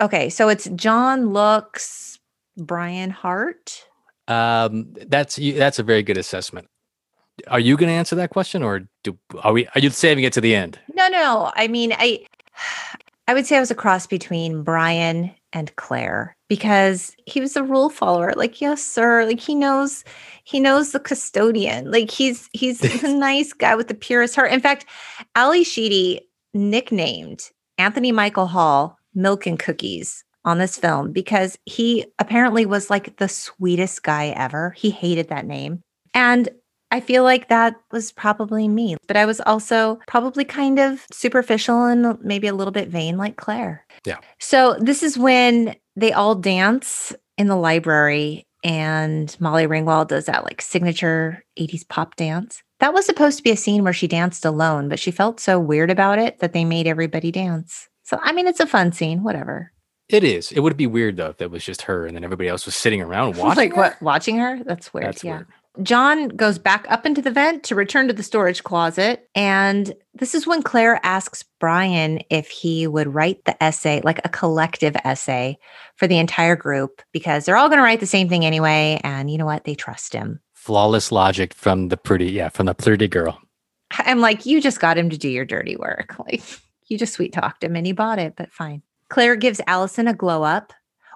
[0.00, 2.18] okay, so it's John looks
[2.56, 3.86] Brian heart.
[4.26, 6.66] Um, that's you- that's a very good assessment.
[7.48, 9.66] Are you going to answer that question, or do are we?
[9.68, 10.78] Are you saving it to the end?
[10.92, 11.52] No, no.
[11.54, 12.26] I mean, I
[13.26, 17.62] I would say I was a cross between Brian and Claire because he was a
[17.62, 18.32] rule follower.
[18.36, 19.24] Like, yes, sir.
[19.24, 20.04] Like he knows
[20.44, 21.90] he knows the custodian.
[21.90, 24.52] Like he's he's a nice guy with the purest heart.
[24.52, 24.86] In fact,
[25.34, 32.66] Ally Sheedy nicknamed Anthony Michael Hall Milk and Cookies on this film because he apparently
[32.66, 34.70] was like the sweetest guy ever.
[34.76, 35.82] He hated that name.
[36.12, 36.48] And
[36.90, 41.84] I feel like that was probably me, but I was also probably kind of superficial
[41.84, 43.84] and maybe a little bit vain like Claire.
[44.06, 44.18] Yeah.
[44.38, 50.44] So this is when they all dance in the library and Molly Ringwald does that
[50.44, 52.62] like signature 80s pop dance.
[52.80, 55.60] That was supposed to be a scene where she danced alone, but she felt so
[55.60, 57.88] weird about it that they made everybody dance.
[58.04, 59.72] So I mean it's a fun scene, whatever.
[60.08, 60.52] It is.
[60.52, 62.74] It would be weird though if it was just her and then everybody else was
[62.74, 63.56] sitting around watching.
[63.56, 64.62] like what watching her?
[64.64, 65.06] That's weird.
[65.06, 65.36] That's yeah.
[65.38, 65.46] weird.
[65.82, 69.28] John goes back up into the vent to return to the storage closet.
[69.34, 74.28] And this is when Claire asks Brian if he would write the essay, like a
[74.28, 75.58] collective essay
[75.96, 79.00] for the entire group, because they're all going to write the same thing anyway.
[79.02, 79.64] And you know what?
[79.64, 80.40] They trust him.
[80.52, 83.40] Flawless logic from the pretty, yeah, from the pretty girl.
[83.90, 86.16] I'm like, you just got him to do your dirty work.
[86.24, 86.42] Like,
[86.86, 88.82] you just sweet talked him and he bought it, but fine.
[89.08, 90.72] Claire gives Allison a glow up.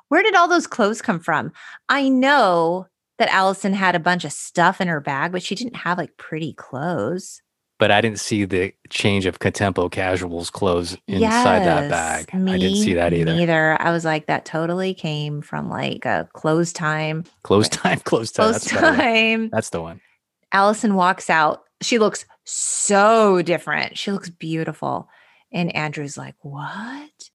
[0.09, 1.53] Where did all those clothes come from?
[1.91, 2.87] I know
[3.19, 6.17] that Allison had a bunch of stuff in her bag, but she didn't have like
[6.17, 7.43] pretty clothes.
[7.79, 12.29] But I didn't see the change of contempo casuals clothes inside that bag.
[12.33, 13.33] I didn't see that either.
[13.33, 13.81] Neither.
[13.81, 17.25] I was like, that totally came from like a Clothestime.
[17.45, 18.35] Close time, Clothestime.
[18.35, 19.51] Close That's, time.
[19.51, 20.01] That's the one.
[20.51, 21.63] Allison walks out.
[21.81, 23.97] She looks so different.
[23.97, 25.09] She looks beautiful.
[25.53, 27.31] And Andrew's like, What?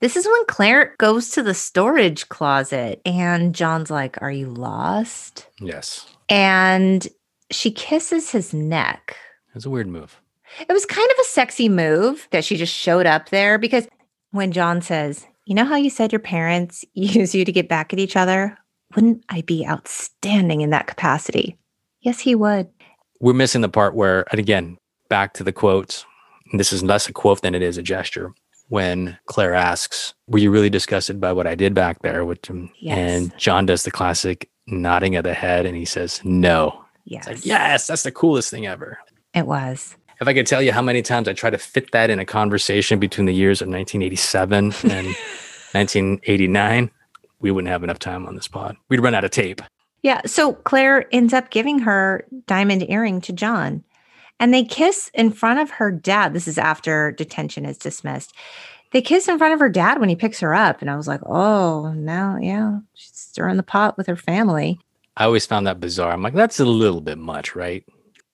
[0.00, 5.48] This is when Claire goes to the storage closet and John's like, Are you lost?
[5.58, 6.06] Yes.
[6.28, 7.06] And
[7.50, 9.16] she kisses his neck.
[9.54, 10.20] It's a weird move.
[10.60, 13.88] It was kind of a sexy move that she just showed up there because
[14.32, 17.94] when John says, You know how you said your parents use you to get back
[17.94, 18.58] at each other?
[18.94, 21.56] Wouldn't I be outstanding in that capacity?
[22.00, 22.68] Yes, he would.
[23.20, 24.76] We're missing the part where, and again,
[25.08, 26.04] back to the quotes.
[26.52, 28.32] This is less a quote than it is a gesture.
[28.68, 32.70] When Claire asks, "Were you really disgusted by what I did back there?" Which, um,
[32.80, 32.98] Yes.
[32.98, 37.28] and John does the classic nodding of the head, and he says, "No." Yes.
[37.28, 38.98] It's like, yes, that's the coolest thing ever.
[39.34, 39.96] It was.
[40.20, 42.24] If I could tell you how many times I try to fit that in a
[42.24, 45.06] conversation between the years of 1987 and
[45.72, 46.90] 1989,
[47.40, 48.76] we wouldn't have enough time on this pod.
[48.88, 49.60] We'd run out of tape.
[50.02, 50.22] Yeah.
[50.26, 53.84] So Claire ends up giving her diamond earring to John.
[54.38, 56.34] And they kiss in front of her dad.
[56.34, 58.34] This is after detention is dismissed.
[58.92, 60.80] They kiss in front of her dad when he picks her up.
[60.80, 64.78] And I was like, oh, now, yeah, she's stirring the pot with her family.
[65.16, 66.12] I always found that bizarre.
[66.12, 67.84] I'm like, that's a little bit much, right?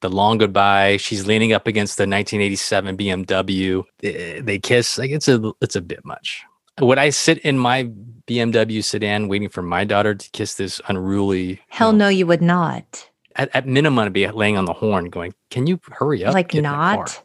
[0.00, 0.96] The long goodbye.
[0.96, 3.84] She's leaning up against the 1987 BMW.
[4.00, 4.98] They, kiss.
[4.98, 6.42] Like it's a it's a bit much.
[6.80, 7.84] Would I sit in my
[8.26, 11.50] BMW sedan waiting for my daughter to kiss this unruly?
[11.50, 13.08] you Hell know, no, you would not.
[13.36, 16.48] At, at minimum, I'd be laying on the horn, going, "Can you hurry up?" like,
[16.48, 17.22] Get in the car." not.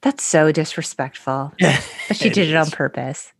[0.00, 1.52] That's so disrespectful.
[2.08, 3.34] But she did it on purpose.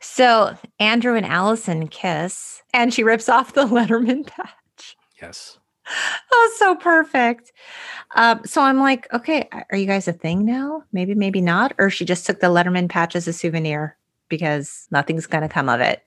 [0.00, 4.96] So Andrew and Allison kiss, and she rips off the Letterman patch.
[5.20, 5.58] Yes.
[6.32, 7.52] Oh, so perfect.
[8.14, 10.84] Um, so I'm like, okay, are you guys a thing now?
[10.92, 11.74] Maybe, maybe not.
[11.78, 13.96] Or she just took the Letterman patch as a souvenir
[14.28, 16.02] because nothing's going to come of it.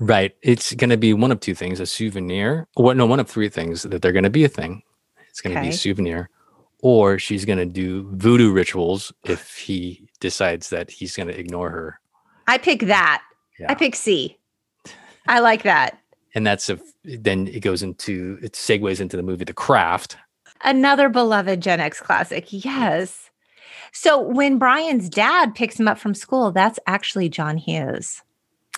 [0.00, 0.34] Right.
[0.42, 2.68] It's going to be one of two things: a souvenir.
[2.74, 2.96] What?
[2.96, 4.82] No, one of three things that they're going to be a thing.
[5.28, 6.30] It's going to be a souvenir,
[6.80, 11.70] or she's going to do voodoo rituals if he decides that he's going to ignore
[11.70, 12.00] her.
[12.46, 13.22] I pick that.
[13.58, 13.70] Yeah.
[13.70, 14.36] I pick C.
[15.26, 15.98] I like that.
[16.34, 20.16] And that's if then it goes into it segues into the movie The Craft.
[20.62, 22.46] Another beloved Gen X classic.
[22.50, 23.30] Yes.
[23.92, 28.22] So when Brian's dad picks him up from school, that's actually John Hughes.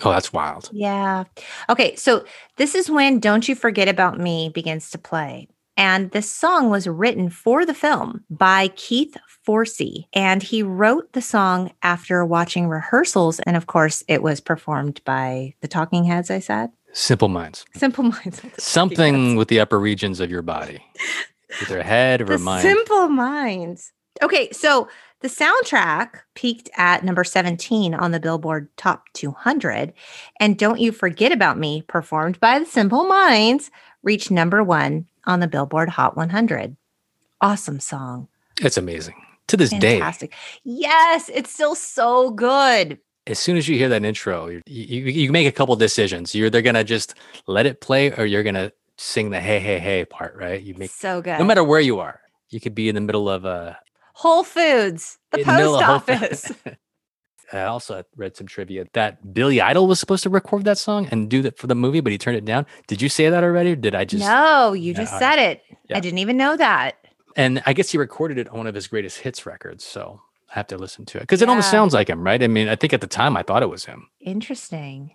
[0.02, 0.70] Oh, that's wild.
[0.72, 1.24] Yeah.
[1.68, 1.94] Okay.
[1.96, 2.24] So
[2.56, 5.48] this is when Don't You Forget About Me begins to play.
[5.76, 9.16] And this song was written for the film by Keith
[9.46, 10.04] Forsey.
[10.12, 13.40] And he wrote the song after watching rehearsals.
[13.40, 16.70] And of course, it was performed by the Talking Heads, I said.
[16.92, 17.64] Simple minds.
[17.74, 18.24] Simple Minds.
[18.24, 19.38] with the Talking Something Heads.
[19.38, 20.84] with the upper regions of your body,
[21.62, 22.62] either head or the mind.
[22.62, 23.92] Simple Minds.
[24.22, 24.50] Okay.
[24.50, 24.88] So
[25.20, 29.92] The soundtrack peaked at number 17 on the Billboard Top 200.
[30.38, 33.70] And Don't You Forget About Me, performed by the Simple Minds,
[34.02, 36.74] reached number one on the Billboard Hot 100.
[37.42, 38.28] Awesome song.
[38.62, 39.14] It's amazing.
[39.48, 39.98] To this day.
[39.98, 40.30] Fantastic.
[40.30, 40.36] day.
[40.64, 42.98] Yes, it's still so good.
[43.26, 46.34] As soon as you hear that intro, you, you, you make a couple decisions.
[46.34, 47.14] You're either going to just
[47.46, 50.62] let it play or you're going to sing the hey, hey, hey part, right?
[50.62, 51.38] You make so good.
[51.38, 53.78] No matter where you are, you could be in the middle of a
[54.14, 56.52] Whole Foods, the post office.
[57.52, 61.28] I also read some trivia that Billy Idol was supposed to record that song and
[61.28, 62.66] do that for the movie, but he turned it down.
[62.86, 63.72] Did you say that already?
[63.72, 64.24] Or did I just?
[64.24, 65.62] No, you just said it.
[65.88, 65.96] Yeah.
[65.96, 66.96] I didn't even know that.
[67.36, 69.84] And I guess he recorded it on one of his greatest hits records.
[69.84, 70.20] So
[70.50, 71.46] I have to listen to it because yeah.
[71.46, 72.42] it almost sounds like him, right?
[72.42, 74.08] I mean, I think at the time I thought it was him.
[74.20, 75.14] Interesting.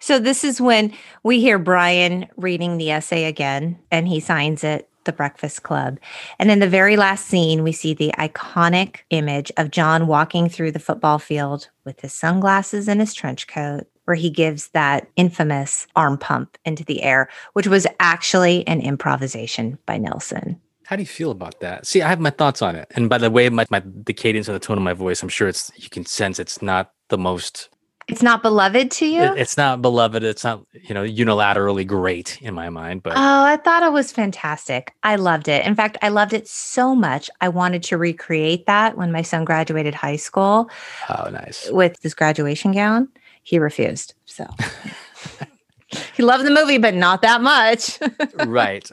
[0.00, 0.92] So this is when
[1.22, 5.98] we hear Brian reading the essay again and he signs it the Breakfast Club.
[6.38, 10.72] And in the very last scene, we see the iconic image of John walking through
[10.72, 15.86] the football field with his sunglasses and his trench coat, where he gives that infamous
[15.96, 20.60] arm pump into the air, which was actually an improvisation by Nelson.
[20.86, 21.86] How do you feel about that?
[21.86, 22.90] See, I have my thoughts on it.
[22.96, 25.28] And by the way, my, my the cadence and the tone of my voice, I'm
[25.28, 27.68] sure it's you can sense it's not the most
[28.10, 29.22] it's not beloved to you?
[29.22, 30.22] It's not beloved.
[30.22, 34.12] It's not, you know, unilaterally great in my mind, but Oh, I thought it was
[34.12, 34.94] fantastic.
[35.02, 35.64] I loved it.
[35.66, 37.30] In fact, I loved it so much.
[37.40, 40.70] I wanted to recreate that when my son graduated high school.
[41.08, 41.70] Oh, nice.
[41.70, 43.08] With his graduation gown.
[43.42, 44.14] He refused.
[44.26, 44.46] So
[46.14, 47.98] he loved the movie, but not that much.
[48.46, 48.88] right.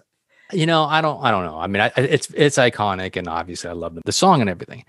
[0.53, 1.60] You know, I don't I don't know.
[1.60, 4.85] I mean, I, it's it's iconic and obviously I love the, the song and everything.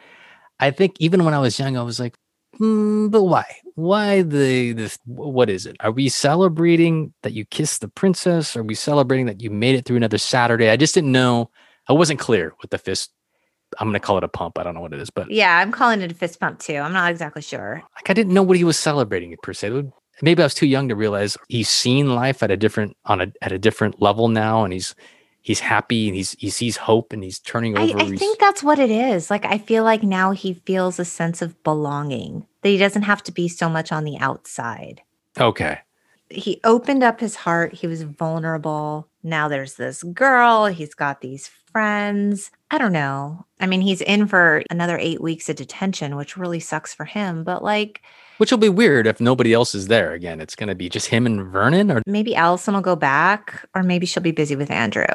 [0.61, 2.17] I think even when I was young, I was like,
[2.61, 3.45] mm, but why?
[3.75, 4.99] Why the this?
[5.07, 5.77] What is it?
[5.81, 8.57] Are we celebrating that you kissed the princess?
[8.57, 10.71] Are we celebrating that you made it through another Saturday?
[10.71, 11.51] I just didn't know.
[11.89, 13.11] I wasn't clear with the fist.
[13.79, 14.59] I'm going to call it a pump.
[14.59, 16.77] I don't know what it is, but yeah, I'm calling it a fist pump too.
[16.77, 17.83] I'm not exactly sure.
[17.95, 19.85] Like I didn't know what he was celebrating per se.
[20.23, 23.33] Maybe I was too young to realize he's seen life at a different on a
[23.43, 24.97] at a different level now, and he's
[25.41, 28.01] he's happy and he's he sees hope and he's turning over.
[28.01, 29.31] I, I think that's what it is.
[29.31, 33.23] Like I feel like now he feels a sense of belonging that he doesn't have
[33.25, 35.03] to be so much on the outside.
[35.39, 35.79] Okay.
[36.31, 37.73] He opened up his heart.
[37.73, 39.09] He was vulnerable.
[39.23, 40.67] Now there's this girl.
[40.67, 42.51] He's got these friends.
[42.71, 43.47] I don't know.
[43.61, 47.45] I mean, he's in for another eight weeks of detention, which really sucks for him.
[47.45, 48.03] But like,
[48.39, 50.41] which will be weird if nobody else is there again.
[50.41, 53.83] It's going to be just him and Vernon, or maybe Allison will go back, or
[53.83, 55.07] maybe she'll be busy with Andrew.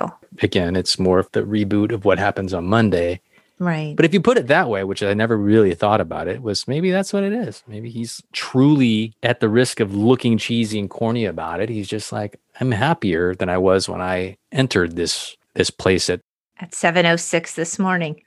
[0.42, 3.22] Again, it's more of the reboot of what happens on Monday.
[3.64, 3.96] Right.
[3.96, 6.68] But if you put it that way, which I never really thought about it, was
[6.68, 7.64] maybe that's what it is.
[7.66, 11.70] Maybe he's truly at the risk of looking cheesy and corny about it.
[11.70, 16.20] He's just like, I'm happier than I was when I entered this this place at
[16.60, 18.22] at 706 this morning.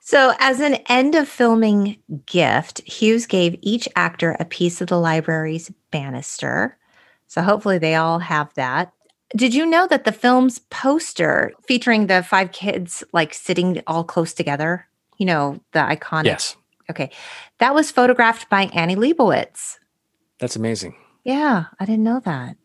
[0.00, 1.96] So, as an end of filming
[2.26, 6.76] gift, Hughes gave each actor a piece of the library's banister.
[7.28, 8.92] So, hopefully, they all have that.
[9.34, 14.34] Did you know that the film's poster featuring the five kids like sitting all close
[14.34, 14.86] together,
[15.16, 16.26] you know, the iconic?
[16.26, 16.56] Yes.
[16.90, 17.10] Okay.
[17.58, 19.78] That was photographed by Annie Leibovitz.
[20.38, 20.94] That's amazing.
[21.24, 22.56] Yeah, I didn't know that.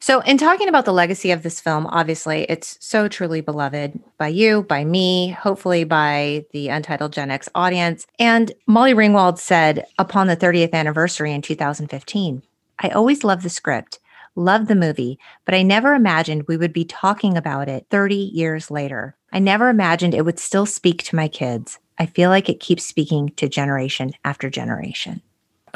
[0.00, 4.28] So, in talking about the legacy of this film, obviously it's so truly beloved by
[4.28, 8.06] you, by me, hopefully by the Untitled Gen X audience.
[8.18, 12.42] And Molly Ringwald said upon the 30th anniversary in 2015,
[12.78, 13.98] I always loved the script,
[14.38, 18.70] loved the movie, but I never imagined we would be talking about it 30 years
[18.70, 19.16] later.
[19.32, 21.78] I never imagined it would still speak to my kids.
[21.98, 25.20] I feel like it keeps speaking to generation after generation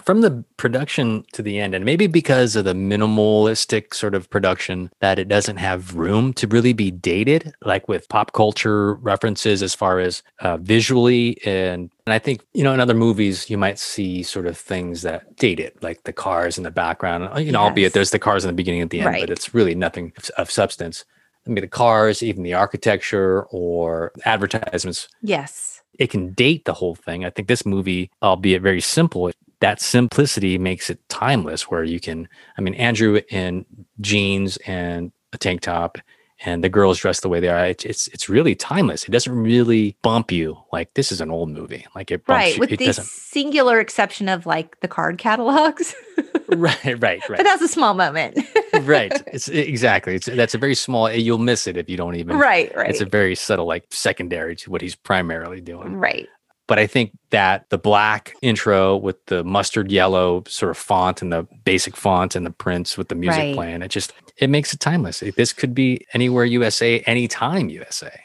[0.05, 4.91] from the production to the end, and maybe because of the minimalistic sort of production,
[5.01, 9.75] that it doesn't have room to really be dated, like with pop culture references as
[9.75, 11.39] far as uh, visually.
[11.45, 15.03] And, and I think, you know, in other movies, you might see sort of things
[15.03, 17.69] that date it, like the cars in the background, you know, yes.
[17.69, 19.21] albeit there's the cars in the beginning and the end, right.
[19.21, 21.05] but it's really nothing of substance.
[21.47, 25.09] I mean, the cars, even the architecture or advertisements.
[25.23, 25.83] Yes.
[25.99, 27.25] It can date the whole thing.
[27.25, 29.31] I think this movie, albeit very simple,
[29.63, 32.29] that simplicity makes it timeless where you can
[32.59, 33.65] i mean andrew in
[34.01, 35.99] jeans and a tank top
[36.45, 39.05] and the girls dressed the way they are it's it's really timeless.
[39.05, 41.87] It doesn't really bump you like this is an old movie.
[41.95, 45.95] Like it right you, with it the singular exception of like the card catalogs.
[46.49, 47.39] Right right right.
[47.39, 48.39] But that's a small moment.
[48.83, 50.15] Right it's exactly.
[50.17, 52.89] It's that's a very small eh, you'll miss it if you don't even right right
[52.89, 55.95] it's a very subtle like secondary to what he's primarily doing.
[55.97, 56.29] Right
[56.73, 61.31] but I think that the black intro with the mustard yellow sort of font and
[61.31, 63.55] the basic font and the prints with the music right.
[63.55, 65.23] playing, it just it makes it timeless.
[65.37, 68.19] This could be anywhere USA, anytime USA.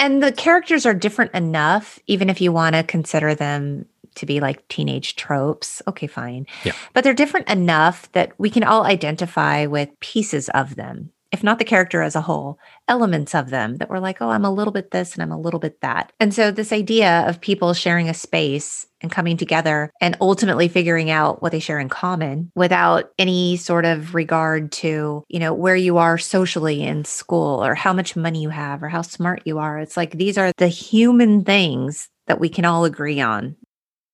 [0.00, 4.40] And the characters are different enough, even if you want to consider them to be
[4.40, 5.80] like teenage tropes.
[5.86, 6.48] Okay, fine.
[6.64, 6.72] Yeah.
[6.94, 11.58] But they're different enough that we can all identify with pieces of them, if not
[11.58, 14.72] the character as a whole, elements of them that we're like, oh, I'm a little
[14.72, 16.12] bit this and I'm a little bit that.
[16.20, 21.10] And so, this idea of people sharing a space and coming together and ultimately figuring
[21.10, 25.74] out what they share in common without any sort of regard to, you know, where
[25.74, 29.58] you are socially in school or how much money you have or how smart you
[29.58, 29.78] are.
[29.78, 33.56] It's like these are the human things that we can all agree on.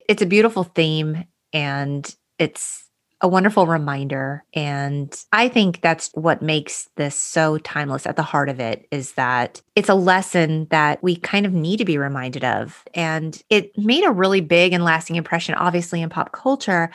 [0.09, 2.88] It's a beautiful theme and it's
[3.21, 4.45] a wonderful reminder.
[4.55, 9.13] And I think that's what makes this so timeless at the heart of it is
[9.13, 12.85] that it's a lesson that we kind of need to be reminded of.
[12.95, 16.91] And it made a really big and lasting impression, obviously, in pop culture.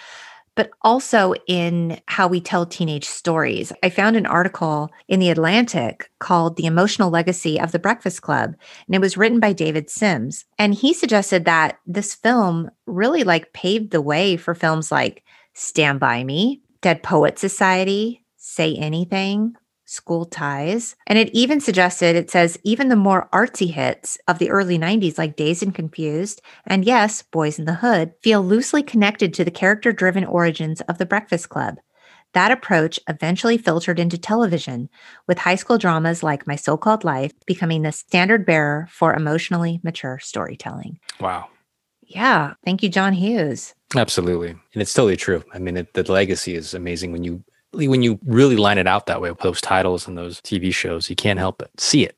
[0.56, 3.74] But also in how we tell teenage stories.
[3.82, 8.54] I found an article in The Atlantic called The Emotional Legacy of the Breakfast Club,
[8.86, 10.46] and it was written by David Sims.
[10.60, 15.24] And he suggested that this film really like paved the way for films like
[15.54, 19.56] Stand By Me, Dead Poet Society, Say Anything,
[19.86, 20.96] School Ties.
[21.08, 25.18] And it even suggested, it says, even the more artsy hits of the early 90s,
[25.18, 29.52] like Dazed and Confused, and yes, Boyz n the Hood, feel loosely connected to the
[29.52, 31.76] character driven origins of the Breakfast Club.
[32.34, 34.90] That approach eventually filtered into television,
[35.28, 39.80] with high school dramas like My So Called Life becoming the standard bearer for emotionally
[39.84, 40.98] mature storytelling.
[41.20, 41.50] Wow.
[42.02, 42.54] Yeah.
[42.66, 43.76] Thank you, John Hughes.
[43.96, 44.50] Absolutely.
[44.50, 45.44] And it's totally true.
[45.54, 47.44] I mean, it, the legacy is amazing when you
[47.74, 51.10] when you really line it out that way with those titles and those TV shows,
[51.10, 52.16] you can't help but see it.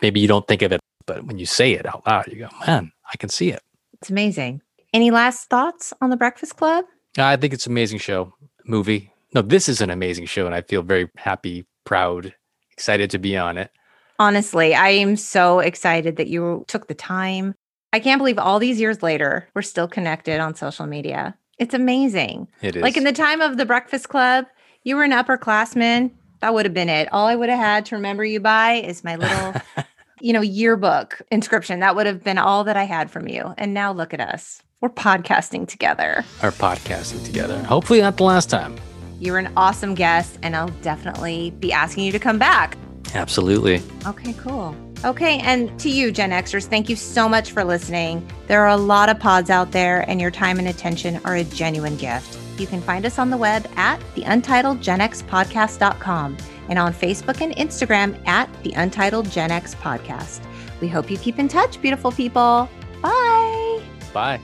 [0.00, 2.48] Maybe you don't think of it, but when you say it out loud, you go,
[2.66, 3.60] man, I can see it.
[3.94, 4.62] It's amazing.
[4.92, 6.84] Any last thoughts on the Breakfast Club?
[7.18, 8.32] I think it's an amazing show,
[8.64, 9.12] movie.
[9.34, 12.32] No, this is an amazing show, and I feel very happy, proud,
[12.70, 13.70] excited to be on it.
[14.18, 17.54] Honestly, I am so excited that you took the time.
[17.94, 21.38] I can't believe all these years later, we're still connected on social media.
[21.60, 22.48] It's amazing.
[22.60, 22.82] It is.
[22.82, 24.46] Like in the time of the Breakfast Club,
[24.82, 26.10] you were an upperclassman.
[26.40, 27.08] That would have been it.
[27.12, 29.54] All I would have had to remember you by is my little,
[30.20, 31.78] you know, yearbook inscription.
[31.78, 33.54] That would have been all that I had from you.
[33.58, 34.60] And now look at us.
[34.80, 36.24] We're podcasting together.
[36.42, 37.62] We're podcasting together.
[37.62, 38.74] Hopefully not the last time.
[39.20, 42.76] You were an awesome guest, and I'll definitely be asking you to come back.
[43.14, 43.82] Absolutely.
[44.06, 44.76] Okay, cool.
[45.04, 48.26] Okay, and to you, Gen Xers, thank you so much for listening.
[48.46, 51.44] There are a lot of pods out there, and your time and attention are a
[51.44, 52.38] genuine gift.
[52.58, 56.36] You can find us on the web at the Untitled Gen X Podcast.com
[56.68, 60.40] and on Facebook and Instagram at the Untitled Gen X Podcast.
[60.80, 62.68] We hope you keep in touch, beautiful people.
[63.02, 63.82] Bye.
[64.12, 64.40] Bye.